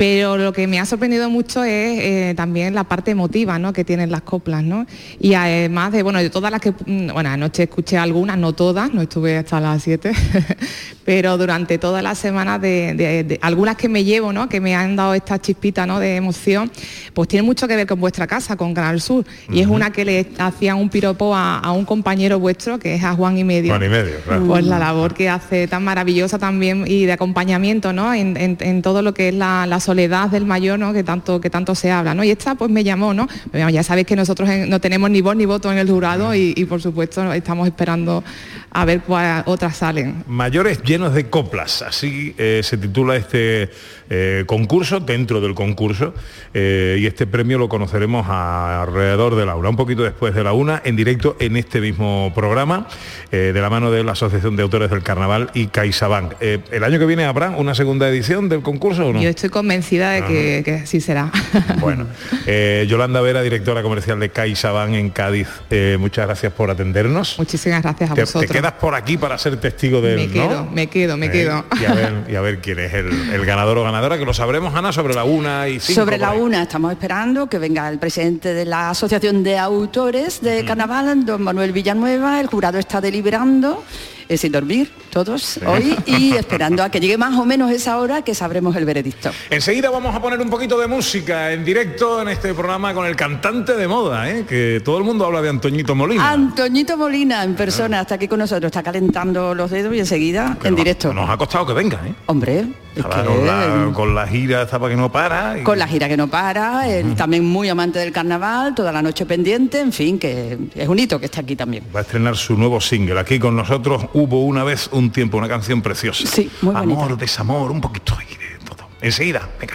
pero 0.00 0.38
lo 0.38 0.50
que 0.54 0.66
me 0.66 0.80
ha 0.80 0.86
sorprendido 0.86 1.28
mucho 1.28 1.62
es 1.62 2.00
eh, 2.00 2.32
también 2.34 2.74
la 2.74 2.84
parte 2.84 3.10
emotiva 3.10 3.58
¿no? 3.58 3.74
que 3.74 3.84
tienen 3.84 4.10
las 4.10 4.22
coplas, 4.22 4.64
¿no? 4.64 4.86
Y 5.20 5.34
además 5.34 5.92
de, 5.92 6.02
bueno, 6.02 6.20
de 6.20 6.30
todas 6.30 6.50
las 6.50 6.62
que, 6.62 6.70
mm, 6.70 7.12
bueno, 7.12 7.28
anoche 7.28 7.64
escuché 7.64 7.98
algunas, 7.98 8.38
no 8.38 8.54
todas, 8.54 8.94
no 8.94 9.02
estuve 9.02 9.36
hasta 9.36 9.60
las 9.60 9.82
7, 9.82 10.10
pero 11.04 11.36
durante 11.36 11.76
toda 11.76 12.00
la 12.00 12.14
semana 12.14 12.58
de, 12.58 12.94
de- 12.94 13.24
de- 13.24 13.38
algunas 13.42 13.76
que 13.76 13.90
me 13.90 14.02
llevo, 14.02 14.32
¿no? 14.32 14.48
Que 14.48 14.58
me 14.58 14.74
han 14.74 14.96
dado 14.96 15.12
esta 15.12 15.38
chispita, 15.38 15.84
¿no? 15.84 16.00
De 16.00 16.16
emoción, 16.16 16.70
pues 17.12 17.28
tiene 17.28 17.42
mucho 17.42 17.68
que 17.68 17.76
ver 17.76 17.86
con 17.86 18.00
vuestra 18.00 18.26
casa, 18.26 18.56
con 18.56 18.72
Canal 18.72 19.02
Sur. 19.02 19.26
Y 19.52 19.60
es 19.60 19.66
una 19.66 19.90
que 19.92 20.06
le 20.06 20.26
hacían 20.38 20.78
un 20.78 20.88
piropo 20.88 21.34
a, 21.36 21.58
a 21.58 21.72
un 21.72 21.84
compañero 21.84 22.38
vuestro, 22.38 22.78
que 22.78 22.94
es 22.94 23.04
a 23.04 23.12
Juan 23.12 23.36
y 23.36 23.44
medio. 23.44 23.72
Juan 23.74 23.84
y 23.84 23.88
medio, 23.90 24.14
claro. 24.24 24.46
Pues 24.46 24.64
la 24.64 24.78
labor 24.78 25.12
que 25.12 25.28
hace 25.28 25.68
tan 25.68 25.84
maravillosa 25.84 26.38
también 26.38 26.84
y 26.86 27.04
de 27.04 27.12
acompañamiento, 27.12 27.92
¿no? 27.92 28.14
En, 28.14 28.38
en- 28.38 28.56
en 28.60 28.80
todo 28.80 29.02
lo 29.02 29.12
que 29.12 29.28
es 29.28 29.34
la, 29.34 29.66
la 29.66 29.78
soledad 29.90 30.28
del 30.30 30.44
mayor, 30.46 30.78
¿no? 30.78 30.92
Que 30.92 31.02
tanto, 31.02 31.40
que 31.40 31.50
tanto 31.50 31.74
se 31.74 31.90
habla, 31.90 32.14
¿no? 32.14 32.22
Y 32.22 32.30
esta 32.30 32.54
pues 32.54 32.70
me 32.70 32.84
llamó, 32.84 33.12
¿no? 33.12 33.26
Ya 33.52 33.82
sabéis 33.82 34.06
que 34.06 34.14
nosotros 34.14 34.48
en- 34.48 34.70
no 34.70 34.78
tenemos 34.80 35.10
ni 35.10 35.20
voz 35.20 35.34
ni 35.34 35.46
voto 35.46 35.70
en 35.72 35.78
el 35.78 35.88
jurado 35.90 36.32
y, 36.32 36.54
y, 36.56 36.64
por 36.64 36.80
supuesto 36.80 37.32
estamos 37.32 37.66
esperando 37.66 38.22
a 38.70 38.84
ver 38.84 39.00
cuál 39.00 39.42
otras 39.46 39.76
salen. 39.76 40.22
Mayores 40.28 40.80
llenos 40.84 41.12
de 41.12 41.28
coplas, 41.28 41.82
así 41.82 42.34
eh, 42.38 42.60
se 42.62 42.76
titula 42.78 43.16
este 43.16 43.70
eh, 44.10 44.44
concurso, 44.46 45.00
dentro 45.00 45.40
del 45.40 45.54
concurso, 45.54 46.14
eh, 46.54 46.98
y 47.00 47.06
este 47.06 47.26
premio 47.26 47.58
lo 47.58 47.68
conoceremos 47.68 48.26
a- 48.28 48.82
alrededor 48.82 49.34
de 49.34 49.44
la 49.46 49.56
una, 49.56 49.70
un 49.70 49.76
poquito 49.76 50.02
después 50.04 50.34
de 50.36 50.44
la 50.44 50.52
una, 50.52 50.80
en 50.84 50.94
directo 50.94 51.36
en 51.40 51.56
este 51.56 51.80
mismo 51.80 52.30
programa, 52.34 52.86
de 53.32 53.52
la 53.60 53.70
mano 53.70 53.90
de 53.90 54.02
la 54.04 54.12
Asociación 54.12 54.54
de 54.56 54.62
Autores 54.62 54.90
del 54.90 55.02
Carnaval 55.02 55.50
y 55.54 55.66
CaixaBank. 55.68 56.34
¿El 56.40 56.84
año 56.84 56.98
que 56.98 57.06
viene 57.06 57.24
habrá 57.24 57.50
una 57.50 57.74
segunda 57.74 58.08
edición 58.08 58.48
del 58.48 58.62
concurso 58.62 59.06
o 59.08 59.12
no? 59.12 59.20
Yo 59.22 59.28
estoy 59.30 59.48
convencida 59.50 59.79
de 59.80 60.24
que, 60.24 60.62
que 60.64 60.86
sí 60.86 61.00
será. 61.00 61.30
Bueno, 61.80 62.06
eh, 62.46 62.86
Yolanda 62.88 63.20
Vera, 63.20 63.42
directora 63.42 63.82
comercial 63.82 64.20
de 64.20 64.30
CaixaBank 64.30 64.94
en 64.94 65.10
Cádiz, 65.10 65.48
eh, 65.70 65.96
muchas 65.98 66.26
gracias 66.26 66.52
por 66.52 66.70
atendernos. 66.70 67.36
Muchísimas 67.38 67.82
gracias 67.82 68.10
a 68.10 68.14
Te, 68.14 68.20
vosotros. 68.22 68.50
te 68.50 68.54
quedas 68.58 68.72
por 68.74 68.94
aquí 68.94 69.16
para 69.16 69.38
ser 69.38 69.56
testigo 69.58 70.00
del 70.00 70.16
me 70.16 70.26
¿no? 70.26 70.32
quedo, 70.48 70.64
me 70.66 70.86
quedo, 70.88 71.16
me 71.16 71.26
Eh, 71.26 71.30
quedo. 71.30 71.64
Y 71.80 71.84
a 71.84 71.94
ver, 71.94 72.14
y 72.28 72.34
a 72.34 72.40
ver 72.40 72.58
quién 72.60 72.78
es 72.80 72.92
el, 72.94 73.08
el 73.32 73.44
ganador 73.46 73.78
o 73.78 73.84
ganadora, 73.84 74.18
que 74.18 74.24
lo 74.24 74.34
sabremos, 74.34 74.74
Ana, 74.74 74.92
sobre 74.92 75.14
la 75.14 75.24
una 75.24 75.68
y 75.68 75.80
cinco. 75.80 76.00
Sobre 76.00 76.18
la 76.18 76.30
ahí. 76.30 76.40
una 76.40 76.62
estamos 76.62 76.92
esperando 76.92 77.48
que 77.48 77.58
venga 77.58 77.88
el 77.88 77.98
presidente 77.98 78.52
de 78.54 78.64
la 78.64 78.90
Asociación 78.90 79.42
de 79.42 79.58
Autores 79.58 80.40
de 80.40 80.64
Carnaval, 80.64 81.24
don 81.24 81.42
Manuel 81.42 81.72
Villanueva. 81.72 82.40
El 82.40 82.46
jurado 82.48 82.78
está 82.78 83.00
deliberando, 83.00 83.82
eh, 84.30 84.36
sin 84.36 84.52
dormir, 84.52 84.88
todos 85.10 85.58
hoy, 85.66 85.96
y 86.06 86.36
esperando 86.36 86.84
a 86.84 86.88
que 86.88 87.00
llegue 87.00 87.18
más 87.18 87.36
o 87.36 87.44
menos 87.44 87.72
esa 87.72 87.98
hora 87.98 88.22
que 88.22 88.32
sabremos 88.32 88.76
el 88.76 88.84
veredicto. 88.84 89.32
Enseguida 89.50 89.90
vamos 89.90 90.14
a 90.14 90.22
poner 90.22 90.40
un 90.40 90.48
poquito 90.48 90.78
de 90.78 90.86
música 90.86 91.52
en 91.52 91.64
directo 91.64 92.22
en 92.22 92.28
este 92.28 92.54
programa 92.54 92.94
con 92.94 93.06
el 93.06 93.16
cantante 93.16 93.74
de 93.74 93.88
moda, 93.88 94.30
¿eh? 94.30 94.44
que 94.48 94.80
todo 94.84 94.98
el 94.98 95.04
mundo 95.04 95.26
habla 95.26 95.42
de 95.42 95.48
Antoñito 95.48 95.96
Molina. 95.96 96.30
Antoñito 96.30 96.96
Molina 96.96 97.42
en 97.42 97.56
persona 97.56 98.02
está 98.02 98.14
aquí 98.14 98.28
con 98.28 98.38
nosotros, 98.38 98.70
está 98.70 98.84
calentando 98.84 99.52
los 99.52 99.68
dedos 99.68 99.92
y 99.96 99.98
enseguida 99.98 100.56
en 100.62 100.76
directo. 100.76 101.12
Nos 101.12 101.28
ha 101.28 101.36
costado 101.36 101.66
que 101.66 101.72
venga, 101.72 102.00
¿eh? 102.06 102.14
Hombre, 102.26 102.66
con, 103.02 103.46
la, 103.46 103.90
con 103.94 104.14
la 104.14 104.26
gira 104.26 104.62
estaba 104.62 104.88
que 104.88 104.96
no 104.96 105.10
para. 105.12 105.58
y- 105.58 105.62
con 105.62 105.78
la 105.78 105.86
gira 105.86 106.08
que 106.08 106.16
no 106.16 106.28
para, 106.28 106.88
él 106.88 107.14
también 107.14 107.44
muy 107.44 107.68
amante 107.68 107.98
del 107.98 108.12
carnaval, 108.12 108.74
toda 108.74 108.92
la 108.92 109.00
noche 109.02 109.26
pendiente, 109.26 109.80
en 109.80 109.92
fin, 109.92 110.18
que 110.18 110.58
es 110.74 110.88
un 110.88 110.98
hito 110.98 111.18
que 111.20 111.26
está 111.26 111.40
aquí 111.40 111.56
también. 111.56 111.84
Va 111.94 112.00
a 112.00 112.02
estrenar 112.02 112.36
su 112.36 112.56
nuevo 112.56 112.80
single. 112.80 113.18
Aquí 113.20 113.38
con 113.38 113.54
nosotros 113.56 114.06
hubo 114.14 114.44
una 114.44 114.64
vez 114.64 114.88
un 114.92 115.10
tiempo, 115.10 115.38
una 115.38 115.48
canción 115.48 115.82
preciosa. 115.82 116.26
Sí, 116.26 116.50
muy 116.62 116.74
bonita. 116.74 117.04
Amor, 117.04 117.16
desamor, 117.18 117.70
un 117.70 117.80
poquito 117.80 118.16
de 118.16 118.64
todo. 118.64 118.88
Enseguida, 119.00 119.48
venga. 119.60 119.74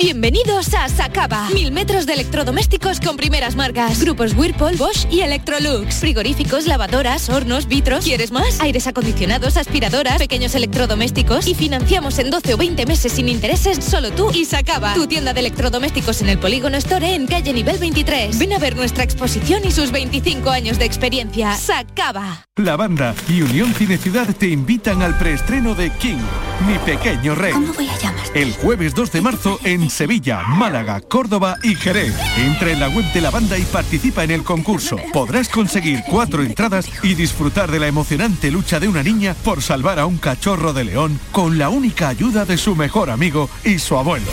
Bienvenidos 0.00 0.72
a 0.72 0.88
Sacaba. 0.88 1.50
Mil 1.50 1.70
metros 1.70 2.06
de 2.06 2.14
electrodomésticos 2.14 2.98
con 2.98 3.18
primeras 3.18 3.54
marcas. 3.56 4.00
Grupos 4.00 4.34
Whirlpool, 4.34 4.76
Bosch 4.76 5.06
y 5.10 5.20
Electrolux. 5.20 5.96
Frigoríficos, 5.96 6.66
lavadoras, 6.66 7.28
hornos, 7.28 7.68
vitros. 7.68 8.02
¿Quieres 8.02 8.32
más? 8.32 8.58
Aires 8.60 8.86
acondicionados, 8.86 9.58
aspiradoras, 9.58 10.16
pequeños 10.16 10.54
electrodomésticos. 10.54 11.46
Y 11.46 11.54
financiamos 11.54 12.18
en 12.18 12.30
12 12.30 12.54
o 12.54 12.56
20 12.56 12.86
meses 12.86 13.12
sin 13.12 13.28
intereses 13.28 13.84
solo 13.84 14.10
tú 14.12 14.30
y 14.32 14.46
Sacaba. 14.46 14.94
Tu 14.94 15.06
tienda 15.06 15.34
de 15.34 15.40
electrodomésticos 15.40 16.22
en 16.22 16.30
el 16.30 16.38
Polígono 16.38 16.78
Store 16.78 17.14
en 17.14 17.26
calle 17.26 17.52
nivel 17.52 17.78
23. 17.78 18.38
Ven 18.38 18.54
a 18.54 18.58
ver 18.58 18.74
nuestra 18.74 19.04
exposición 19.04 19.62
y 19.64 19.72
sus 19.72 19.92
25 19.92 20.50
años 20.50 20.78
de 20.78 20.86
experiencia. 20.86 21.54
Sacaba. 21.54 22.46
La 22.56 22.76
banda 22.76 23.14
y 23.28 23.42
Unión 23.42 23.72
Cine 23.74 23.98
Ciudad 23.98 24.26
te 24.34 24.48
invitan 24.48 25.02
al 25.02 25.16
preestreno 25.18 25.74
de 25.74 25.90
King, 25.90 26.18
mi 26.66 26.78
pequeño 26.78 27.34
rey. 27.34 27.52
¿Cómo 27.52 27.72
voy 27.74 27.88
a 27.88 27.98
llamar? 27.98 28.24
El 28.34 28.52
jueves 28.54 28.94
2 28.94 29.12
de 29.12 29.20
marzo 29.20 29.58
en 29.82 29.90
Sevilla, 29.90 30.42
Málaga, 30.42 31.00
Córdoba 31.00 31.58
y 31.62 31.74
Jerez. 31.74 32.14
Entra 32.38 32.70
en 32.70 32.80
la 32.80 32.88
web 32.88 33.04
de 33.12 33.20
la 33.20 33.30
banda 33.30 33.58
y 33.58 33.62
participa 33.62 34.22
en 34.24 34.30
el 34.30 34.44
concurso. 34.44 34.96
Podrás 35.12 35.48
conseguir 35.48 36.02
cuatro 36.08 36.42
entradas 36.42 36.88
y 37.02 37.14
disfrutar 37.14 37.70
de 37.70 37.80
la 37.80 37.88
emocionante 37.88 38.50
lucha 38.50 38.78
de 38.78 38.88
una 38.88 39.02
niña 39.02 39.34
por 39.44 39.60
salvar 39.60 39.98
a 39.98 40.06
un 40.06 40.18
cachorro 40.18 40.72
de 40.72 40.84
león 40.84 41.18
con 41.32 41.58
la 41.58 41.68
única 41.68 42.08
ayuda 42.08 42.44
de 42.44 42.56
su 42.56 42.76
mejor 42.76 43.10
amigo 43.10 43.50
y 43.64 43.78
su 43.78 43.96
abuelo. 43.96 44.26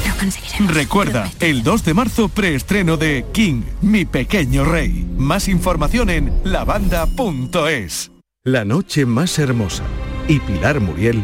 Recuerda, 0.68 1.30
el 1.40 1.64
2 1.64 1.84
de 1.84 1.94
marzo 1.94 2.30
preestreno 2.30 2.98
de 2.98 3.26
King, 3.32 3.64
mi 3.82 4.06
pequeño 4.06 4.64
rey. 4.64 5.08
Más 5.18 5.48
información 5.48 6.10
en 6.10 6.32
lavanda.es. 6.44 8.12
La 8.44 8.66
noche 8.66 9.06
más 9.06 9.38
hermosa 9.40 9.84
y 10.28 10.40
Pilar 10.40 10.80
Muriel 10.80 11.24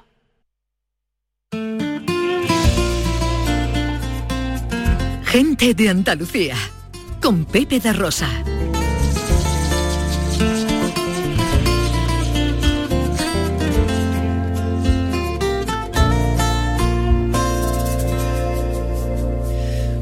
Gente 5.31 5.73
de 5.73 5.87
Andalucía. 5.87 6.57
Con 7.21 7.45
Pepe 7.45 7.79
da 7.79 7.93
Rosa. 7.93 8.27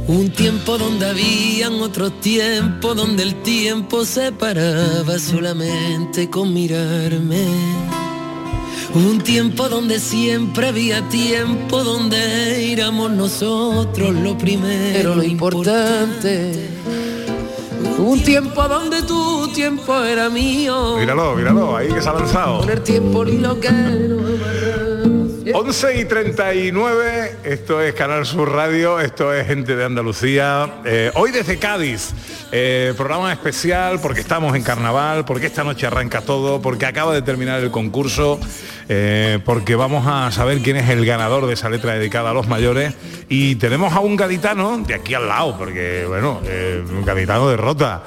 Un 0.08 0.32
tiempo 0.32 0.80
donde 0.80 1.06
habían 1.06 1.74
otros 1.74 2.20
tiempos, 2.22 2.96
donde 2.96 3.22
el 3.22 3.36
tiempo 3.44 4.06
se 4.06 4.32
paraba 4.32 5.20
solamente 5.20 6.28
con 6.32 6.52
mirarme. 6.56 7.99
Un 8.94 9.22
tiempo 9.22 9.70
donde 9.70 10.00
siempre 10.00 10.70
había 10.70 11.08
tiempo, 11.10 11.84
donde 11.84 12.74
éramos 12.74 13.12
nosotros 13.12 14.16
lo 14.16 14.38
primero, 14.38 15.16
lo 15.16 15.24
importante. 15.24 16.70
Un 18.00 18.24
tiempo 18.24 18.68
donde 18.68 19.04
tu 19.04 19.48
tiempo 19.54 20.04
era 20.04 20.30
mío. 20.30 20.98
Míralo, 20.98 21.36
míralo, 21.36 21.78
ahí 21.78 21.88
que 21.90 22.02
se 22.02 22.10
ha 22.10 22.14
lanzado. 22.14 22.62
Con 22.62 22.70
el 22.72 22.82
tiempo 22.82 23.24
ni 23.24 23.38
lo 23.38 23.60
que 23.60 23.72
no 23.72 24.20
11 25.52 26.00
y 26.02 26.06
39, 26.06 27.38
esto 27.44 27.82
es 27.82 27.94
Canal 27.96 28.26
Sur 28.26 28.52
Radio, 28.52 29.00
esto 29.00 29.34
es 29.34 29.48
Gente 29.48 29.76
de 29.76 29.84
Andalucía. 29.84 30.82
Eh, 30.86 31.12
hoy 31.16 31.32
desde 31.32 31.58
Cádiz, 31.58 32.12
eh, 32.52 32.94
programa 32.96 33.34
especial 33.34 34.00
porque 34.00 34.20
estamos 34.20 34.56
en 34.56 34.62
carnaval, 34.62 35.26
porque 35.26 35.48
esta 35.48 35.64
noche 35.64 35.88
arranca 35.88 36.22
todo, 36.22 36.62
porque 36.62 36.86
acaba 36.86 37.16
de 37.16 37.24
terminar 37.24 37.62
el 37.62 37.72
concurso, 37.72 38.40
eh, 38.90 39.40
porque 39.46 39.76
vamos 39.76 40.08
a 40.08 40.32
saber 40.32 40.60
quién 40.60 40.76
es 40.76 40.90
el 40.90 41.06
ganador 41.06 41.46
de 41.46 41.54
esa 41.54 41.70
letra 41.70 41.94
dedicada 41.94 42.32
a 42.32 42.34
los 42.34 42.48
mayores. 42.48 42.96
Y 43.30 43.56
tenemos 43.56 43.94
a 43.94 44.00
un 44.00 44.16
gaditano 44.16 44.80
de 44.80 44.96
aquí 44.96 45.14
al 45.14 45.28
lado, 45.28 45.56
porque 45.58 46.06
bueno, 46.08 46.42
un 46.92 47.06
gaditano 47.06 47.48
de 47.50 47.58
Rota. 47.58 48.02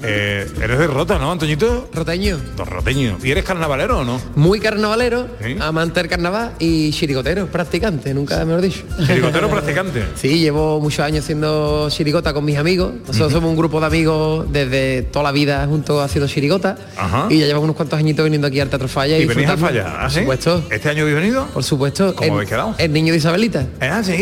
eres 0.00 0.78
de 0.78 0.86
Rota, 0.86 1.18
¿no, 1.18 1.32
Antoñito? 1.32 1.90
Roteño. 1.92 2.38
Roteño. 2.56 3.18
¿Y 3.22 3.32
eres 3.32 3.44
carnavalero 3.44 3.98
o 3.98 4.04
no? 4.04 4.20
Muy 4.36 4.60
carnavalero, 4.60 5.26
amante 5.60 5.98
del 5.98 6.08
carnaval 6.08 6.52
y 6.60 6.92
chirigotero, 6.92 7.46
practicante, 7.48 8.14
nunca 8.14 8.44
mejor 8.44 8.62
dicho. 8.62 8.84
¿Chirigotero 9.04 9.50
practicante? 9.50 10.04
Sí, 10.22 10.38
llevo 10.38 10.78
muchos 10.80 11.00
años 11.00 11.24
haciendo 11.24 11.88
chirigota 11.90 12.32
con 12.32 12.44
mis 12.44 12.56
amigos. 12.56 12.92
Nosotros 13.08 13.32
somos 13.32 13.50
un 13.50 13.56
grupo 13.56 13.80
de 13.80 13.86
amigos 13.86 14.46
desde 14.52 15.02
toda 15.02 15.24
la 15.24 15.32
vida 15.32 15.66
juntos 15.66 16.00
haciendo 16.00 16.28
chirigota. 16.28 16.76
Y 17.28 17.38
ya 17.38 17.46
llevamos 17.46 17.64
unos 17.64 17.76
cuantos 17.76 17.98
añitos 17.98 18.24
viniendo 18.24 18.46
aquí 18.46 18.60
al 18.60 18.68
Teatro 18.68 18.86
Falla. 18.86 19.18
¿Y, 19.18 19.24
venís 19.24 19.48
a 19.48 19.56
Falla? 19.56 20.08
¿Ah, 20.20 20.24
Por 20.24 20.36
supuesto. 20.38 20.64
¿Este 20.70 20.88
año 20.90 21.02
habéis 21.02 21.16
venido? 21.16 21.46
Por 21.46 21.64
supuesto. 21.64 22.14
¿Cómo 22.14 22.34
habéis 22.34 22.50
quedado? 22.50 22.74
El 22.78 22.92
niño 22.92 23.12
de 23.12 23.18
Isabelita. 23.18 23.66
Ah, 23.80 24.02
sí. 24.04 24.12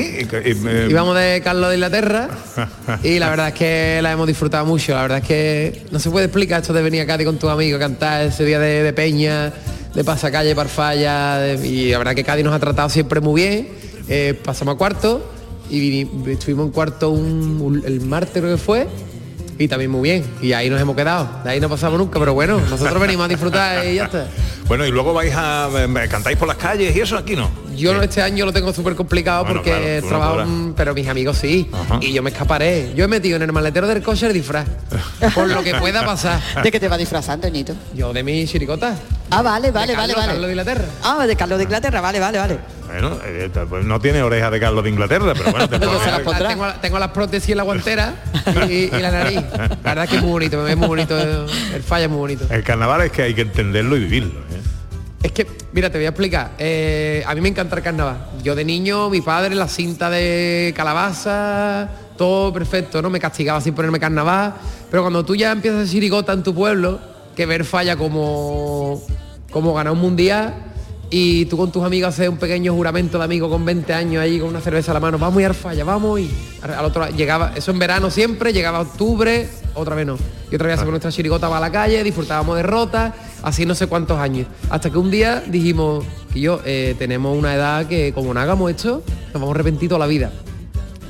Y, 0.45 0.91
Íbamos 0.91 1.16
de 1.16 1.41
Carlos 1.43 1.68
de 1.70 1.74
Inglaterra 1.76 2.28
y 3.03 3.18
la 3.18 3.30
verdad 3.30 3.49
es 3.49 3.55
que 3.55 4.01
la 4.03 4.12
hemos 4.12 4.26
disfrutado 4.26 4.64
mucho. 4.66 4.95
La 4.95 5.03
verdad 5.03 5.18
es 5.18 5.24
que 5.26 5.82
no 5.91 5.99
se 5.99 6.11
puede 6.11 6.26
explicar 6.26 6.61
esto 6.61 6.72
de 6.72 6.82
venir 6.82 7.01
a 7.03 7.07
Cádiz 7.07 7.26
con 7.26 7.38
tus 7.38 7.51
amigos, 7.51 7.78
cantar 7.80 8.22
ese 8.26 8.45
día 8.45 8.59
de, 8.59 8.82
de 8.82 8.93
peña 8.93 9.53
de 9.95 10.05
pasacalle, 10.05 10.55
parfalla, 10.55 11.38
de, 11.38 11.66
y 11.66 11.91
la 11.91 11.99
verdad 11.99 12.14
que 12.14 12.22
Cádiz 12.22 12.45
nos 12.45 12.55
ha 12.55 12.61
tratado 12.61 12.88
siempre 12.88 13.20
muy 13.20 13.43
bien. 13.43 13.68
Eh, 14.09 14.38
pasamos 14.45 14.74
a 14.74 14.78
cuarto 14.78 15.28
y 15.70 16.07
estuvimos 16.30 16.66
en 16.66 16.72
cuarto 16.72 17.11
un- 17.11 17.61
un- 17.61 17.82
el 17.84 18.01
martes 18.01 18.41
creo 18.43 18.57
que 18.57 18.62
fue 18.62 18.86
y 19.59 19.68
también 19.68 19.91
muy 19.91 20.03
bien. 20.03 20.24
Y 20.41 20.53
ahí 20.53 20.70
nos 20.70 20.80
hemos 20.80 20.95
quedado. 20.97 21.28
De 21.45 21.51
ahí 21.51 21.61
no 21.61 21.68
pasamos 21.68 21.99
nunca, 21.99 22.18
pero 22.18 22.34
bueno, 22.34 22.61
nosotros 22.70 23.01
venimos 23.01 23.24
a 23.26 23.28
disfrutar 23.28 23.84
y 23.86 23.97
ya 23.97 24.05
está. 24.05 24.26
Bueno, 24.71 24.87
y 24.87 24.93
luego 24.93 25.12
vais 25.12 25.35
a... 25.35 25.68
eh, 25.75 26.09
cantáis 26.09 26.37
por 26.37 26.47
las 26.47 26.57
calles 26.57 26.95
y 26.95 27.01
eso 27.01 27.18
aquí 27.18 27.35
no. 27.35 27.51
Yo 27.75 27.93
no 27.93 28.03
este 28.05 28.23
año 28.23 28.47
lo 28.47 28.53
tengo 28.53 28.73
súper 28.73 28.95
complicado 28.95 29.43
Bueno, 29.43 29.62
porque 29.64 29.73
claro, 29.73 30.01
no 30.03 30.09
trabajo, 30.09 30.47
mm, 30.49 30.75
pero 30.77 30.95
mis 30.95 31.09
amigos 31.09 31.39
sí. 31.39 31.68
Y 32.01 32.12
yo 32.12 32.23
me 32.23 32.31
escaparé. 32.31 32.93
Yo 32.95 33.05
he 33.05 33.09
metido 33.09 33.35
en 33.35 33.43
el 33.43 33.51
maletero 33.53 33.89
del 33.89 34.01
coche 34.01 34.29
el 34.29 34.33
disfraz. 34.33 34.68
por 35.35 35.49
lo 35.49 35.64
que 35.64 35.75
pueda 35.75 36.05
pasar. 36.07 36.41
¿De 36.62 36.71
qué 36.71 36.79
te 36.79 36.87
va 36.87 36.97
disfrazando, 36.97 37.49
Ñito? 37.49 37.75
Yo 37.95 38.12
de 38.12 38.23
mi 38.23 38.47
chiricota. 38.47 38.95
Ah, 39.33 39.43
vale, 39.43 39.73
vale, 39.73 39.89
De 39.93 39.97
vale, 39.97 40.12
Carlos, 40.14 40.16
vale. 40.16 40.27
Carlos 40.35 40.47
de 40.47 40.53
Inglaterra. 40.53 40.85
Ah, 41.03 41.27
de 41.27 41.35
Carlos 41.37 41.59
de 41.59 41.64
Inglaterra, 41.64 42.01
vale, 42.01 42.21
vale, 42.21 42.39
vale. 42.39 42.59
Bueno, 42.87 43.18
eh, 43.25 43.51
pues 43.68 43.85
no 43.85 44.01
tiene 44.01 44.23
orejas 44.23 44.51
de 44.53 44.61
Carlos 44.61 44.85
de 44.85 44.91
Inglaterra, 44.91 45.33
pero 45.37 45.51
bueno, 45.51 45.68
te 45.68 45.79
puedo- 46.25 46.49
tengo, 46.49 46.66
tengo 46.81 46.99
las 47.01 47.11
prótesis 47.11 47.51
en 47.51 47.57
la 47.57 47.62
guantera 47.64 48.14
y, 48.68 48.73
y 48.85 48.89
la 49.01 49.11
nariz. 49.11 49.41
La 49.57 49.68
verdad 49.95 50.05
es 50.05 50.11
que 50.11 50.16
es 50.16 50.23
muy 50.23 50.31
bonito, 50.33 50.57
me 50.59 50.62
ve 50.64 50.77
muy 50.77 50.87
bonito. 50.89 51.16
El 51.18 51.83
falla 51.83 52.05
es 52.05 52.11
muy 52.11 52.18
bonito. 52.18 52.47
El 52.51 52.62
carnaval 52.62 53.03
es 53.03 53.11
que 53.12 53.23
hay 53.23 53.35
que 53.35 53.43
entenderlo 53.43 53.97
y 53.97 54.01
vivirlo. 54.01 54.49
Es 55.23 55.33
que, 55.33 55.47
mira, 55.73 55.91
te 55.91 55.99
voy 55.99 56.07
a 56.07 56.11
explicar. 56.11 56.53
Eh, 56.59 57.23
a 57.27 57.35
mí 57.35 57.41
me 57.41 57.51
encanta 57.51 57.77
el 57.77 57.83
carnaval. 57.83 58.31
Yo 58.43 58.55
de 58.55 58.64
niño, 58.64 59.11
mi 59.11 59.21
padre, 59.21 59.55
la 59.55 59.68
cinta 59.68 60.09
de 60.09 60.73
calabaza, 60.75 61.91
todo 62.16 62.53
perfecto, 62.53 63.03
¿no? 63.03 63.11
Me 63.11 63.21
castigaba 63.21 63.61
sin 63.61 63.75
ponerme 63.75 64.01
carnaval. 64.01 64.55
Pero 64.91 65.03
cuando 65.03 65.25
tú 65.25 65.37
ya 65.37 65.53
empiezas 65.53 65.89
a 65.89 65.91
chirigota 65.91 66.33
en 66.33 66.43
tu 66.43 66.55
pueblo, 66.55 67.01
que 67.37 67.45
ver 67.45 67.64
falla 67.64 67.97
como, 67.97 69.03
como 69.51 69.75
ganar 69.75 69.93
un 69.93 70.01
mundial, 70.01 70.70
y 71.11 71.46
tú 71.46 71.56
con 71.56 71.72
tus 71.72 71.82
amigos 71.82 72.11
haces 72.11 72.28
un 72.28 72.36
pequeño 72.36 72.72
juramento 72.72 73.18
de 73.18 73.24
amigo 73.24 73.50
con 73.50 73.64
20 73.64 73.92
años 73.92 74.22
ahí 74.22 74.38
con 74.38 74.48
una 74.48 74.61
cerveza 74.61 74.92
a 74.92 74.94
la 74.94 75.00
mano, 75.00 75.18
vamos 75.18 75.38
a 75.38 75.40
ir 75.40 75.46
al 75.48 75.54
falla, 75.54 75.84
vamos 75.84 76.20
y 76.20 76.30
al 76.62 76.84
otro 76.84 77.02
lado, 77.02 77.16
llegaba, 77.16 77.52
eso 77.56 77.72
en 77.72 77.80
verano 77.80 78.11
siempre, 78.11 78.52
llegaba 78.52 78.80
octubre, 78.80 79.48
otra 79.74 79.96
vez 79.96 80.06
no. 80.06 80.16
Y 80.50 80.54
otra 80.54 80.68
vez 80.68 80.74
hacemos 80.74 80.92
nuestra 80.92 81.11
chirigota 81.11 81.48
para 81.48 81.61
la 81.61 81.72
calle, 81.72 82.04
disfrutábamos 82.04 82.56
de 82.56 82.62
rota, 82.62 83.14
así 83.42 83.66
no 83.66 83.74
sé 83.74 83.88
cuántos 83.88 84.18
años. 84.18 84.46
Hasta 84.68 84.90
que 84.90 84.98
un 84.98 85.11
día 85.11 85.42
dijimos 85.46 86.04
que 86.32 86.40
yo 86.40 86.61
eh, 86.64 86.94
tenemos 86.98 87.36
una 87.36 87.54
edad 87.54 87.86
que 87.86 88.12
como 88.12 88.32
no 88.32 88.40
hagamos 88.40 88.70
esto, 88.70 89.02
nos 89.06 89.34
vamos 89.34 89.48
a 89.48 89.54
arrepentir 89.54 89.88
toda 89.88 89.98
la 89.98 90.06
vida. 90.06 90.30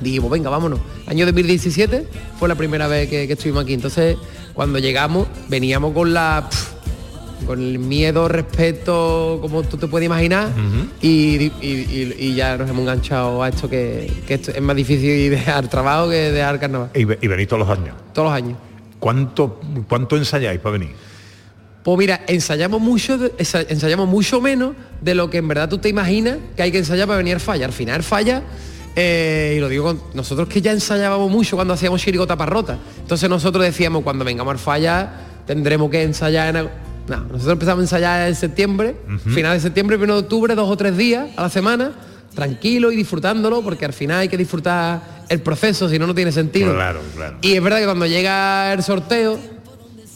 Dijimos, 0.01 0.31
venga, 0.31 0.49
vámonos. 0.49 0.81
Año 1.07 1.27
2017 1.27 2.07
fue 2.39 2.49
la 2.49 2.55
primera 2.55 2.87
vez 2.87 3.09
que, 3.11 3.27
que 3.27 3.35
estuvimos 3.35 3.65
aquí. 3.65 3.75
Entonces, 3.75 4.17
cuando 4.55 4.79
llegamos, 4.79 5.27
veníamos 5.49 5.93
con 5.93 6.15
la 6.15 6.49
con 7.47 7.61
el 7.61 7.79
miedo, 7.79 8.29
respeto, 8.29 9.39
como 9.41 9.63
tú 9.63 9.77
te 9.77 9.87
puedes 9.87 10.07
imaginar, 10.07 10.49
y, 11.01 11.09
y- 11.09 11.53
y- 11.63 12.15
y 12.19 12.35
ya 12.35 12.57
nos 12.57 12.69
hemos 12.71 12.81
enganchado 12.83 13.43
a 13.43 13.49
esto 13.49 13.69
que, 13.69 14.13
que 14.27 14.35
esto 14.35 14.51
es 14.53 14.61
más 14.61 14.77
difícil 14.77 15.31
dejar 15.31 15.69
trabajo 15.69 16.09
que 16.11 16.17
dejar 16.33 16.61
carnaval. 16.61 16.91
Y, 16.95 17.05
ve- 17.05 17.19
y 17.21 17.27
venís 17.27 17.49
todos 17.49 17.67
los 17.67 17.79
años. 17.79 17.95
Todos 18.13 18.29
los 18.29 18.35
años. 18.37 18.59
¿Cuánto, 18.99 19.61
cuánto 19.89 20.17
ensayáis 20.17 20.61
para 20.61 20.75
venir? 20.75 20.91
Pues 21.83 21.97
mira, 21.99 22.21
ensayamos 22.27 22.81
mucho, 22.81 23.19
ensayamos 23.39 24.07
mucho 24.07 24.41
menos 24.41 24.75
de 25.01 25.15
lo 25.15 25.31
que 25.31 25.39
en 25.39 25.49
verdad 25.49 25.69
tú 25.69 25.79
te 25.79 25.89
imaginas 25.89 26.37
que 26.55 26.63
hay 26.63 26.71
que 26.71 26.79
ensayar 26.79 27.07
para 27.07 27.17
venir 27.19 27.41
falla. 27.41 27.65
Al 27.65 27.73
final 27.73 28.03
falla, 28.03 28.43
eh, 28.95 29.55
y 29.57 29.61
lo 29.61 29.69
digo 29.71 29.85
con 29.85 30.03
nosotros 30.13 30.47
que 30.49 30.61
ya 30.61 30.73
ensayábamos 30.73 31.31
mucho 31.31 31.57
cuando 31.57 31.73
hacíamos 31.73 32.03
chirigota 32.03 32.37
parrota. 32.37 32.79
Entonces 33.01 33.31
nosotros 33.31 33.65
decíamos, 33.65 34.03
cuando 34.03 34.27
vengamos 34.27 34.53
al 34.53 34.59
falla, 34.59 35.11
tendremos 35.47 35.91
que 35.91 36.03
ensayar 36.03 36.49
en... 36.51 36.57
al- 36.57 36.71
No, 37.09 37.17
nosotros 37.19 37.53
empezamos 37.53 37.81
a 37.81 37.83
ensayar 37.83 38.29
en 38.29 38.35
septiembre, 38.35 38.97
final 39.27 39.55
de 39.55 39.61
septiembre, 39.61 39.97
primero 39.97 40.15
de 40.15 40.21
octubre, 40.21 40.55
dos 40.55 40.71
o 40.71 40.77
tres 40.77 40.97
días 40.97 41.29
a 41.37 41.43
la 41.43 41.49
semana, 41.49 41.93
tranquilo 42.35 42.93
y 42.93 42.97
disfrutándolo, 42.97 43.63
porque 43.63 43.85
al 43.85 43.93
final 43.93 44.21
hay 44.21 44.29
que 44.29 44.37
disfrutar 44.37 45.25
el 45.29 45.41
proceso, 45.41 45.89
si 45.89 45.99
no, 45.99 46.07
no 46.07 46.15
tiene 46.15 46.33
sentido. 46.33 46.75
Claro, 46.75 47.01
claro. 47.17 47.39
Y 47.43 47.55
es 47.55 47.63
verdad 47.63 47.79
que 47.79 47.85
cuando 47.85 48.07
llega 48.07 48.73
el 48.73 48.83
sorteo, 48.83 49.39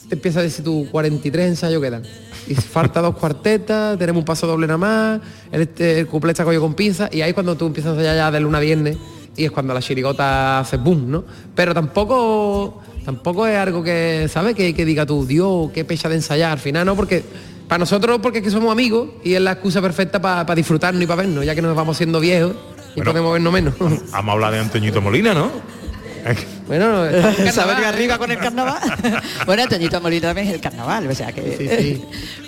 te 0.09 0.15
empieza 0.15 0.41
a 0.41 0.43
decir 0.43 0.65
tú 0.65 0.87
43 0.91 1.49
ensayos 1.49 1.83
quedan. 1.83 2.03
Y 2.47 2.55
falta 2.55 3.01
dos 3.01 3.17
cuartetas, 3.17 3.99
tenemos 3.99 4.21
un 4.21 4.25
paso 4.25 4.47
doble 4.47 4.67
nada 4.67 4.79
más, 4.79 5.21
el, 5.51 5.63
este, 5.63 6.01
el 6.01 6.07
cuplé 6.07 6.33
está 6.33 6.45
cogido 6.45 6.63
con 6.63 6.75
pinza, 6.75 7.09
y 7.11 7.23
ahí 7.23 7.33
cuando 7.33 7.57
tú 7.57 7.67
empiezas 7.67 7.91
a 7.91 7.95
ensayar 7.95 8.17
ya 8.17 8.31
de 8.31 8.41
luna 8.41 8.59
a 8.59 8.61
viernes, 8.61 8.97
y 9.37 9.45
es 9.45 9.51
cuando 9.51 9.75
la 9.75 9.81
chirigota 9.81 10.61
hace 10.61 10.77
boom, 10.77 11.11
¿no? 11.11 11.25
Pero 11.55 11.75
tampoco 11.75 12.83
tampoco 13.05 13.47
es 13.47 13.57
algo 13.57 13.83
que, 13.83 14.27
¿sabes? 14.31 14.55
Que, 14.55 14.75
que 14.75 14.85
diga 14.85 15.07
tú, 15.07 15.27
Dios, 15.27 15.71
qué 15.73 15.85
pecha 15.85 16.09
de 16.09 16.17
ensayar. 16.17 16.53
Al 16.53 16.59
final, 16.59 16.87
¿no? 16.87 16.97
Porque 16.97 17.23
para 17.69 17.79
nosotros, 17.79 18.19
porque 18.23 18.39
es 18.39 18.45
que 18.45 18.51
somos 18.51 18.71
amigos 18.71 19.09
y 19.23 19.35
es 19.35 19.41
la 19.41 19.53
excusa 19.53 19.81
perfecta 19.81 20.21
para 20.21 20.55
disfrutarnos 20.55 21.03
y 21.03 21.07
para 21.07 21.23
vernos, 21.23 21.45
ya 21.45 21.55
que 21.55 21.63
nos 21.63 21.75
vamos 21.75 21.97
siendo 21.97 22.21
viejos 22.21 22.55
y 22.95 23.03
podemos 23.03 23.33
vernos 23.33 23.53
menos. 23.53 23.75
Vamos 23.79 24.29
a 24.29 24.33
hablar 24.33 24.53
de 24.53 24.61
Antoñito 24.61 25.01
Molina, 25.01 25.35
¿no? 25.35 25.51
Bueno, 26.67 27.05
saber 27.53 27.85
arriba 27.85 28.19
con 28.19 28.31
el 28.31 28.39
carnaval. 28.39 28.81
bueno, 29.47 29.65
Antoñito 29.65 30.01
Molina 30.01 30.29
también 30.29 30.49
es 30.49 30.55
el 30.55 30.61
carnaval, 30.61 31.07
o 31.07 31.15
sea 31.15 31.33
que. 31.33 32.01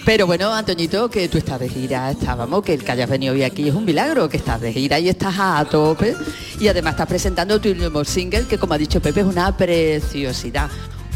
Pero 0.05 0.27
bueno, 0.27 0.55
Antoñito, 0.55 1.11
que 1.11 1.29
tú 1.29 1.37
estás 1.39 1.61
de 1.61 1.69
gira, 1.69 2.11
estábamos, 2.11 2.63
que 2.63 2.75
el 2.75 2.85
que 2.85 2.93
hayas 2.93 3.11
venido 3.11 3.35
hoy 3.35 3.43
aquí 3.43 3.69
es 3.69 3.75
un 3.75 3.85
milagro, 3.85 4.29
que 4.29 4.39
estás 4.39 4.61
de 4.61 4.73
gira 4.73 4.99
y 4.99 5.09
estás 5.09 5.35
a 5.39 5.65
tope. 5.71 6.17
Y 6.59 6.69
además 6.69 6.95
estás 6.95 7.09
presentando 7.09 7.61
tu 7.61 7.75
nuevo 7.75 8.05
single, 8.05 8.47
que 8.47 8.57
como 8.57 8.75
ha 8.75 8.79
dicho 8.79 9.01
Pepe, 9.01 9.21
es 9.21 9.27
una 9.27 9.55
preciosidad. 9.55 10.71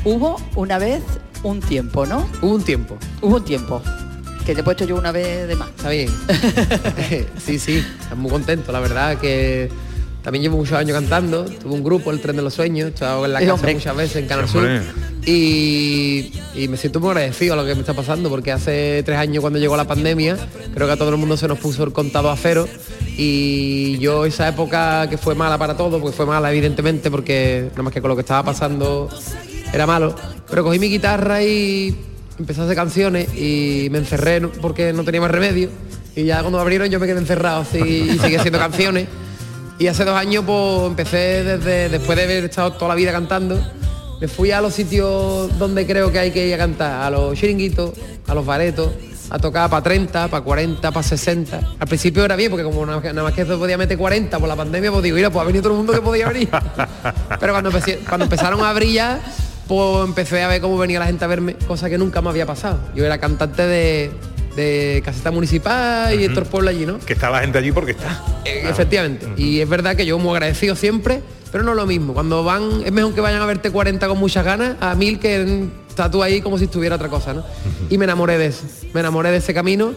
Hubo 0.04 0.36
una 0.56 0.78
vez 0.78 1.02
un 1.42 1.60
tiempo, 1.60 2.04
¿no? 2.04 2.28
Hubo 2.42 2.54
un 2.54 2.62
tiempo. 2.62 2.98
Hubo 3.22 3.36
un 3.36 3.44
tiempo. 3.44 3.82
Que 4.44 4.54
te 4.54 4.60
he 4.60 4.64
puesto 4.64 4.84
yo 4.84 4.96
una 4.96 5.12
vez 5.12 5.48
de 5.48 5.56
más. 5.56 5.70
Está 5.70 5.88
bien. 5.88 6.10
sí, 7.42 7.58
sí, 7.58 7.84
estás 8.00 8.18
muy 8.18 8.30
contento, 8.30 8.72
la 8.72 8.80
verdad 8.80 9.18
que 9.18 9.70
también 10.22 10.42
llevo 10.42 10.58
muchos 10.58 10.76
años 10.76 10.92
cantando, 10.92 11.44
tuve 11.44 11.72
un 11.72 11.82
grupo, 11.82 12.10
El 12.10 12.20
Tren 12.20 12.36
de 12.36 12.42
los 12.42 12.54
Sueños, 12.54 12.88
he 12.88 12.88
estado 12.90 13.24
en 13.24 13.32
la 13.32 13.40
casa 13.40 13.54
hombre. 13.54 13.74
muchas 13.74 13.96
veces 13.96 14.16
en 14.16 14.26
Canal 14.26 14.48
Sur. 14.48 14.68
Y, 15.24 16.32
y 16.54 16.68
me 16.68 16.76
siento 16.76 17.00
muy 17.00 17.10
agradecido 17.10 17.54
a 17.54 17.56
lo 17.56 17.64
que 17.64 17.74
me 17.74 17.80
está 17.80 17.94
pasando 17.94 18.28
porque 18.28 18.52
hace 18.52 19.02
tres 19.04 19.18
años 19.18 19.40
cuando 19.40 19.58
llegó 19.58 19.76
la 19.76 19.86
pandemia 19.86 20.36
creo 20.74 20.86
que 20.86 20.92
a 20.92 20.96
todo 20.96 21.10
el 21.10 21.16
mundo 21.16 21.36
se 21.36 21.46
nos 21.48 21.58
puso 21.58 21.84
el 21.84 21.92
contado 21.92 22.30
a 22.30 22.36
cero. 22.36 22.66
Y 23.16 23.98
yo 23.98 24.24
esa 24.24 24.48
época 24.48 25.08
que 25.08 25.18
fue 25.18 25.34
mala 25.34 25.58
para 25.58 25.76
todos, 25.76 26.00
porque 26.00 26.16
fue 26.16 26.26
mala 26.26 26.50
evidentemente 26.50 27.10
porque 27.10 27.68
nada 27.70 27.82
más 27.82 27.92
que 27.92 28.00
con 28.00 28.08
lo 28.08 28.16
que 28.16 28.22
estaba 28.22 28.42
pasando 28.42 29.08
era 29.72 29.86
malo, 29.86 30.14
pero 30.48 30.64
cogí 30.64 30.78
mi 30.78 30.88
guitarra 30.88 31.42
y 31.42 31.96
empecé 32.38 32.60
a 32.60 32.64
hacer 32.64 32.76
canciones 32.76 33.28
y 33.36 33.88
me 33.90 33.98
encerré 33.98 34.40
porque 34.40 34.92
no 34.92 35.04
tenía 35.04 35.20
más 35.20 35.30
remedio. 35.30 35.70
Y 36.16 36.24
ya 36.24 36.40
cuando 36.40 36.58
abrieron 36.58 36.88
yo 36.88 36.98
me 36.98 37.06
quedé 37.06 37.18
encerrado 37.18 37.60
así, 37.60 37.78
y 37.78 38.18
seguí 38.18 38.36
haciendo 38.36 38.58
canciones 38.58 39.06
y 39.80 39.88
hace 39.88 40.04
dos 40.04 40.14
años 40.16 40.44
pues 40.46 40.86
empecé 40.86 41.42
desde 41.42 41.88
después 41.88 42.16
de 42.16 42.24
haber 42.24 42.44
estado 42.44 42.72
toda 42.74 42.90
la 42.90 42.94
vida 42.94 43.10
cantando 43.10 43.60
me 44.20 44.28
fui 44.28 44.52
a 44.52 44.60
los 44.60 44.74
sitios 44.74 45.58
donde 45.58 45.86
creo 45.86 46.12
que 46.12 46.18
hay 46.18 46.30
que 46.30 46.46
ir 46.46 46.52
a 46.54 46.58
cantar, 46.58 47.02
a 47.02 47.08
los 47.10 47.38
chiringuitos, 47.38 47.92
a 48.26 48.34
los 48.34 48.44
baretos, 48.44 48.90
a 49.30 49.38
tocar 49.38 49.70
para 49.70 49.82
30, 49.82 50.28
para 50.28 50.44
40, 50.44 50.92
para 50.92 51.02
60. 51.02 51.58
Al 51.78 51.88
principio 51.88 52.22
era 52.26 52.36
bien, 52.36 52.50
porque 52.50 52.62
como 52.64 52.84
nada, 52.84 53.22
más 53.22 53.32
que 53.32 53.46
se 53.46 53.56
podía 53.56 53.78
meter 53.78 53.96
40 53.96 54.38
por 54.38 54.46
la 54.46 54.56
pandemia, 54.56 54.90
pues 54.92 55.04
digo, 55.04 55.16
mira, 55.16 55.30
pues 55.30 55.42
ha 55.42 55.46
venido 55.46 55.62
todo 55.62 55.72
el 55.72 55.78
mundo 55.78 55.94
que 55.94 56.02
podía 56.02 56.28
venir. 56.28 56.50
Pero 57.40 57.52
cuando, 57.54 57.70
empecé- 57.70 58.00
cuando 58.06 58.24
empezaron 58.26 58.60
a 58.60 58.68
abrir 58.68 58.92
ya, 58.92 59.20
pues 59.66 60.04
empecé 60.04 60.42
a 60.42 60.48
ver 60.48 60.60
cómo 60.60 60.76
venía 60.76 60.98
la 60.98 61.06
gente 61.06 61.24
a 61.24 61.28
verme, 61.28 61.54
cosa 61.54 61.88
que 61.88 61.96
nunca 61.96 62.20
me 62.20 62.28
había 62.28 62.44
pasado. 62.44 62.78
Yo 62.94 63.06
era 63.06 63.16
cantante 63.16 63.66
de, 63.66 64.10
de 64.60 65.02
caseta 65.04 65.30
municipal 65.30 66.18
y 66.18 66.24
estos 66.24 66.46
pueblos 66.48 66.74
allí, 66.74 66.86
¿no? 66.86 66.98
Que 66.98 67.14
está 67.14 67.30
la 67.30 67.40
gente 67.40 67.58
allí 67.58 67.72
porque 67.72 67.92
está. 67.92 68.22
Eh, 68.44 68.64
Efectivamente. 68.68 69.26
Y 69.36 69.60
es 69.60 69.68
verdad 69.68 69.96
que 69.96 70.06
yo 70.06 70.18
muy 70.18 70.32
agradecido 70.32 70.76
siempre, 70.76 71.20
pero 71.50 71.64
no 71.64 71.70
es 71.72 71.76
lo 71.76 71.86
mismo. 71.86 72.14
Cuando 72.14 72.44
van, 72.44 72.82
es 72.84 72.92
mejor 72.92 73.14
que 73.14 73.20
vayan 73.20 73.42
a 73.42 73.46
verte 73.46 73.70
40 73.70 74.06
con 74.08 74.18
muchas 74.18 74.44
ganas, 74.44 74.76
a 74.80 74.94
mil 74.94 75.18
que 75.18 75.68
estás 75.88 76.10
tú 76.10 76.22
ahí 76.22 76.40
como 76.40 76.58
si 76.58 76.64
estuviera 76.64 76.96
otra 76.96 77.08
cosa, 77.08 77.34
¿no? 77.34 77.44
Y 77.88 77.98
me 77.98 78.04
enamoré 78.04 78.38
de 78.38 78.46
eso. 78.46 78.64
Me 78.94 79.00
enamoré 79.00 79.30
de 79.30 79.38
ese 79.38 79.52
camino. 79.54 79.94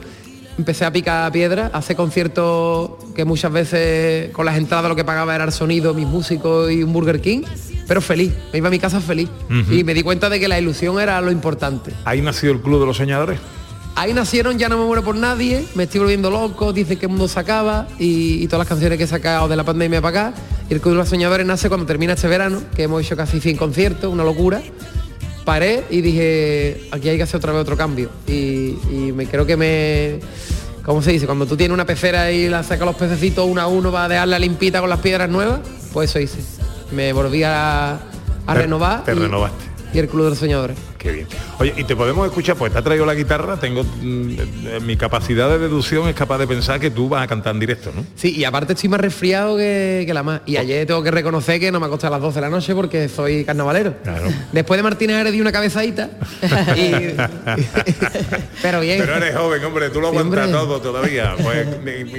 Empecé 0.58 0.86
a 0.86 0.92
picar 0.92 1.32
piedra, 1.32 1.72
a 1.74 1.80
hacer 1.80 1.96
conciertos 1.96 2.92
que 3.16 3.26
muchas 3.26 3.52
veces 3.52 4.30
con 4.34 4.46
las 4.46 4.56
entradas 4.56 4.88
lo 4.88 4.96
que 4.96 5.04
pagaba 5.04 5.34
era 5.34 5.46
el 5.46 5.52
sonido, 5.52 5.96
mis 5.96 6.06
músicos 6.06 6.72
y 6.72 6.84
un 6.84 6.94
Burger 6.94 7.22
King, 7.22 7.42
pero 7.88 8.02
feliz. 8.02 8.32
Me 8.52 8.60
iba 8.60 8.68
a 8.68 8.72
mi 8.72 8.78
casa 8.78 9.02
feliz. 9.02 9.30
Y 9.72 9.84
me 9.84 9.96
di 9.96 10.04
cuenta 10.04 10.30
de 10.30 10.40
que 10.40 10.48
la 10.48 10.60
ilusión 10.60 11.00
era 11.00 11.20
lo 11.22 11.32
importante. 11.32 11.92
Ahí 12.06 12.22
nació 12.22 12.52
el 12.52 12.62
Club 12.62 12.82
de 12.82 12.86
los 12.86 12.98
Soñadores. 12.98 13.40
Ahí 13.96 14.12
nacieron 14.14 14.58
Ya 14.58 14.70
no 14.70 14.78
me 14.80 14.86
muero 14.86 15.04
por 15.04 15.16
nadie, 15.16 15.66
me 15.76 15.84
estoy 15.84 16.00
volviendo 16.00 16.32
loco, 16.32 16.74
dice 16.74 16.98
que 16.98 17.06
el 17.06 17.10
mundo 17.12 17.28
se 17.28 17.40
acaba 17.40 17.88
y, 18.00 18.44
y 18.44 18.48
todas 18.48 18.60
las 18.60 18.68
canciones 18.68 18.98
que 18.98 19.04
he 19.04 19.08
sacado 19.08 19.48
de 19.48 19.56
la 19.56 19.64
pandemia 19.64 20.02
para 20.02 20.28
acá. 20.32 20.38
Y 20.70 20.74
el 20.74 20.82
Club 20.82 20.94
de 20.94 20.98
los 21.00 21.10
Soñadores 21.10 21.46
nace 21.46 21.68
cuando 21.70 21.86
termina 21.86 22.14
este 22.14 22.28
verano, 22.28 22.62
que 22.76 22.84
hemos 22.84 23.02
hecho 23.04 23.16
casi 23.16 23.40
100 23.40 23.58
conciertos, 23.58 24.12
una 24.12 24.24
locura. 24.24 24.62
Paré 25.46 25.84
y 25.90 26.02
dije, 26.02 26.88
aquí 26.92 27.10
hay 27.10 27.18
que 27.18 27.24
hacer 27.24 27.36
otra 27.38 27.52
vez 27.52 27.62
otro 27.62 27.76
cambio. 27.78 28.10
Y, 28.28 28.78
y 28.92 29.12
me 29.16 29.28
creo 29.28 29.46
que 29.46 29.58
me... 29.58 30.20
¿Cómo 30.84 31.02
se 31.02 31.12
dice? 31.12 31.26
Cuando 31.26 31.46
tú 31.46 31.56
tienes 31.56 31.74
una 31.74 31.86
pecera 31.86 32.32
y 32.32 32.50
la 32.50 32.64
sacas 32.64 32.86
los 32.86 32.96
pececitos 32.96 33.46
uno 33.48 33.62
a 33.62 33.68
uno 33.68 33.92
para 33.92 34.08
dejarla 34.10 34.38
limpita 34.40 34.82
con 34.82 34.90
las 34.90 35.00
piedras 35.00 35.30
nuevas, 35.30 35.60
pues 35.94 36.10
eso 36.10 36.20
hice. 36.20 36.40
Me 36.92 37.14
volví 37.14 37.44
a, 37.44 37.94
a 37.94 38.00
Te- 38.48 38.54
renovar. 38.54 39.04
te 39.06 39.12
y- 39.12 39.16
renovaste. 39.16 39.64
Y 39.94 40.00
el 40.00 40.08
Club 40.08 40.24
de 40.24 40.30
los 40.32 40.40
Soñadores. 40.40 40.76
Qué 40.98 41.12
bien. 41.12 41.28
Oye, 41.60 41.74
y 41.78 41.84
te 41.84 41.96
podemos 41.96 42.26
escuchar, 42.26 42.56
pues 42.56 42.72
te 42.74 42.80
ha 42.80 42.82
traído 42.82 43.06
la 43.06 43.14
guitarra, 43.14 43.58
tengo 43.60 43.84
mm, 43.84 44.38
mi 44.86 44.96
capacidad 44.98 45.50
de 45.50 45.60
deducción 45.60 46.08
es 46.08 46.16
capaz 46.16 46.38
de 46.40 46.48
pensar 46.48 46.80
que 46.80 46.90
tú 46.90 47.10
vas 47.10 47.24
a 47.24 47.28
cantar 47.28 47.54
en 47.54 47.60
directo, 47.60 47.92
¿no? 47.94 48.04
Sí, 48.16 48.36
y 48.36 48.44
aparte 48.46 48.74
estoy 48.74 48.90
más 48.90 49.02
resfriado 49.02 49.56
que, 49.58 50.04
que 50.08 50.14
la 50.14 50.24
más. 50.24 50.40
Oh. 50.40 50.44
Y 50.50 50.58
ayer 50.58 50.88
tengo 50.88 51.04
que 51.04 51.12
reconocer 51.12 51.60
que 51.60 51.72
no 51.72 51.80
me 51.80 51.86
acosté 51.86 52.08
a 52.08 52.10
las 52.10 52.22
12 52.22 52.36
de 52.36 52.42
la 52.42 52.50
noche 52.50 52.74
porque 52.74 53.08
soy 53.10 53.44
carnavalero. 53.46 53.94
Después 54.52 54.78
de 54.78 54.84
Martínez 54.84 55.18
Ares 55.18 55.34
di 55.34 55.42
una 55.42 55.52
cabezadita. 55.52 56.10
y- 56.76 57.16
pero 58.62 58.80
bien. 58.82 59.00
Pero 59.00 59.16
eres 59.18 59.36
joven, 59.36 59.64
hombre, 59.66 59.90
tú 59.90 60.00
lo 60.02 60.10
Sí, 60.10 60.18
aguantas 60.18 60.46
hombre. 60.46 60.60
todo 60.60 60.82
todavía. 60.82 61.36
Pues, 61.42 61.68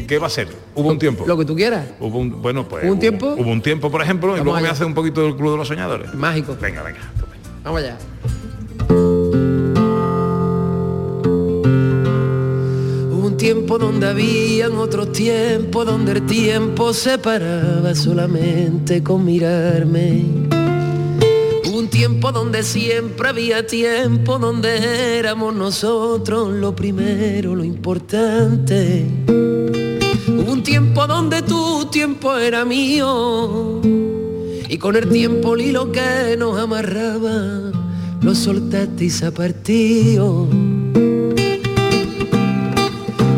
¿qué 0.07 0.19
va 0.19 0.27
a 0.27 0.31
ser? 0.31 0.49
Hubo 0.75 0.91
un 0.91 0.99
tiempo. 0.99 1.25
Lo 1.27 1.37
que 1.39 1.45
tú 1.45 1.57
quieras. 1.57 1.87
Hubo 2.01 2.19
un, 2.19 2.41
bueno, 2.43 2.69
pues. 2.69 2.85
¿Hubo 2.85 2.93
un 2.93 2.99
tiempo? 3.01 3.35
Hubo 3.37 3.51
un 3.51 3.63
tiempo, 3.63 3.91
por 3.91 4.03
ejemplo, 4.03 4.35
y 4.35 4.41
luego 4.41 4.53
me 4.53 4.59
allá. 4.61 4.71
hace 4.73 4.85
un 4.85 4.95
poquito 4.95 5.23
del 5.23 5.35
Club 5.37 5.53
de 5.53 5.57
los 5.59 5.69
Soñadores. 5.69 6.15
Mágico. 6.15 6.57
Venga, 6.61 6.83
venga. 6.83 7.01
Vamos 7.65 7.81
allá. 7.81 7.97
Un 13.11 13.37
tiempo 13.39 13.79
donde 13.79 14.07
habían 14.07 14.73
otros 14.77 15.13
tiempos, 15.13 15.87
donde 15.87 16.13
el 16.13 16.27
tiempo 16.27 16.93
se 16.93 17.17
paraba 17.17 17.95
solamente 17.95 19.03
con 19.03 19.25
mirarme. 19.25 20.25
Un 21.73 21.89
tiempo 21.89 22.33
donde 22.33 22.63
siempre 22.63 23.31
había 23.31 23.67
tiempo, 23.67 24.39
donde 24.39 25.19
éramos 25.19 25.55
nosotros 25.55 26.53
lo 26.53 26.77
primero, 26.77 27.57
lo 27.57 27.65
importante. 27.65 29.07
Un 30.29 30.63
tiempo 30.63 31.07
donde 31.07 31.41
tu 31.41 31.87
tiempo 31.87 32.37
era 32.37 32.67
mío 32.67 33.81
y 34.69 34.79
con 34.79 34.97
el 34.97 35.09
tiempo 35.09 35.55
el 35.55 35.63
hilo 35.63 35.93
que 35.93 36.37
nos 36.39 36.59
amarraba 36.59 37.73
lo 38.21 38.35
soltaste 38.35 39.05
y 39.05 39.11
se 39.11 39.31
partió. 39.31 40.49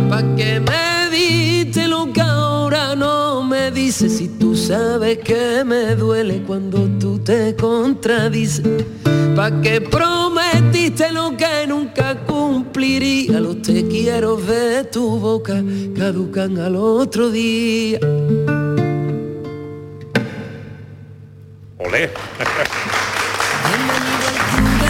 Pa' 0.08 0.22
que 0.36 0.60
me 0.60 1.10
diste 1.10 1.88
lo 1.88 2.12
que 2.12 2.20
ahora 2.20 2.94
no 2.94 3.42
me 3.42 3.72
dices 3.72 4.18
si 4.18 4.28
tú 4.28 4.54
sabes 4.54 5.18
que 5.18 5.64
me 5.64 5.96
duele 5.96 6.42
cuando 6.46 6.88
tú 7.00 7.18
te 7.18 7.56
contradices. 7.56 8.64
Pa' 9.34 9.60
que 9.60 9.80
prometiste 9.80 11.10
lo 11.12 11.36
que 11.36 11.66
nunca 11.66 12.16
cumpliría. 12.24 13.40
Los 13.40 13.62
te 13.62 13.86
quiero 13.88 14.36
de 14.36 14.84
tu 14.84 15.18
boca 15.18 15.62
caducan 15.96 16.58
al 16.58 16.76
otro 16.76 17.30
día. 17.30 17.98
Olé. 21.78 22.00
de 22.00 22.08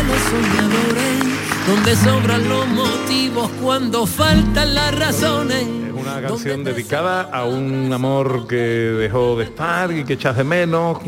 los 0.05 0.23
soñadores, 0.23 1.25
donde 1.67 1.97
sobran 1.97 2.49
los 2.49 2.67
motivos 2.69 3.51
cuando 3.61 4.07
faltan 4.07 4.73
las 4.73 4.97
razones. 4.97 5.63
Es 5.63 5.93
una 5.93 6.21
canción 6.21 6.63
dedicada 6.63 7.23
a 7.23 7.45
un 7.45 7.93
amor 7.93 8.47
que 8.47 8.57
dejó 8.57 9.37
de 9.37 9.45
estar 9.45 9.91
y 9.91 10.05
que 10.05 10.13
echas 10.13 10.37
de 10.37 10.45
menos. 10.45 10.99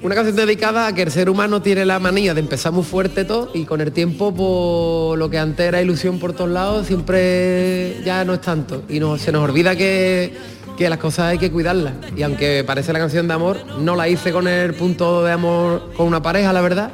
Una 0.00 0.14
canción 0.14 0.36
dedicada 0.36 0.86
a 0.86 0.94
que 0.94 1.02
el 1.02 1.10
ser 1.10 1.28
humano 1.28 1.60
tiene 1.60 1.84
la 1.84 1.98
manía 1.98 2.32
de 2.32 2.40
empezar 2.40 2.70
muy 2.70 2.84
fuerte 2.84 3.24
todo 3.24 3.50
y 3.52 3.64
con 3.64 3.80
el 3.80 3.90
tiempo 3.90 4.32
por 4.32 5.18
lo 5.18 5.28
que 5.28 5.38
antes 5.38 5.66
era 5.66 5.82
ilusión 5.82 6.20
por 6.20 6.34
todos 6.34 6.50
lados 6.50 6.86
siempre 6.86 8.00
ya 8.04 8.24
no 8.24 8.34
es 8.34 8.40
tanto 8.42 8.84
y 8.88 9.00
no, 9.00 9.18
se 9.18 9.32
nos 9.32 9.42
olvida 9.42 9.74
que, 9.74 10.55
que 10.76 10.88
las 10.90 10.98
cosas 10.98 11.26
hay 11.26 11.38
que 11.38 11.50
cuidarlas 11.50 11.94
y 12.16 12.22
aunque 12.22 12.64
parece 12.66 12.92
la 12.92 12.98
canción 12.98 13.26
de 13.28 13.34
amor 13.34 13.58
no 13.80 13.96
la 13.96 14.08
hice 14.08 14.32
con 14.32 14.46
el 14.46 14.74
punto 14.74 15.24
de 15.24 15.32
amor 15.32 15.92
con 15.96 16.06
una 16.06 16.22
pareja 16.22 16.52
la 16.52 16.60
verdad 16.60 16.90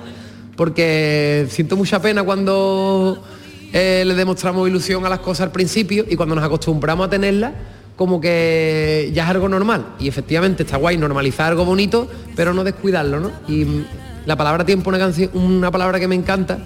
porque 0.57 1.47
siento 1.51 1.76
mucha 1.76 2.01
pena 2.01 2.22
cuando 2.22 3.22
eh, 3.72 4.05
le 4.07 4.14
demostramos 4.14 4.68
ilusión 4.68 5.05
a 5.07 5.09
las 5.09 5.20
cosas 5.20 5.47
al 5.47 5.53
principio 5.53 6.05
y 6.09 6.16
cuando 6.16 6.35
nos 6.35 6.45
acostumbramos 6.45 7.07
a 7.07 7.11
tenerlas 7.11 7.53
como 7.97 8.20
que 8.20 9.11
ya 9.14 9.24
es 9.24 9.30
algo 9.30 9.49
normal. 9.49 9.95
Y 9.99 10.09
efectivamente 10.09 10.62
está 10.62 10.76
guay 10.76 10.97
normalizar 10.97 11.49
algo 11.49 11.64
bonito, 11.64 12.09
pero 12.35 12.53
no 12.53 12.64
descuidarlo, 12.64 13.20
¿no? 13.20 13.30
Y 13.49 13.85
la 14.26 14.37
palabra 14.37 14.64
tiempo, 14.64 14.91
una 14.91 14.99
canción, 14.99 15.30
una 15.35 15.70
palabra 15.70 16.01
que 16.01 16.09
me 16.09 16.14
encanta 16.14 16.59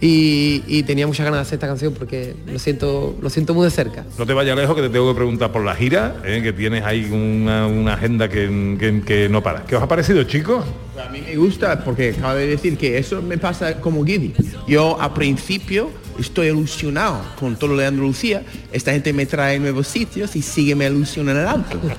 y, 0.00 0.62
y 0.66 0.82
tenía 0.84 1.06
muchas 1.06 1.24
ganas 1.24 1.38
de 1.38 1.42
hacer 1.42 1.54
esta 1.56 1.66
canción 1.66 1.92
porque 1.94 2.34
lo 2.46 2.58
siento, 2.58 3.16
lo 3.20 3.28
siento 3.30 3.52
muy 3.54 3.64
de 3.64 3.70
cerca. 3.70 4.04
No 4.18 4.24
te 4.26 4.32
vayas 4.32 4.56
lejos 4.56 4.74
que 4.74 4.82
te 4.82 4.88
tengo 4.88 5.10
que 5.12 5.16
preguntar 5.16 5.52
por 5.52 5.62
la 5.64 5.74
gira, 5.74 6.16
¿eh? 6.24 6.40
que 6.42 6.52
tienes 6.52 6.84
ahí 6.84 7.08
una, 7.10 7.66
una 7.66 7.94
agenda 7.94 8.28
que, 8.28 8.76
que- 8.78 9.02
que 9.02 9.28
no 9.28 9.42
para. 9.42 9.64
¿Qué 9.64 9.76
os 9.76 9.82
ha 9.82 9.88
parecido, 9.88 10.22
chicos? 10.24 10.64
A 11.06 11.10
mí 11.10 11.20
me 11.20 11.36
gusta 11.36 11.82
porque 11.84 12.14
acabo 12.16 12.34
de 12.34 12.46
decir 12.46 12.76
que 12.78 12.96
eso 12.98 13.20
me 13.22 13.36
pasa 13.38 13.80
como 13.80 14.04
Giddy. 14.04 14.32
Yo 14.66 15.00
al 15.00 15.12
principio 15.12 15.90
estoy 16.18 16.48
ilusionado 16.48 17.20
con 17.38 17.56
todo 17.56 17.70
lo 17.72 17.76
de 17.78 17.86
Andalucía. 17.86 18.42
Esta 18.72 18.92
gente 18.92 19.12
me 19.12 19.24
trae 19.26 19.58
nuevos 19.58 19.86
sitios 19.86 20.34
y 20.36 20.42
sigue 20.42 20.74
me 20.74 20.86
ilusiona 20.86 21.32
en 21.32 21.38
el 21.38 21.46
auto. 21.46 21.80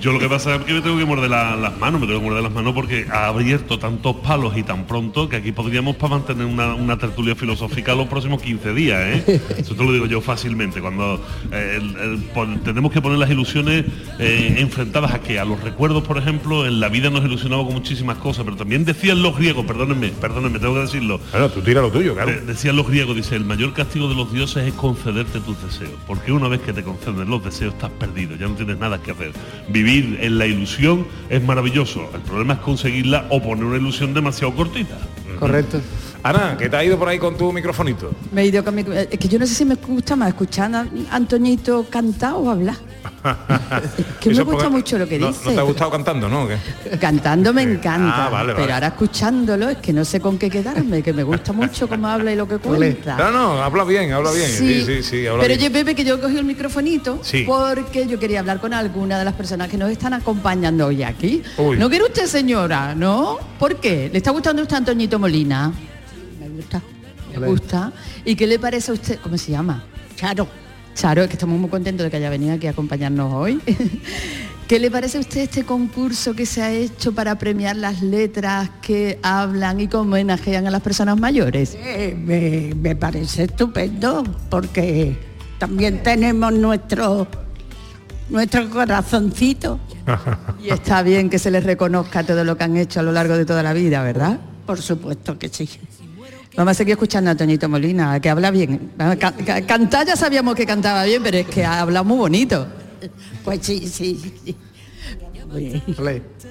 Yo 0.00 0.12
lo 0.12 0.18
que 0.18 0.28
pasa 0.28 0.56
es 0.56 0.62
que 0.62 0.72
me 0.74 0.80
tengo 0.80 0.96
que 0.98 1.04
morder 1.04 1.30
la- 1.30 1.56
las 1.56 1.76
manos, 1.78 2.00
me 2.00 2.06
tengo 2.06 2.20
que 2.20 2.26
morder 2.26 2.42
las 2.42 2.52
manos 2.52 2.72
porque 2.74 3.06
ha 3.10 3.26
abierto 3.28 3.78
tantos 3.78 4.16
palos 4.16 4.56
y 4.56 4.62
tan 4.62 4.86
pronto 4.86 5.28
que 5.28 5.36
aquí 5.36 5.52
podríamos 5.52 5.96
para 5.96 6.16
mantener 6.16 6.46
una, 6.46 6.74
una 6.74 6.96
tertulia 6.98 7.34
filosófica 7.34 7.94
los 7.94 8.06
próximos 8.08 8.40
15 8.42 8.72
días, 8.74 9.00
¿eh? 9.28 9.40
Eso 9.58 9.74
te 9.74 9.84
lo 9.84 9.92
digo 9.92 10.06
yo 10.06 10.20
fácilmente. 10.20 10.80
Cuando 10.80 11.24
eh, 11.52 11.78
el- 11.80 11.96
el- 11.96 12.18
pon- 12.34 12.60
tenemos 12.60 12.92
que 12.92 13.00
poner 13.02 13.18
las 13.18 13.30
ilusiones 13.30 13.84
eh, 14.18 14.56
enfrentadas 14.58 15.12
a 15.12 15.20
que 15.20 15.38
a 15.38 15.44
los 15.44 15.60
recuerdos, 15.62 16.02
por 16.04 16.18
ejemplo, 16.18 16.66
en 16.66 16.80
la 16.80 16.88
vida 16.88 17.10
nos 17.10 17.24
ilusionaba 17.24 17.64
con 17.64 17.74
muchísimas 17.74 18.18
cosas, 18.18 18.44
pero 18.44 18.56
también 18.56 18.84
decían 18.84 19.22
los 19.22 19.36
griegos, 19.36 19.64
perdónenme, 19.66 20.08
perdónenme, 20.08 20.58
tengo 20.58 20.74
que 20.74 20.80
decirlo. 20.80 21.20
Bueno, 21.32 21.48
tú 21.50 21.60
tira 21.60 21.80
lo 21.80 21.90
tuyo, 21.90 22.14
claro. 22.14 22.30
De- 22.30 22.40
decían 22.42 22.76
los 22.76 22.86
griegos, 22.88 23.16
dice, 23.16 23.34
el 23.36 23.44
mayor 23.44 23.72
castigo 23.72 24.08
de 24.08 24.14
los 24.14 24.32
dioses 24.32 24.66
es 24.66 24.74
concederte 24.74 25.40
tus 25.40 25.60
deseos, 25.62 25.92
porque 26.06 26.32
una 26.32 26.48
vez 26.48 26.60
que 26.60 26.72
te 26.72 26.82
conceden 26.82 27.28
los 27.28 27.42
deseos 27.44 27.74
estás 27.74 27.90
perdido, 27.90 28.36
ya 28.36 28.46
no 28.48 28.54
tienes 28.54 28.78
nada 28.78 29.00
que 29.02 29.10
hacer. 29.10 29.32
Vivir 29.68 29.87
en 29.88 30.38
la 30.38 30.46
ilusión 30.46 31.06
es 31.30 31.42
maravilloso, 31.42 32.10
el 32.14 32.20
problema 32.20 32.54
es 32.54 32.60
conseguirla 32.60 33.26
o 33.30 33.42
poner 33.42 33.64
una 33.64 33.78
ilusión 33.78 34.12
demasiado 34.12 34.54
cortita. 34.54 34.98
Correcto. 35.38 35.80
Ana, 36.22 36.56
¿qué 36.58 36.68
te 36.68 36.76
ha 36.76 36.84
ido 36.84 36.98
por 36.98 37.08
ahí 37.08 37.18
con 37.18 37.36
tu 37.36 37.52
microfonito? 37.52 38.10
Me 38.32 38.42
he 38.42 38.46
ido 38.46 38.62
con 38.64 38.74
mi... 38.74 38.82
Es 38.82 39.18
que 39.18 39.28
yo 39.28 39.38
no 39.38 39.46
sé 39.46 39.54
si 39.54 39.64
me 39.64 39.76
gusta 39.76 40.16
más 40.16 40.28
escuchar 40.28 40.74
a 40.74 40.86
Antoñito 41.10 41.86
cantar 41.88 42.34
o 42.34 42.50
hablar. 42.50 42.76
Que 44.20 44.30
me 44.34 44.42
gusta 44.42 44.68
mucho 44.68 44.96
lo 44.98 45.06
que 45.08 45.18
no, 45.18 45.28
dice. 45.28 45.40
¿No 45.46 45.52
te 45.52 45.58
ha 45.58 45.62
gustado 45.62 45.90
cantando, 45.90 46.28
no? 46.28 46.48
Cantando 47.00 47.52
me 47.52 47.62
encanta, 47.62 48.26
Ah, 48.26 48.28
vale, 48.30 48.54
pero 48.54 48.72
ahora 48.74 48.88
escuchándolo 48.88 49.68
es 49.70 49.78
que 49.78 49.92
no 49.92 50.04
sé 50.04 50.20
con 50.20 50.38
qué 50.38 50.48
quedarme, 50.48 51.02
que 51.02 51.12
me 51.12 51.22
gusta 51.24 51.52
mucho 51.52 51.88
cómo 51.88 52.06
habla 52.06 52.32
y 52.32 52.36
lo 52.36 52.46
que 52.46 52.58
cuenta. 52.58 53.16
No, 53.16 53.30
no, 53.30 53.62
habla 53.62 53.84
bien, 53.84 54.12
habla 54.12 54.30
bien. 54.32 54.48
Sí, 54.48 54.82
Sí, 54.82 54.84
sí, 54.84 55.02
sí, 55.02 55.26
habla 55.26 55.42
Pero 55.42 55.56
bien. 55.56 55.70
yo, 55.70 55.72
Pepe, 55.78 55.94
que 55.94 56.04
yo 56.04 56.20
cogí 56.20 56.36
el 56.38 56.44
microfonito 56.44 57.18
Sí. 57.22 57.44
porque 57.46 58.06
yo 58.06 58.18
quería 58.18 58.40
hablar 58.40 58.60
con 58.60 58.72
alguna 58.72 59.18
de 59.18 59.24
las 59.24 59.34
personas 59.34 59.68
que 59.68 59.76
nos 59.76 59.90
están 59.90 60.12
acompañando 60.14 60.86
hoy 60.86 61.02
aquí. 61.02 61.42
Uy. 61.56 61.76
¿No 61.76 61.88
quiere 61.88 62.04
usted, 62.04 62.26
señora? 62.26 62.94
¿No? 62.94 63.38
¿Por 63.58 63.76
qué? 63.80 64.08
¿Le 64.12 64.18
está 64.18 64.30
gustando 64.30 64.62
usted 64.62 64.76
Antoñito 64.76 65.18
Molina? 65.18 65.72
Me 66.40 66.48
gusta. 66.48 66.80
Me 67.38 67.46
gusta. 67.46 67.92
¿Y 68.24 68.34
qué 68.36 68.46
le 68.46 68.58
parece 68.58 68.90
a 68.90 68.94
usted? 68.94 69.18
¿Cómo 69.22 69.36
se 69.36 69.52
llama? 69.52 69.82
Charo. 70.16 70.48
Charo, 70.98 71.22
es 71.22 71.28
que 71.28 71.34
estamos 71.34 71.60
muy 71.60 71.70
contentos 71.70 72.02
de 72.02 72.10
que 72.10 72.16
haya 72.16 72.28
venido 72.28 72.54
aquí 72.54 72.66
a 72.66 72.70
acompañarnos 72.70 73.32
hoy. 73.32 73.60
¿Qué 74.66 74.80
le 74.80 74.90
parece 74.90 75.18
a 75.18 75.20
usted 75.20 75.42
este 75.42 75.62
concurso 75.62 76.34
que 76.34 76.44
se 76.44 76.60
ha 76.60 76.72
hecho 76.72 77.12
para 77.12 77.38
premiar 77.38 77.76
las 77.76 78.02
letras 78.02 78.68
que 78.82 79.20
hablan 79.22 79.78
y 79.78 79.86
que 79.86 79.96
homenajean 79.96 80.66
a 80.66 80.72
las 80.72 80.82
personas 80.82 81.16
mayores? 81.16 81.76
Eh, 81.78 82.16
me, 82.18 82.74
me 82.74 82.96
parece 82.96 83.44
estupendo 83.44 84.24
porque 84.50 85.16
también 85.60 86.02
tenemos 86.02 86.52
nuestro 86.52 87.28
nuestro 88.28 88.68
corazoncito. 88.68 89.78
Y 90.60 90.70
está 90.70 91.02
bien 91.02 91.30
que 91.30 91.38
se 91.38 91.52
les 91.52 91.62
reconozca 91.62 92.24
todo 92.24 92.42
lo 92.42 92.58
que 92.58 92.64
han 92.64 92.76
hecho 92.76 92.98
a 92.98 93.02
lo 93.04 93.12
largo 93.12 93.36
de 93.36 93.44
toda 93.44 93.62
la 93.62 93.72
vida, 93.72 94.02
¿verdad? 94.02 94.40
Por 94.66 94.82
supuesto 94.82 95.38
que 95.38 95.48
sí. 95.48 95.68
Vamos 96.58 96.72
a 96.72 96.74
seguir 96.74 96.94
escuchando 96.94 97.30
a 97.30 97.36
Toñito 97.36 97.68
Molina, 97.68 98.18
que 98.18 98.28
habla 98.28 98.50
bien. 98.50 98.90
Ca- 98.98 99.30
ca- 99.30 99.62
Cantar 99.64 100.04
ya 100.08 100.16
sabíamos 100.16 100.56
que 100.56 100.66
cantaba 100.66 101.04
bien, 101.04 101.22
pero 101.22 101.38
es 101.38 101.46
que 101.46 101.64
habla 101.64 102.02
muy 102.02 102.16
bonito. 102.18 102.66
Pues 103.44 103.60
sí. 103.62 103.86
sí. 103.86 104.56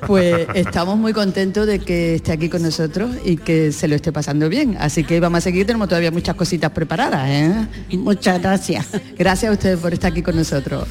Pues 0.05 0.47
estamos 0.53 0.97
muy 0.97 1.13
contentos 1.13 1.65
de 1.67 1.79
que 1.79 2.15
esté 2.15 2.31
aquí 2.33 2.49
con 2.49 2.61
nosotros 2.61 3.11
y 3.23 3.37
que 3.37 3.71
se 3.71 3.87
lo 3.87 3.95
esté 3.95 4.11
pasando 4.11 4.49
bien. 4.49 4.77
Así 4.79 5.03
que 5.03 5.19
vamos 5.19 5.39
a 5.39 5.41
seguir, 5.41 5.65
tenemos 5.65 5.87
todavía 5.87 6.11
muchas 6.11 6.35
cositas 6.35 6.71
preparadas. 6.71 7.27
¿eh? 7.29 7.67
Muchas 7.97 8.41
gracias. 8.41 8.87
Gracias 9.17 9.49
a 9.49 9.53
ustedes 9.53 9.79
por 9.79 9.93
estar 9.93 10.11
aquí 10.11 10.21
con 10.21 10.35
nosotros. 10.35 10.87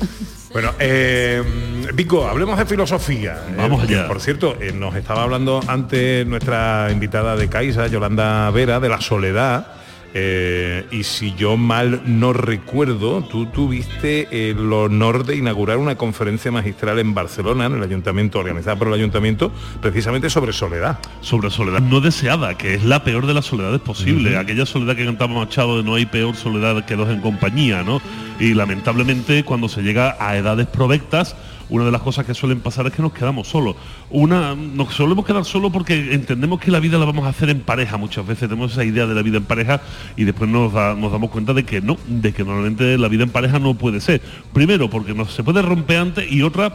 Bueno, 0.52 0.72
eh, 0.78 1.42
Vico, 1.94 2.26
hablemos 2.26 2.58
de 2.58 2.66
filosofía. 2.66 3.36
Vamos 3.56 3.82
Eh, 3.82 3.86
allá. 3.88 4.08
Por 4.08 4.20
cierto, 4.20 4.56
eh, 4.60 4.72
nos 4.72 4.94
estaba 4.96 5.22
hablando 5.22 5.60
antes 5.66 6.26
nuestra 6.26 6.88
invitada 6.90 7.36
de 7.36 7.48
Caixa, 7.48 7.86
Yolanda 7.88 8.50
Vera, 8.50 8.80
de 8.80 8.88
la 8.88 9.00
soledad. 9.00 9.66
Eh, 10.14 10.86
y 10.90 11.04
si 11.04 11.34
yo 11.34 11.56
mal 11.56 12.02
no 12.06 12.32
recuerdo, 12.32 13.22
tú 13.22 13.46
tuviste 13.46 14.50
el 14.50 14.72
honor 14.72 15.24
de 15.24 15.36
inaugurar 15.36 15.78
una 15.78 15.96
conferencia 15.96 16.50
magistral 16.50 16.98
en 16.98 17.14
Barcelona, 17.14 17.66
en 17.66 17.74
el 17.74 17.82
ayuntamiento, 17.82 18.38
organizada 18.38 18.76
por 18.76 18.88
el 18.88 18.94
ayuntamiento, 18.94 19.52
precisamente 19.80 20.30
sobre 20.30 20.52
soledad. 20.52 20.98
Sobre 21.20 21.50
soledad 21.50 21.80
no 21.80 22.00
deseada, 22.00 22.56
que 22.56 22.74
es 22.74 22.84
la 22.84 23.04
peor 23.04 23.26
de 23.26 23.34
las 23.34 23.46
soledades 23.46 23.80
posibles. 23.80 24.32
Ujú. 24.32 24.40
Aquella 24.40 24.66
soledad 24.66 24.96
que 24.96 25.04
cantaba 25.04 25.34
Machado 25.34 25.78
de 25.78 25.82
no 25.82 25.94
hay 25.94 26.06
peor 26.06 26.34
soledad 26.34 26.84
que 26.84 26.96
dos 26.96 27.08
en 27.10 27.20
compañía, 27.20 27.82
¿no? 27.82 28.00
Y 28.38 28.54
lamentablemente 28.54 29.44
cuando 29.44 29.68
se 29.68 29.82
llega 29.82 30.16
a 30.20 30.36
edades 30.36 30.66
provectas, 30.66 31.36
una 31.68 31.84
de 31.84 31.90
las 31.90 32.02
cosas 32.02 32.24
que 32.26 32.34
suelen 32.34 32.60
pasar 32.60 32.86
es 32.86 32.92
que 32.92 33.02
nos 33.02 33.12
quedamos 33.12 33.48
solos. 33.48 33.76
Una, 34.10 34.54
nos 34.54 34.94
solemos 34.94 35.24
quedar 35.24 35.44
solos 35.44 35.72
porque 35.72 36.14
entendemos 36.14 36.60
que 36.60 36.70
la 36.70 36.80
vida 36.80 36.98
la 36.98 37.04
vamos 37.04 37.26
a 37.26 37.30
hacer 37.30 37.50
en 37.50 37.60
pareja 37.60 37.96
muchas 37.96 38.26
veces, 38.26 38.48
tenemos 38.48 38.72
esa 38.72 38.84
idea 38.84 39.06
de 39.06 39.14
la 39.14 39.22
vida 39.22 39.38
en 39.38 39.44
pareja 39.44 39.80
y 40.16 40.24
después 40.24 40.50
nos, 40.50 40.72
nos 40.72 41.12
damos 41.12 41.30
cuenta 41.30 41.54
de 41.54 41.64
que 41.64 41.80
no, 41.80 41.96
de 42.06 42.32
que 42.32 42.44
normalmente 42.44 42.98
la 42.98 43.08
vida 43.08 43.24
en 43.24 43.30
pareja 43.30 43.58
no 43.58 43.74
puede 43.74 44.00
ser. 44.00 44.20
Primero, 44.52 44.88
porque 44.90 45.14
no 45.14 45.26
se 45.26 45.42
puede 45.42 45.62
romper 45.62 45.98
antes 45.98 46.30
y 46.30 46.42
otra 46.42 46.72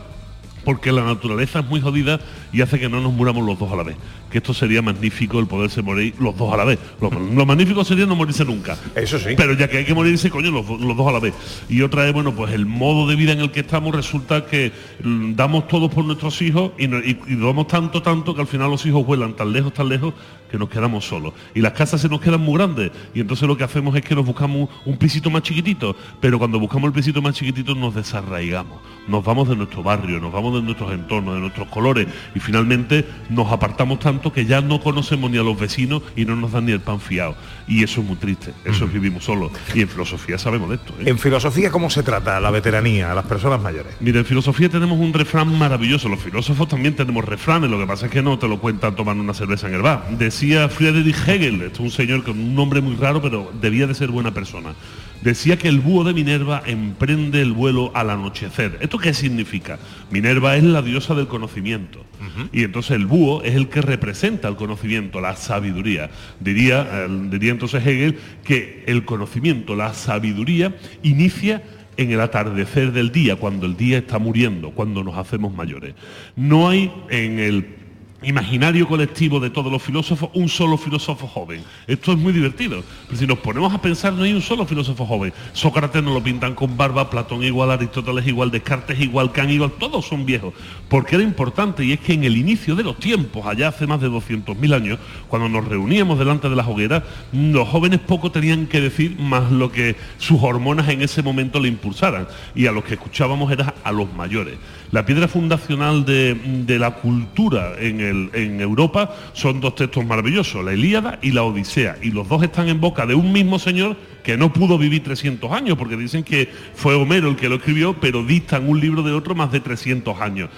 porque 0.63 0.91
la 0.91 1.03
naturaleza 1.03 1.59
es 1.59 1.65
muy 1.65 1.81
jodida 1.81 2.19
y 2.53 2.61
hace 2.61 2.79
que 2.79 2.89
no 2.89 3.01
nos 3.01 3.13
muramos 3.13 3.45
los 3.45 3.57
dos 3.57 3.71
a 3.71 3.75
la 3.75 3.83
vez. 3.83 3.95
Que 4.29 4.37
esto 4.37 4.53
sería 4.53 4.81
magnífico 4.81 5.39
el 5.39 5.47
poderse 5.47 5.81
morir 5.81 6.13
los 6.19 6.37
dos 6.37 6.53
a 6.53 6.57
la 6.57 6.63
vez. 6.63 6.79
Lo, 7.01 7.09
lo 7.09 7.45
magnífico 7.45 7.83
sería 7.83 8.05
no 8.05 8.15
morirse 8.15 8.45
nunca. 8.45 8.77
Eso 8.95 9.19
sí. 9.19 9.33
Pero 9.35 9.53
ya 9.53 9.67
que 9.69 9.79
hay 9.79 9.85
que 9.85 9.93
morirse, 9.93 10.29
coño, 10.29 10.51
los, 10.51 10.69
los 10.69 10.95
dos 10.95 11.07
a 11.07 11.11
la 11.11 11.19
vez. 11.19 11.33
Y 11.69 11.81
otra 11.81 12.07
es, 12.07 12.13
bueno, 12.13 12.33
pues 12.33 12.53
el 12.53 12.65
modo 12.65 13.07
de 13.07 13.15
vida 13.15 13.33
en 13.33 13.39
el 13.39 13.51
que 13.51 13.59
estamos 13.61 13.93
resulta 13.93 14.45
que 14.45 14.71
mm, 15.03 15.33
damos 15.35 15.67
todos 15.67 15.91
por 15.93 16.05
nuestros 16.05 16.41
hijos 16.41 16.71
y, 16.77 16.87
no- 16.87 16.99
y- 16.99 17.19
y 17.27 17.35
damos 17.35 17.67
tanto, 17.67 18.01
tanto 18.01 18.33
que 18.33 18.41
al 18.41 18.47
final 18.47 18.69
los 18.69 18.85
hijos 18.85 19.05
vuelan 19.05 19.33
tan 19.35 19.51
lejos, 19.51 19.73
tan 19.73 19.89
lejos 19.89 20.13
que 20.51 20.57
nos 20.57 20.69
quedamos 20.69 21.05
solos. 21.05 21.33
Y 21.55 21.61
las 21.61 21.71
casas 21.71 22.01
se 22.01 22.09
nos 22.09 22.19
quedan 22.19 22.41
muy 22.41 22.55
grandes. 22.55 22.91
Y 23.13 23.21
entonces 23.21 23.47
lo 23.47 23.57
que 23.57 23.63
hacemos 23.63 23.95
es 23.95 24.03
que 24.03 24.13
nos 24.13 24.25
buscamos 24.25 24.69
un 24.85 24.97
pisito 24.97 25.29
más 25.29 25.43
chiquitito. 25.43 25.95
Pero 26.19 26.37
cuando 26.37 26.59
buscamos 26.59 26.87
el 26.89 26.93
pisito 26.93 27.21
más 27.21 27.35
chiquitito 27.35 27.73
nos 27.73 27.95
desarraigamos. 27.95 28.79
Nos 29.07 29.23
vamos 29.23 29.49
de 29.49 29.55
nuestro 29.55 29.81
barrio, 29.81 30.19
nos 30.19 30.31
vamos 30.31 30.53
de 30.55 30.61
nuestros 30.61 30.91
entornos, 30.91 31.35
de 31.35 31.41
nuestros 31.41 31.67
colores. 31.69 32.07
Y 32.35 32.39
finalmente 32.39 33.05
nos 33.29 33.51
apartamos 33.51 33.99
tanto 33.99 34.33
que 34.33 34.45
ya 34.45 34.61
no 34.61 34.81
conocemos 34.81 35.31
ni 35.31 35.37
a 35.37 35.43
los 35.43 35.57
vecinos 35.57 36.03
y 36.15 36.25
no 36.25 36.35
nos 36.35 36.51
dan 36.51 36.65
ni 36.65 36.73
el 36.73 36.81
pan 36.81 36.99
fiado. 36.99 37.35
Y 37.67 37.83
eso 37.83 38.01
es 38.01 38.07
muy 38.07 38.17
triste. 38.17 38.53
Eso 38.65 38.85
es 38.85 38.91
vivimos 38.91 39.23
solos. 39.23 39.51
Y 39.73 39.81
en 39.81 39.87
filosofía 39.87 40.37
sabemos 40.37 40.69
de 40.69 40.75
esto. 40.75 40.93
¿eh? 40.99 41.03
En 41.05 41.17
filosofía, 41.17 41.71
¿cómo 41.71 41.89
se 41.89 42.03
trata 42.03 42.39
la 42.39 42.51
veteranía, 42.51 43.11
a 43.11 43.15
las 43.15 43.25
personas 43.25 43.61
mayores? 43.61 43.95
Mira, 44.01 44.19
en 44.19 44.25
filosofía 44.25 44.69
tenemos 44.69 44.99
un 44.99 45.13
refrán 45.13 45.57
maravilloso. 45.57 46.09
Los 46.09 46.19
filósofos 46.19 46.67
también 46.67 46.95
tenemos 46.95 47.23
refranes, 47.23 47.69
lo 47.69 47.79
que 47.79 47.87
pasa 47.87 48.07
es 48.07 48.11
que 48.11 48.21
no 48.21 48.37
te 48.37 48.47
lo 48.47 48.59
cuentan 48.59 48.95
tomando 48.95 49.23
una 49.23 49.33
cerveza 49.33 49.67
en 49.67 49.75
el 49.75 49.81
bar. 49.81 50.05
Decía 50.41 50.69
Friedrich 50.69 51.27
Hegel, 51.27 51.61
es 51.71 51.79
un 51.79 51.91
señor 51.91 52.23
con 52.23 52.39
un 52.39 52.55
nombre 52.55 52.81
muy 52.81 52.95
raro, 52.95 53.21
pero 53.21 53.53
debía 53.61 53.85
de 53.85 53.93
ser 53.93 54.09
buena 54.09 54.33
persona. 54.33 54.73
Decía 55.21 55.55
que 55.55 55.67
el 55.67 55.79
búho 55.79 56.03
de 56.03 56.15
Minerva 56.15 56.63
emprende 56.65 57.43
el 57.43 57.51
vuelo 57.51 57.91
al 57.93 58.09
anochecer. 58.09 58.79
¿Esto 58.81 58.97
qué 58.97 59.13
significa? 59.13 59.77
Minerva 60.09 60.55
es 60.55 60.63
la 60.63 60.81
diosa 60.81 61.13
del 61.13 61.27
conocimiento. 61.27 62.03
Y 62.51 62.63
entonces 62.63 62.93
el 62.93 63.05
búho 63.05 63.43
es 63.43 63.53
el 63.53 63.69
que 63.69 63.83
representa 63.83 64.47
el 64.47 64.55
conocimiento, 64.55 65.21
la 65.21 65.35
sabiduría. 65.35 66.09
Diría, 66.39 66.89
eh, 66.91 67.07
diría 67.29 67.51
entonces 67.51 67.85
Hegel 67.85 68.17
que 68.43 68.83
el 68.87 69.05
conocimiento, 69.05 69.75
la 69.75 69.93
sabiduría, 69.93 70.75
inicia 71.03 71.61
en 71.97 72.09
el 72.13 72.19
atardecer 72.19 72.93
del 72.93 73.11
día, 73.11 73.35
cuando 73.35 73.67
el 73.67 73.77
día 73.77 73.99
está 73.99 74.17
muriendo, 74.17 74.71
cuando 74.71 75.03
nos 75.03 75.19
hacemos 75.19 75.53
mayores. 75.53 75.93
No 76.35 76.67
hay 76.67 76.91
en 77.11 77.37
el 77.37 77.80
imaginario 78.23 78.87
colectivo 78.87 79.39
de 79.39 79.49
todos 79.49 79.71
los 79.71 79.81
filósofos 79.81 80.29
un 80.33 80.47
solo 80.47 80.77
filósofo 80.77 81.27
joven. 81.27 81.63
Esto 81.87 82.11
es 82.11 82.17
muy 82.17 82.33
divertido. 82.33 82.83
Pero 83.07 83.19
si 83.19 83.27
nos 83.27 83.39
ponemos 83.39 83.73
a 83.73 83.81
pensar, 83.81 84.13
no 84.13 84.23
hay 84.23 84.33
un 84.33 84.41
solo 84.41 84.65
filósofo 84.65 85.05
joven. 85.05 85.33
Sócrates 85.53 86.03
nos 86.03 86.13
lo 86.13 86.23
pintan 86.23 86.53
con 86.53 86.77
barba, 86.77 87.09
Platón 87.09 87.43
igual, 87.43 87.71
Aristóteles 87.71 88.27
igual, 88.27 88.51
Descartes 88.51 88.99
igual, 88.99 89.31
Kant 89.31 89.51
igual, 89.51 89.71
todos 89.79 90.05
son 90.05 90.25
viejos. 90.25 90.53
Porque 90.87 91.15
era 91.15 91.23
importante 91.23 91.83
y 91.83 91.93
es 91.93 91.99
que 91.99 92.13
en 92.13 92.23
el 92.23 92.37
inicio 92.37 92.75
de 92.75 92.83
los 92.83 92.97
tiempos, 92.97 93.45
allá 93.45 93.69
hace 93.69 93.87
más 93.87 94.01
de 94.01 94.09
200.000 94.09 94.73
años, 94.73 94.99
cuando 95.27 95.49
nos 95.49 95.67
reuníamos 95.67 96.19
delante 96.19 96.49
de 96.49 96.55
las 96.55 96.67
hogueras, 96.67 97.03
los 97.31 97.67
jóvenes 97.67 97.99
poco 97.99 98.31
tenían 98.31 98.67
que 98.67 98.81
decir 98.81 99.17
más 99.19 99.51
lo 99.51 99.71
que 99.71 99.95
sus 100.17 100.41
hormonas 100.41 100.89
en 100.89 101.01
ese 101.01 101.23
momento 101.23 101.59
le 101.59 101.69
impulsaran. 101.69 102.27
Y 102.55 102.67
a 102.67 102.71
los 102.71 102.83
que 102.83 102.93
escuchábamos 102.93 103.51
era 103.51 103.73
a 103.83 103.91
los 103.91 104.13
mayores. 104.13 104.57
La 104.91 105.05
piedra 105.05 105.29
fundacional 105.29 106.03
de, 106.03 106.77
la 106.77 106.95
cultura 106.95 107.75
en 107.79 108.59
Europa 108.59 109.15
son 109.31 109.61
dos 109.61 109.75
textos 109.75 110.05
maravillosos, 110.05 110.65
la 110.65 110.73
Ilíada 110.73 111.17
y 111.21 111.31
la 111.31 111.43
Odisea, 111.43 111.97
y 112.01 112.11
los 112.11 112.27
dos 112.27 112.43
están 112.43 112.67
en 112.67 112.81
boca 112.81 113.05
de 113.05 113.15
un 113.15 113.31
mismo 113.31 113.57
señor 113.57 113.95
que 114.21 114.37
no 114.37 114.51
pudo 114.51 114.77
vivir 114.77 115.01
300 115.03 115.51
años, 115.51 115.77
porque 115.77 115.95
dicen 115.95 116.23
que 116.23 116.49
fue 116.75 116.95
Homero 116.95 117.29
el 117.29 117.35
que 117.35 117.49
lo 117.49 117.55
escribió, 117.55 117.93
pero 117.99 118.23
distan 118.23 118.67
un 118.67 118.79
libro 118.79 119.01
de 119.01 119.13
otro 119.13 119.33
más 119.33 119.51
de 119.51 119.61
300 119.61 120.19
años. 120.19 120.49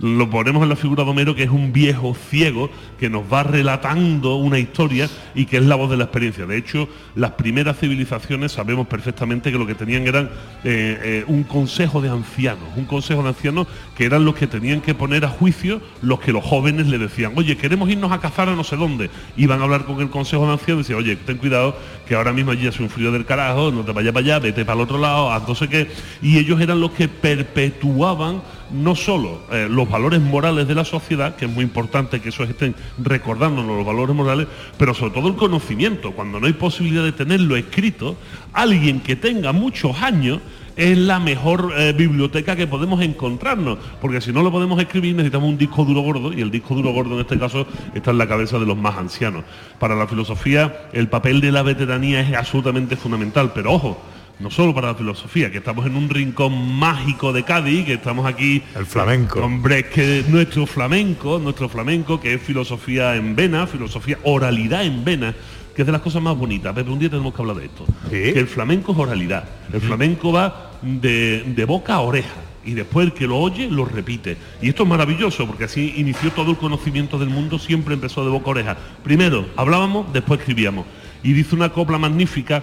Lo 0.00 0.28
ponemos 0.30 0.62
en 0.62 0.68
la 0.68 0.76
figura 0.76 1.04
de 1.04 1.10
Homero, 1.10 1.34
que 1.34 1.44
es 1.44 1.50
un 1.50 1.72
viejo 1.72 2.14
ciego 2.14 2.70
que 2.98 3.10
nos 3.10 3.30
va 3.30 3.42
relatando 3.42 4.36
una 4.36 4.58
historia 4.58 5.08
y 5.34 5.44
que 5.44 5.58
es 5.58 5.64
la 5.64 5.76
voz 5.76 5.90
de 5.90 5.96
la 5.96 6.04
experiencia. 6.04 6.46
De 6.46 6.56
hecho, 6.56 6.88
las 7.14 7.32
primeras 7.32 7.78
civilizaciones 7.78 8.52
sabemos 8.52 8.86
perfectamente 8.86 9.52
que 9.52 9.58
lo 9.58 9.66
que 9.66 9.74
tenían 9.74 10.06
eran 10.06 10.30
eh, 10.64 10.98
eh, 11.02 11.24
un 11.28 11.44
consejo 11.44 12.00
de 12.00 12.08
ancianos, 12.08 12.68
un 12.76 12.86
consejo 12.86 13.22
de 13.22 13.28
ancianos 13.28 13.66
que 13.96 14.04
eran 14.04 14.24
los 14.24 14.34
que 14.34 14.46
tenían 14.46 14.80
que 14.80 14.94
poner 14.94 15.24
a 15.24 15.28
juicio 15.28 15.80
los 16.00 16.20
que 16.20 16.32
los 16.32 16.44
jóvenes 16.44 16.86
le 16.86 16.98
decían, 16.98 17.32
oye, 17.36 17.56
queremos 17.56 17.88
irnos 17.90 18.12
a 18.12 18.20
cazar 18.20 18.48
a 18.48 18.56
no 18.56 18.64
sé 18.64 18.76
dónde. 18.76 19.10
Iban 19.36 19.60
a 19.60 19.64
hablar 19.64 19.84
con 19.84 20.00
el 20.00 20.10
consejo 20.10 20.46
de 20.46 20.52
ancianos 20.52 20.80
y 20.80 20.92
decían, 20.92 20.98
oye, 20.98 21.16
ten 21.16 21.36
cuidado, 21.36 21.76
que 22.08 22.14
ahora 22.14 22.32
mismo 22.32 22.50
allí 22.50 22.66
hace 22.66 22.82
un 22.82 22.90
frío 22.90 23.12
del 23.12 23.24
carajo, 23.24 23.70
no 23.70 23.84
te 23.84 23.92
vayas 23.92 24.12
para 24.12 24.24
allá, 24.24 24.38
vete 24.38 24.64
para 24.64 24.76
el 24.76 24.84
otro 24.84 24.98
lado, 24.98 25.30
haz 25.30 25.46
no 25.46 25.54
sé 25.54 25.68
qué. 25.68 25.88
Y 26.22 26.38
ellos 26.38 26.60
eran 26.60 26.80
los 26.80 26.92
que 26.92 27.08
perpetuaban 27.08 28.42
no 28.72 28.94
solo 28.94 29.42
eh, 29.50 29.68
los 29.70 29.88
valores 29.88 30.20
morales 30.20 30.66
de 30.68 30.74
la 30.74 30.84
sociedad, 30.84 31.36
que 31.36 31.44
es 31.44 31.50
muy 31.50 31.64
importante 31.64 32.20
que 32.20 32.30
esos 32.30 32.48
estén 32.48 32.74
recordándonos 32.98 33.76
los 33.76 33.86
valores 33.86 34.14
morales, 34.14 34.48
pero 34.78 34.94
sobre 34.94 35.12
todo 35.12 35.28
el 35.28 35.36
conocimiento. 35.36 36.12
Cuando 36.12 36.40
no 36.40 36.46
hay 36.46 36.52
posibilidad 36.52 37.04
de 37.04 37.12
tenerlo 37.12 37.56
escrito, 37.56 38.16
alguien 38.52 39.00
que 39.00 39.16
tenga 39.16 39.52
muchos 39.52 40.00
años 40.02 40.40
es 40.76 40.96
la 40.96 41.18
mejor 41.18 41.72
eh, 41.76 41.92
biblioteca 41.92 42.56
que 42.56 42.66
podemos 42.66 43.02
encontrarnos, 43.02 43.78
porque 44.00 44.20
si 44.20 44.32
no 44.32 44.42
lo 44.42 44.50
podemos 44.50 44.80
escribir 44.80 45.14
necesitamos 45.14 45.50
un 45.50 45.58
disco 45.58 45.84
duro 45.84 46.00
gordo 46.00 46.32
y 46.32 46.40
el 46.40 46.50
disco 46.50 46.74
duro 46.74 46.92
gordo 46.92 47.14
en 47.14 47.20
este 47.20 47.38
caso 47.38 47.66
está 47.94 48.10
en 48.10 48.18
la 48.18 48.26
cabeza 48.26 48.58
de 48.58 48.66
los 48.66 48.76
más 48.76 48.96
ancianos. 48.96 49.44
Para 49.78 49.94
la 49.94 50.06
filosofía 50.06 50.88
el 50.92 51.08
papel 51.08 51.40
de 51.40 51.52
la 51.52 51.62
veteranía 51.62 52.20
es 52.20 52.34
absolutamente 52.34 52.96
fundamental, 52.96 53.52
pero 53.54 53.72
ojo, 53.72 54.00
no 54.38 54.50
solo 54.50 54.74
para 54.74 54.88
la 54.88 54.94
filosofía, 54.94 55.50
que 55.50 55.58
estamos 55.58 55.86
en 55.86 55.96
un 55.96 56.08
rincón 56.08 56.76
mágico 56.76 57.32
de 57.32 57.44
Cádiz, 57.44 57.86
que 57.86 57.94
estamos 57.94 58.26
aquí... 58.26 58.62
El 58.74 58.86
flamenco. 58.86 59.40
Hombre, 59.40 59.80
es 59.80 59.86
que 59.86 60.24
nuestro 60.28 60.66
flamenco, 60.66 61.38
nuestro 61.38 61.68
flamenco, 61.68 62.20
que 62.20 62.34
es 62.34 62.42
filosofía 62.42 63.14
en 63.14 63.36
vena, 63.36 63.66
filosofía, 63.66 64.18
oralidad 64.24 64.84
en 64.84 65.04
vena, 65.04 65.34
que 65.74 65.82
es 65.82 65.86
de 65.86 65.92
las 65.92 66.02
cosas 66.02 66.22
más 66.22 66.36
bonitas. 66.36 66.74
Pepe, 66.74 66.90
un 66.90 66.98
día 66.98 67.08
tenemos 67.08 67.34
que 67.34 67.40
hablar 67.40 67.56
de 67.56 67.66
esto. 67.66 67.86
Que 68.10 68.30
el 68.30 68.46
flamenco 68.46 68.92
es 68.92 68.98
oralidad. 68.98 69.44
El 69.72 69.80
flamenco 69.80 70.32
va 70.32 70.72
de, 70.82 71.44
de 71.46 71.64
boca 71.64 71.94
a 71.94 72.00
oreja. 72.00 72.40
Y 72.64 72.74
después 72.74 73.06
el 73.06 73.12
que 73.12 73.26
lo 73.26 73.38
oye 73.38 73.68
lo 73.68 73.84
repite. 73.84 74.36
Y 74.60 74.68
esto 74.68 74.84
es 74.84 74.88
maravilloso 74.88 75.46
porque 75.46 75.64
así 75.64 75.94
inició 75.96 76.30
todo 76.30 76.50
el 76.50 76.56
conocimiento 76.56 77.18
del 77.18 77.28
mundo, 77.28 77.58
siempre 77.58 77.94
empezó 77.94 78.24
de 78.24 78.30
boca 78.30 78.46
a 78.46 78.50
oreja. 78.50 78.76
Primero 79.02 79.46
hablábamos, 79.56 80.12
después 80.12 80.40
escribíamos. 80.40 80.86
Y 81.24 81.32
dice 81.32 81.54
una 81.54 81.70
copla 81.70 81.98
magnífica 81.98 82.62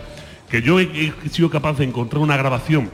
que 0.49 0.61
yo 0.61 0.79
he, 0.79 1.13
he 1.25 1.29
sido 1.29 1.49
capaz 1.49 1.77
de 1.77 1.85
encontrar 1.85 2.21
una 2.21 2.37
grabación 2.37 2.89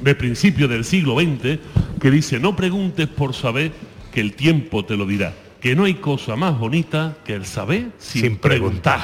de 0.00 0.14
principio 0.14 0.68
del 0.68 0.84
siglo 0.84 1.18
XX 1.18 1.58
que 2.00 2.10
dice, 2.10 2.40
no 2.40 2.56
preguntes 2.56 3.06
por 3.06 3.34
saber 3.34 3.72
que 4.12 4.20
el 4.20 4.34
tiempo 4.34 4.84
te 4.84 4.96
lo 4.96 5.06
dirá, 5.06 5.34
que 5.60 5.76
no 5.76 5.84
hay 5.84 5.94
cosa 5.94 6.36
más 6.36 6.58
bonita 6.58 7.16
que 7.24 7.34
el 7.34 7.44
saber 7.44 7.90
sin, 7.98 8.36
preguntar. 8.36 9.00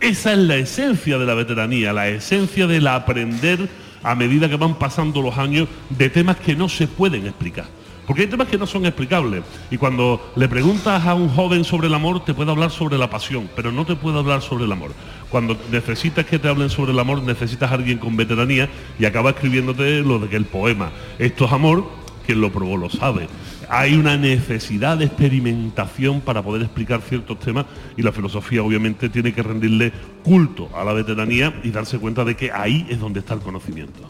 Esa 0.00 0.32
es 0.32 0.38
la 0.38 0.56
esencia 0.56 1.18
de 1.18 1.26
la 1.26 1.34
veteranía, 1.34 1.92
la 1.92 2.08
esencia 2.08 2.66
del 2.66 2.86
aprender 2.86 3.68
a 4.02 4.14
medida 4.14 4.48
que 4.48 4.56
van 4.56 4.74
pasando 4.78 5.22
los 5.22 5.38
años 5.38 5.68
de 5.90 6.10
temas 6.10 6.36
que 6.36 6.54
no 6.54 6.68
se 6.68 6.86
pueden 6.86 7.26
explicar. 7.26 7.66
Porque 8.06 8.22
hay 8.22 8.28
temas 8.28 8.48
que 8.48 8.58
no 8.58 8.66
son 8.66 8.84
explicables. 8.84 9.42
Y 9.70 9.78
cuando 9.78 10.32
le 10.36 10.46
preguntas 10.46 11.06
a 11.06 11.14
un 11.14 11.30
joven 11.30 11.64
sobre 11.64 11.86
el 11.86 11.94
amor, 11.94 12.22
te 12.22 12.34
puede 12.34 12.50
hablar 12.50 12.70
sobre 12.70 12.98
la 12.98 13.08
pasión, 13.08 13.48
pero 13.56 13.72
no 13.72 13.86
te 13.86 13.96
puede 13.96 14.18
hablar 14.18 14.42
sobre 14.42 14.64
el 14.64 14.72
amor. 14.72 14.92
Cuando 15.34 15.58
necesitas 15.72 16.24
que 16.26 16.38
te 16.38 16.46
hablen 16.46 16.70
sobre 16.70 16.92
el 16.92 16.98
amor, 17.00 17.20
necesitas 17.20 17.68
a 17.68 17.74
alguien 17.74 17.98
con 17.98 18.16
veteranía 18.16 18.68
y 19.00 19.04
acaba 19.04 19.30
escribiéndote 19.30 19.98
lo 20.02 20.20
de 20.20 20.28
que 20.28 20.36
el 20.36 20.44
poema, 20.44 20.92
esto 21.18 21.46
es 21.46 21.50
amor, 21.52 21.90
quien 22.24 22.40
lo 22.40 22.52
probó 22.52 22.76
lo 22.76 22.88
sabe. 22.88 23.26
Hay 23.68 23.94
una 23.96 24.16
necesidad 24.16 24.96
de 24.96 25.06
experimentación 25.06 26.20
para 26.20 26.40
poder 26.40 26.62
explicar 26.62 27.00
ciertos 27.02 27.40
temas 27.40 27.66
y 27.96 28.02
la 28.02 28.12
filosofía 28.12 28.62
obviamente 28.62 29.08
tiene 29.08 29.32
que 29.32 29.42
rendirle 29.42 29.90
culto 30.22 30.68
a 30.72 30.84
la 30.84 30.92
veteranía 30.92 31.52
y 31.64 31.70
darse 31.70 31.98
cuenta 31.98 32.24
de 32.24 32.36
que 32.36 32.52
ahí 32.52 32.86
es 32.88 33.00
donde 33.00 33.18
está 33.18 33.34
el 33.34 33.40
conocimiento. 33.40 34.08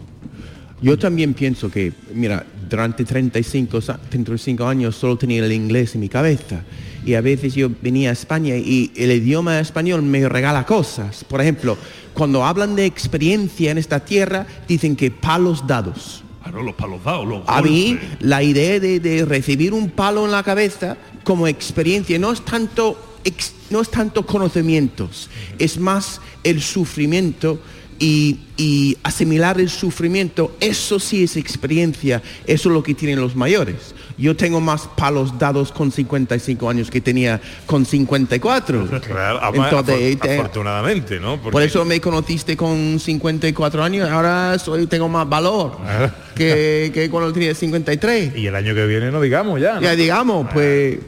Yo 0.82 0.98
también 0.98 1.32
pienso 1.32 1.70
que, 1.70 1.94
mira, 2.12 2.44
durante 2.68 3.02
35, 3.06 3.80
sa- 3.80 3.96
35 3.96 4.66
años 4.66 4.94
solo 4.94 5.16
tenía 5.16 5.42
el 5.42 5.52
inglés 5.52 5.94
en 5.94 6.02
mi 6.02 6.10
cabeza. 6.10 6.62
Y 7.04 7.14
a 7.14 7.20
veces 7.20 7.54
yo 7.54 7.68
venía 7.82 8.10
a 8.10 8.12
España 8.12 8.56
y 8.56 8.90
el 8.96 9.12
idioma 9.12 9.60
español 9.60 10.02
me 10.02 10.28
regala 10.28 10.64
cosas. 10.64 11.24
Por 11.24 11.40
ejemplo, 11.40 11.76
cuando 12.14 12.44
hablan 12.44 12.76
de 12.76 12.86
experiencia 12.86 13.70
en 13.70 13.78
esta 13.78 14.00
tierra, 14.04 14.46
dicen 14.66 14.96
que 14.96 15.10
palos 15.10 15.66
dados. 15.66 16.22
Claro, 16.42 16.62
los 16.62 16.74
palos 16.74 17.02
dados, 17.04 17.26
los 17.26 17.42
A 17.46 17.62
mí 17.62 17.98
la 18.20 18.42
idea 18.42 18.78
de, 18.80 19.00
de 19.00 19.24
recibir 19.24 19.72
un 19.72 19.90
palo 19.90 20.24
en 20.24 20.30
la 20.32 20.42
cabeza 20.42 20.96
como 21.24 21.46
experiencia 21.48 22.18
no 22.18 22.32
es 22.32 22.42
tanto 22.44 23.18
ex- 23.24 23.54
no 23.70 23.80
es 23.80 23.90
tanto 23.90 24.26
conocimientos, 24.26 25.30
es 25.58 25.78
más 25.78 26.20
el 26.42 26.60
sufrimiento 26.60 27.60
y, 27.98 28.40
y 28.56 28.96
asimilar 29.02 29.60
el 29.60 29.68
sufrimiento, 29.70 30.56
eso 30.60 30.98
sí 30.98 31.24
es 31.24 31.36
experiencia, 31.36 32.22
eso 32.46 32.68
es 32.68 32.72
lo 32.74 32.82
que 32.82 32.94
tienen 32.94 33.20
los 33.20 33.34
mayores. 33.36 33.94
Yo 34.16 34.36
tengo 34.36 34.60
más 34.60 34.88
palos 34.96 35.36
dados 35.38 35.72
con 35.72 35.90
55 35.90 36.70
años 36.70 36.88
que 36.90 37.00
tenía 37.00 37.40
con 37.66 37.84
54. 37.84 38.86
Claro, 39.00 39.40
Entonces, 39.54 40.16
afor- 40.16 40.20
te- 40.20 40.34
afortunadamente, 40.38 41.18
¿no? 41.18 41.36
Porque- 41.36 41.50
por 41.50 41.62
eso 41.62 41.84
me 41.84 42.00
conociste 42.00 42.56
con 42.56 43.00
54 43.00 43.82
años, 43.82 44.08
ahora 44.08 44.56
soy, 44.58 44.86
tengo 44.86 45.08
más 45.08 45.28
valor 45.28 45.78
que, 46.36 46.90
que 46.94 47.10
cuando 47.10 47.32
tenía 47.32 47.54
53. 47.54 48.36
Y 48.36 48.46
el 48.46 48.54
año 48.54 48.74
que 48.74 48.86
viene 48.86 49.10
no 49.10 49.20
digamos 49.20 49.60
ya. 49.60 49.74
¿no? 49.74 49.80
Ya 49.80 49.96
digamos, 49.96 50.46
pues 50.52 50.98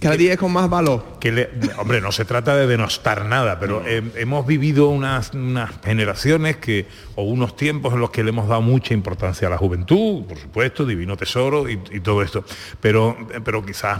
cada 0.00 0.16
día 0.16 0.36
con 0.36 0.52
más 0.52 0.70
valor. 0.70 1.17
Que 1.18 1.32
le- 1.32 1.50
hombre, 1.78 2.00
no 2.00 2.12
se 2.12 2.24
trata 2.24 2.56
de 2.56 2.66
denostar 2.66 3.24
nada, 3.26 3.58
pero 3.58 3.82
eh, 3.86 4.02
hemos 4.16 4.46
vivido 4.46 4.88
unas, 4.88 5.32
unas 5.34 5.70
generaciones 5.84 6.56
que, 6.56 6.86
o 7.16 7.22
unos 7.24 7.56
tiempos 7.56 7.94
en 7.94 8.00
los 8.00 8.10
que 8.10 8.22
le 8.22 8.30
hemos 8.30 8.48
dado 8.48 8.62
mucha 8.62 8.94
importancia 8.94 9.48
a 9.48 9.50
la 9.50 9.58
juventud, 9.58 10.24
por 10.24 10.38
supuesto, 10.38 10.84
divino 10.86 11.16
tesoro 11.16 11.68
y, 11.68 11.78
y 11.92 12.00
todo 12.00 12.22
esto, 12.22 12.44
pero, 12.80 13.16
pero 13.44 13.64
quizás 13.64 13.98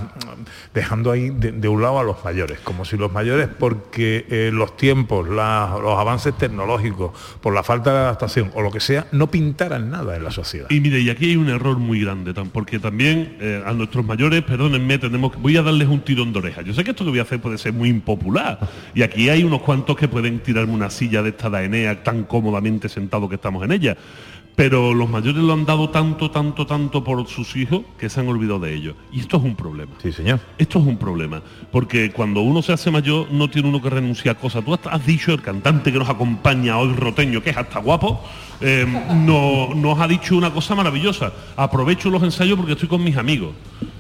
dejando 0.75 1.11
ahí 1.11 1.31
de, 1.31 1.53
de 1.53 1.69
un 1.69 1.83
lado 1.83 1.99
a 1.99 2.03
los 2.05 2.25
mayores, 2.25 2.59
como 2.61 2.85
si 2.85 2.97
los 2.97 3.13
mayores, 3.13 3.49
porque 3.59 4.27
eh, 4.29 4.51
los 4.53 4.77
tiempos, 4.77 5.29
la- 5.29 5.79
los 5.83 5.99
avances 5.99 6.37
tecnológicos, 6.37 7.13
por 7.41 7.55
la 7.55 7.63
falta 7.63 7.93
de 7.93 7.99
adaptación 7.99 8.51
o 8.55 8.63
lo 8.63 8.71
que 8.71 8.81
sea, 8.81 9.07
no 9.13 9.31
pintaran 9.31 9.91
nada 9.91 10.17
en 10.17 10.25
la 10.25 10.31
sociedad. 10.31 10.67
Y 10.71 10.81
mire, 10.81 11.01
y 11.01 11.11
aquí 11.11 11.27
hay 11.31 11.37
un 11.37 11.49
error 11.49 11.79
muy 11.79 12.01
grande, 12.03 12.33
porque 12.53 12.79
también 12.79 13.37
eh, 13.41 13.63
a 13.65 13.73
nuestros 13.73 14.05
mayores, 14.05 14.43
perdónenme, 14.43 14.99
tenemos 14.99 15.33
que, 15.33 15.39
voy 15.39 15.57
a 15.57 15.63
darles 15.63 15.89
un 15.89 16.01
tirón 16.01 16.33
de 16.33 16.39
oreja. 16.39 16.63
Yo 16.63 16.73
sé 16.75 16.85
que 16.85 16.91
esto 16.91 17.05
que 17.09 17.19
voy 17.19 17.19
a 17.21 17.23
hacer 17.23 17.41
puede 17.41 17.59
ser 17.59 17.73
muy 17.73 17.89
impopular. 17.89 18.59
Y 18.95 19.03
aquí 19.03 19.29
hay 19.29 19.45
unos 19.45 19.63
cuantos 19.63 19.97
que 19.97 20.09
pueden 20.09 20.41
tirarme 20.41 20.73
una 20.75 20.91
silla 20.91 21.23
de 21.23 21.31
esta 21.31 21.51
de 21.51 21.65
Enea 21.65 22.03
tan 22.03 22.25
cómodamente 22.25 22.89
sentado 22.89 23.29
que 23.29 23.35
estamos 23.37 23.65
en 23.65 23.73
ella. 23.73 23.97
Pero 24.57 24.93
los 24.93 25.09
mayores 25.09 25.41
lo 25.41 25.53
han 25.53 25.65
dado 25.65 25.89
tanto, 25.91 26.33
tanto, 26.33 26.67
tanto 26.67 27.05
por 27.05 27.25
sus 27.29 27.55
hijos 27.55 27.83
que 27.97 28.09
se 28.09 28.19
han 28.19 28.27
olvidado 28.27 28.59
de 28.59 28.75
ellos. 28.75 28.97
Y 29.13 29.21
esto 29.21 29.37
es 29.37 29.45
un 29.45 29.55
problema. 29.55 29.93
Sí, 30.03 30.11
señor. 30.11 30.41
Esto 30.59 30.81
es 30.81 30.85
un 30.85 30.97
problema. 30.97 31.41
Porque 31.71 32.11
cuando 32.11 32.41
uno 32.41 32.61
se 32.61 32.73
hace 32.73 32.91
mayor 32.91 33.31
no 33.31 33.49
tiene 33.49 33.69
uno 33.69 33.81
que 33.81 33.89
renunciar 33.89 34.35
a 34.35 34.39
cosas. 34.41 34.65
Tú 34.65 34.75
has 34.75 35.07
dicho, 35.07 35.33
el 35.33 35.43
cantante 35.43 35.93
que 35.93 35.99
nos 36.01 36.09
acompaña 36.09 36.77
hoy, 36.77 36.93
Roteño, 36.93 37.41
que 37.41 37.51
es 37.51 37.57
hasta 37.57 37.79
guapo, 37.79 38.21
eh, 38.61 38.85
no- 39.15 39.77
nos 39.77 40.01
ha 40.01 40.09
dicho 40.09 40.37
una 40.37 40.51
cosa 40.53 40.75
maravillosa. 40.75 41.33
Aprovecho 41.55 42.11
los 42.11 42.25
ensayos 42.25 42.57
porque 42.57 42.73
estoy 42.73 42.89
con 42.89 43.05
mis 43.05 43.17
amigos. 43.17 43.53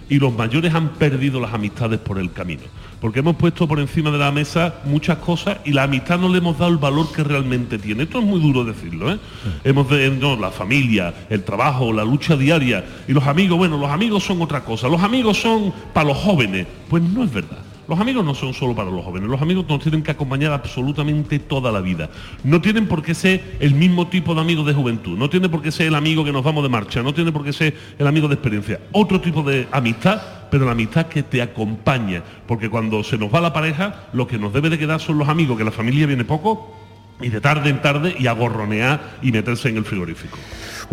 Y 0.08 0.18
los 0.18 0.32
mayores 0.34 0.74
han 0.74 0.90
perdido 0.90 1.40
las 1.40 1.52
amistades 1.52 1.98
por 1.98 2.18
el 2.18 2.32
camino. 2.32 2.62
Porque 3.00 3.20
hemos 3.20 3.36
puesto 3.36 3.68
por 3.68 3.78
encima 3.78 4.10
de 4.10 4.18
la 4.18 4.32
mesa 4.32 4.76
muchas 4.84 5.18
cosas 5.18 5.58
y 5.64 5.72
la 5.72 5.84
amistad 5.84 6.18
no 6.18 6.28
le 6.28 6.38
hemos 6.38 6.58
dado 6.58 6.72
el 6.72 6.78
valor 6.78 7.12
que 7.12 7.22
realmente 7.22 7.78
tiene. 7.78 8.04
Esto 8.04 8.18
es 8.18 8.24
muy 8.24 8.40
duro 8.40 8.64
decirlo, 8.64 9.12
¿eh? 9.12 9.18
Hemos 9.62 9.88
de, 9.88 10.10
no, 10.10 10.36
la 10.36 10.50
familia, 10.50 11.14
el 11.30 11.44
trabajo, 11.44 11.92
la 11.92 12.04
lucha 12.04 12.36
diaria. 12.36 12.84
Y 13.06 13.12
los 13.12 13.26
amigos, 13.26 13.58
bueno, 13.58 13.76
los 13.76 13.90
amigos 13.90 14.24
son 14.24 14.42
otra 14.42 14.64
cosa. 14.64 14.88
Los 14.88 15.02
amigos 15.02 15.40
son 15.40 15.72
para 15.92 16.08
los 16.08 16.16
jóvenes. 16.16 16.66
Pues 16.88 17.02
no 17.02 17.22
es 17.22 17.32
verdad. 17.32 17.67
Los 17.88 17.98
amigos 17.98 18.22
no 18.22 18.34
son 18.34 18.52
solo 18.52 18.74
para 18.74 18.90
los 18.90 19.02
jóvenes, 19.02 19.30
los 19.30 19.40
amigos 19.40 19.64
nos 19.66 19.80
tienen 19.80 20.02
que 20.02 20.10
acompañar 20.10 20.52
absolutamente 20.52 21.38
toda 21.38 21.72
la 21.72 21.80
vida. 21.80 22.10
No 22.44 22.60
tienen 22.60 22.86
por 22.86 23.02
qué 23.02 23.14
ser 23.14 23.56
el 23.60 23.72
mismo 23.72 24.08
tipo 24.08 24.34
de 24.34 24.42
amigo 24.42 24.62
de 24.62 24.74
juventud, 24.74 25.16
no 25.16 25.30
tiene 25.30 25.48
por 25.48 25.62
qué 25.62 25.72
ser 25.72 25.86
el 25.86 25.94
amigo 25.94 26.22
que 26.22 26.30
nos 26.30 26.44
vamos 26.44 26.62
de 26.62 26.68
marcha, 26.68 27.02
no 27.02 27.14
tiene 27.14 27.32
por 27.32 27.44
qué 27.44 27.52
ser 27.54 27.74
el 27.98 28.06
amigo 28.06 28.28
de 28.28 28.34
experiencia. 28.34 28.78
Otro 28.92 29.22
tipo 29.22 29.42
de 29.42 29.68
amistad, 29.72 30.20
pero 30.50 30.66
la 30.66 30.72
amistad 30.72 31.06
que 31.06 31.22
te 31.22 31.40
acompaña, 31.40 32.22
porque 32.46 32.68
cuando 32.68 33.02
se 33.02 33.16
nos 33.16 33.34
va 33.34 33.40
la 33.40 33.54
pareja, 33.54 34.08
lo 34.12 34.26
que 34.26 34.36
nos 34.36 34.52
debe 34.52 34.68
de 34.68 34.78
quedar 34.78 35.00
son 35.00 35.16
los 35.16 35.28
amigos, 35.30 35.56
que 35.56 35.64
la 35.64 35.70
familia 35.70 36.06
viene 36.06 36.26
poco, 36.26 36.76
y 37.20 37.30
de 37.30 37.40
tarde 37.40 37.70
en 37.70 37.80
tarde 37.80 38.14
y 38.18 38.26
a 38.26 38.32
gorronear 38.32 39.16
y 39.22 39.32
meterse 39.32 39.68
en 39.70 39.78
el 39.78 39.84
frigorífico. 39.84 40.36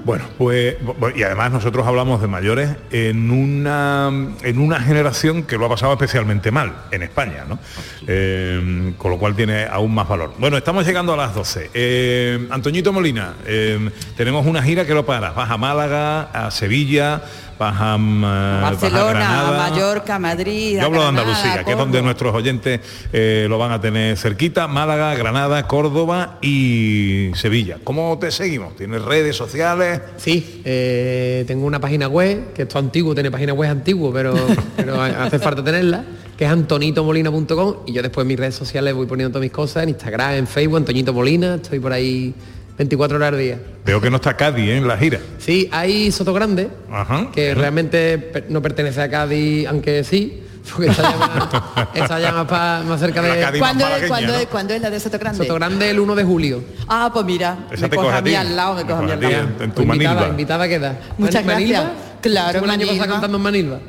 Bueno, 0.03 0.25
pues 0.37 0.75
y 1.15 1.23
además 1.23 1.51
nosotros 1.51 1.87
hablamos 1.87 2.21
de 2.21 2.27
mayores 2.27 2.69
en 2.91 3.31
una 3.31 4.11
en 4.43 4.59
una 4.59 4.79
generación 4.79 5.43
que 5.43 5.57
lo 5.57 5.65
ha 5.65 5.69
pasado 5.69 5.93
especialmente 5.93 6.51
mal 6.51 6.73
en 6.91 7.03
España, 7.03 7.45
¿no? 7.47 7.57
Eh, 8.05 8.93
con 8.97 9.11
lo 9.11 9.17
cual 9.17 9.35
tiene 9.35 9.65
aún 9.65 9.93
más 9.93 10.07
valor. 10.07 10.33
Bueno, 10.37 10.57
estamos 10.57 10.85
llegando 10.85 11.13
a 11.13 11.17
las 11.17 11.33
12. 11.33 11.71
Eh, 11.73 12.47
Antoñito 12.51 12.91
Molina, 12.91 13.35
eh, 13.45 13.89
tenemos 14.17 14.45
una 14.45 14.61
gira 14.61 14.85
que 14.85 14.93
lo 14.93 15.05
para. 15.05 15.31
Vas 15.31 15.49
a 15.49 15.57
Málaga, 15.57 16.23
a 16.23 16.51
Sevilla, 16.51 17.23
vas 17.57 17.75
a 17.79 17.97
Barcelona, 17.97 19.09
Granada. 19.09 19.69
Mallorca, 19.69 20.19
Madrid. 20.19 20.77
Yo 20.79 20.85
hablo 20.85 21.01
de 21.01 21.07
Andalucía, 21.07 21.63
que 21.63 21.71
es 21.71 21.77
donde 21.77 22.01
nuestros 22.01 22.33
oyentes 22.33 22.81
eh, 23.13 23.47
lo 23.49 23.57
van 23.57 23.71
a 23.71 23.81
tener 23.81 24.17
cerquita, 24.17 24.67
Málaga, 24.67 25.15
Granada, 25.15 25.67
Córdoba 25.67 26.37
y 26.41 27.31
Sevilla. 27.35 27.77
¿Cómo 27.83 28.17
te 28.19 28.31
seguimos? 28.31 28.75
¿Tienes 28.75 29.01
redes 29.01 29.35
sociales? 29.35 30.01
Sí, 30.17 30.61
eh, 30.65 31.43
tengo 31.47 31.65
una 31.65 31.79
página 31.79 32.07
web, 32.07 32.53
que 32.53 32.63
esto 32.63 32.77
es 32.77 32.83
antiguo, 32.85 33.13
tiene 33.13 33.31
página 33.31 33.53
web 33.53 33.69
antiguo, 33.69 34.11
pero, 34.11 34.35
pero 34.75 35.01
hace 35.01 35.39
falta 35.39 35.63
tenerla, 35.63 36.03
que 36.37 36.45
es 36.45 36.51
antonitomolina.com 36.51 37.75
y 37.85 37.93
yo 37.93 38.01
después 38.01 38.23
en 38.23 38.27
mis 38.27 38.39
redes 38.39 38.55
sociales 38.55 38.93
voy 38.93 39.05
poniendo 39.05 39.31
todas 39.31 39.43
mis 39.43 39.51
cosas, 39.51 39.83
en 39.83 39.89
Instagram, 39.89 40.33
en 40.33 40.47
Facebook, 40.47 40.77
Antoñito 40.77 41.13
Molina, 41.13 41.55
estoy 41.55 41.79
por 41.79 41.93
ahí 41.93 42.33
24 42.77 43.17
horas 43.17 43.29
al 43.33 43.39
día. 43.39 43.59
Veo 43.85 44.01
que 44.01 44.09
no 44.09 44.17
está 44.17 44.35
Cádiz 44.35 44.67
¿eh? 44.69 44.77
en 44.77 44.87
la 44.87 44.97
gira. 44.97 45.19
Sí, 45.37 45.69
hay 45.71 46.11
Soto 46.11 46.33
Grande, 46.33 46.69
Ajá. 46.91 47.29
que 47.33 47.53
realmente 47.55 48.45
no 48.49 48.61
pertenece 48.61 49.01
a 49.01 49.09
Cádiz, 49.09 49.67
aunque 49.67 50.03
sí, 50.03 50.41
porque 50.73 50.89
está 50.89 51.03
ya 51.03 51.17
más, 51.17 51.87
está 51.93 52.19
ya 52.19 52.31
más, 52.33 52.45
pa- 52.47 52.81
más 52.85 52.99
cerca 52.99 53.21
de... 53.21 53.59
¿Cuándo, 53.59 53.85
es, 53.87 54.07
cuándo 54.07 54.35
es- 54.35 54.47
cuándo 54.47 54.73
es 54.73 54.81
la 54.81 54.89
de 54.89 54.99
Soto 54.99 55.17
Grande? 55.19 55.37
Soto 55.37 55.53
Grande 55.55 55.89
el 55.89 55.99
1 55.99 56.15
de 56.15 56.23
julio. 56.23 56.63
Ah, 56.87 57.09
pues 57.13 57.25
mira, 57.25 57.67
Esa 57.71 57.83
me 57.83 57.89
te 57.89 57.95
coge 57.95 58.07
coge 58.07 58.15
a 58.15 58.19
a 58.19 58.21
mí 58.21 58.35
al 58.35 58.55
lado, 58.55 58.75
me 58.75 58.81
coge 58.81 58.93
a 58.93 59.01
mí 59.05 59.11
al 59.11 59.21
lado. 59.21 59.47
en 59.61 59.71
tu 59.71 59.81
invitada, 59.83 60.27
invitada 60.27 60.67
queda. 60.67 60.99
Muchas 61.17 61.45
Man- 61.45 61.57
gracias. 61.59 61.83
Manilva, 61.83 62.01
Claro, 62.21 62.63
el 62.63 62.69
año 62.71 62.79
pasado 62.87 62.87
Manilva. 62.97 63.07
cantando 63.13 63.37
en 63.37 63.43
Manilva. 63.43 63.79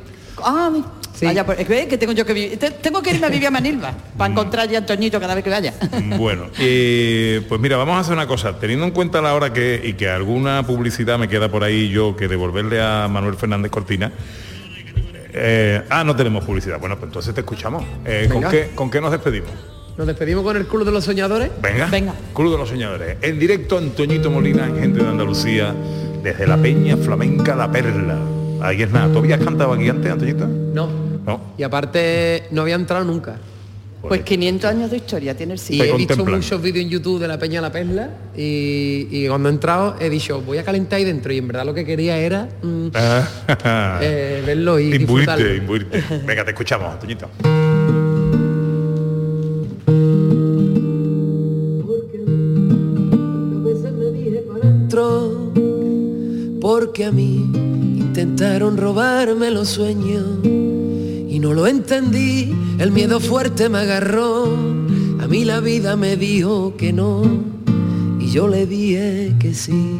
Ah, 0.43 0.71
vaya, 1.21 1.45
pues, 1.45 1.59
es 1.59 1.67
que- 1.67 1.97
tengo 1.97 2.13
yo 2.13 2.25
que 2.25 2.33
vivir. 2.33 2.59
te- 2.59 2.71
Tengo 2.71 3.01
que 3.01 3.11
irme 3.11 3.25
a 3.27 3.29
vivir 3.29 3.47
a 3.47 3.51
Manilva 3.51 3.93
para 4.17 4.31
encontrar 4.31 4.69
ya 4.69 4.77
a 4.77 4.81
Antoñito 4.81 5.19
cada 5.19 5.33
vez 5.35 5.43
que 5.43 5.49
vaya. 5.49 5.73
Bueno, 6.17 6.43
eh, 6.59 7.41
pues 7.49 7.59
mira, 7.59 7.77
vamos 7.77 7.95
a 7.95 7.99
hacer 8.01 8.13
una 8.13 8.27
cosa. 8.27 8.59
Teniendo 8.59 8.85
en 8.85 8.91
cuenta 8.91 9.21
la 9.21 9.33
hora 9.33 9.51
que 9.51 9.81
y 9.83 9.93
que 9.93 10.09
alguna 10.09 10.65
publicidad 10.65 11.17
me 11.17 11.27
queda 11.27 11.49
por 11.49 11.63
ahí 11.63 11.89
yo 11.89 12.15
que 12.15 12.27
devolverle 12.27 12.81
a 12.81 13.07
Manuel 13.07 13.35
Fernández 13.35 13.71
Cortina. 13.71 14.11
eh, 15.33 15.81
ah, 15.89 16.03
no 16.03 16.15
tenemos 16.15 16.43
publicidad. 16.43 16.79
Bueno, 16.79 16.95
pues 16.97 17.09
entonces 17.09 17.33
te 17.33 17.41
escuchamos. 17.41 17.83
Eh, 18.05 18.29
¿con, 18.31 18.43
qué, 18.49 18.71
¿Con 18.75 18.89
qué 18.89 19.01
nos 19.01 19.11
despedimos? 19.11 19.49
Nos 19.97 20.05
despedimos 20.07 20.43
con 20.43 20.55
el 20.57 20.67
Club 20.67 20.85
de 20.85 20.91
los 20.91 21.03
Soñadores. 21.03 21.49
Venga. 21.61 21.87
Venga. 21.87 22.13
Club 22.33 22.51
de 22.51 22.57
los 22.59 22.69
Soñadores. 22.69 23.17
En 23.21 23.39
directo 23.39 23.77
Antoñito 23.79 24.29
Molina 24.29 24.67
en 24.67 24.77
Gente 24.79 25.01
de 25.03 25.09
Andalucía, 25.09 25.73
desde 26.23 26.45
la 26.47 26.57
Peña 26.57 26.97
Flamenca 26.97 27.55
La 27.55 27.71
Perla. 27.71 28.17
Ahí 28.61 28.81
es 28.81 28.91
nada. 28.91 29.11
¿Tú 29.11 29.19
habías 29.19 29.39
cantado 29.43 29.73
aquí 29.73 29.89
antes, 29.89 30.11
Antoñito? 30.11 30.47
No. 30.47 30.89
No. 31.25 31.41
Y 31.57 31.63
aparte 31.63 32.43
no 32.51 32.61
había 32.61 32.75
entrado 32.75 33.03
nunca. 33.03 33.37
Pues 34.01 34.21
500 34.21 34.69
años 34.69 34.91
de 34.91 34.97
historia 34.97 35.35
tiene 35.35 35.53
el 35.53 35.59
Y 35.59 35.61
sitio. 35.61 35.83
he 35.83 35.97
visto 35.97 36.23
muchos 36.23 36.61
vídeos 36.61 36.85
en 36.85 36.89
YouTube 36.91 37.19
de 37.19 37.27
la 37.27 37.37
Peña 37.37 37.59
La 37.59 37.71
Perla 37.71 38.09
y, 38.37 39.07
y 39.11 39.27
cuando 39.27 39.49
he 39.49 39.51
entrado 39.51 39.95
he 39.99 40.09
dicho, 40.09 40.41
voy 40.41 40.59
a 40.59 40.63
calentar 40.63 40.97
ahí 40.97 41.03
dentro 41.03 41.33
y 41.33 41.39
en 41.39 41.47
verdad 41.47 41.65
lo 41.65 41.73
que 41.73 41.83
quería 41.83 42.17
era 42.17 42.47
mm, 42.61 42.87
eh, 44.01 44.43
verlo 44.45 44.79
y 44.79 44.91
disfrutarlo. 44.97 45.53
Imbuirte, 45.53 45.97
imbuirte. 45.97 46.21
Venga, 46.25 46.45
te 46.45 46.51
escuchamos, 46.51 46.93
Antoñito. 46.93 47.27
dentro, 54.61 55.51
porque 56.61 57.05
a 57.05 57.11
mí 57.11 57.49
intentaron 58.19 58.77
robarme 58.77 59.51
los 59.51 59.67
sueños 59.67 60.23
y 60.43 61.37
no 61.39 61.53
lo 61.53 61.67
entendí, 61.67 62.51
el 62.79 62.91
miedo 62.91 63.19
fuerte 63.19 63.69
me 63.69 63.77
agarró, 63.77 64.57
a 65.19 65.27
mí 65.27 65.45
la 65.45 65.59
vida 65.59 65.95
me 65.95 66.17
dijo 66.17 66.75
que 66.75 66.91
no 66.91 67.21
y 68.19 68.31
yo 68.31 68.47
le 68.47 68.65
dije 68.65 69.35
que 69.39 69.53
sí, 69.53 69.99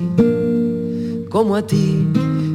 como 1.30 1.55
a 1.55 1.68
ti, 1.68 2.07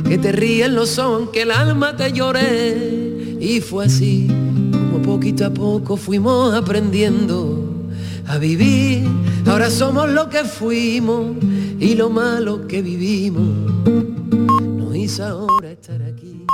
que 0.08 0.18
te 0.18 0.32
ríen 0.32 0.74
los 0.74 0.98
ojos, 0.98 1.28
que 1.32 1.42
el 1.42 1.52
alma 1.52 1.94
te 1.94 2.12
lloré 2.12 3.36
y 3.38 3.60
fue 3.60 3.84
así, 3.84 4.26
como 4.72 5.00
poquito 5.00 5.46
a 5.46 5.50
poco 5.50 5.96
fuimos 5.96 6.54
aprendiendo 6.54 7.68
a 8.26 8.36
vivir. 8.36 9.06
Ahora 9.46 9.70
somos 9.70 10.10
lo 10.10 10.28
que 10.28 10.42
fuimos 10.42 11.36
y 11.78 11.94
lo 11.94 12.10
malo 12.10 12.66
que 12.66 12.82
vivimos 12.82 13.91
ahora 15.20 15.72
estar 15.72 16.00
aquí. 16.03 16.46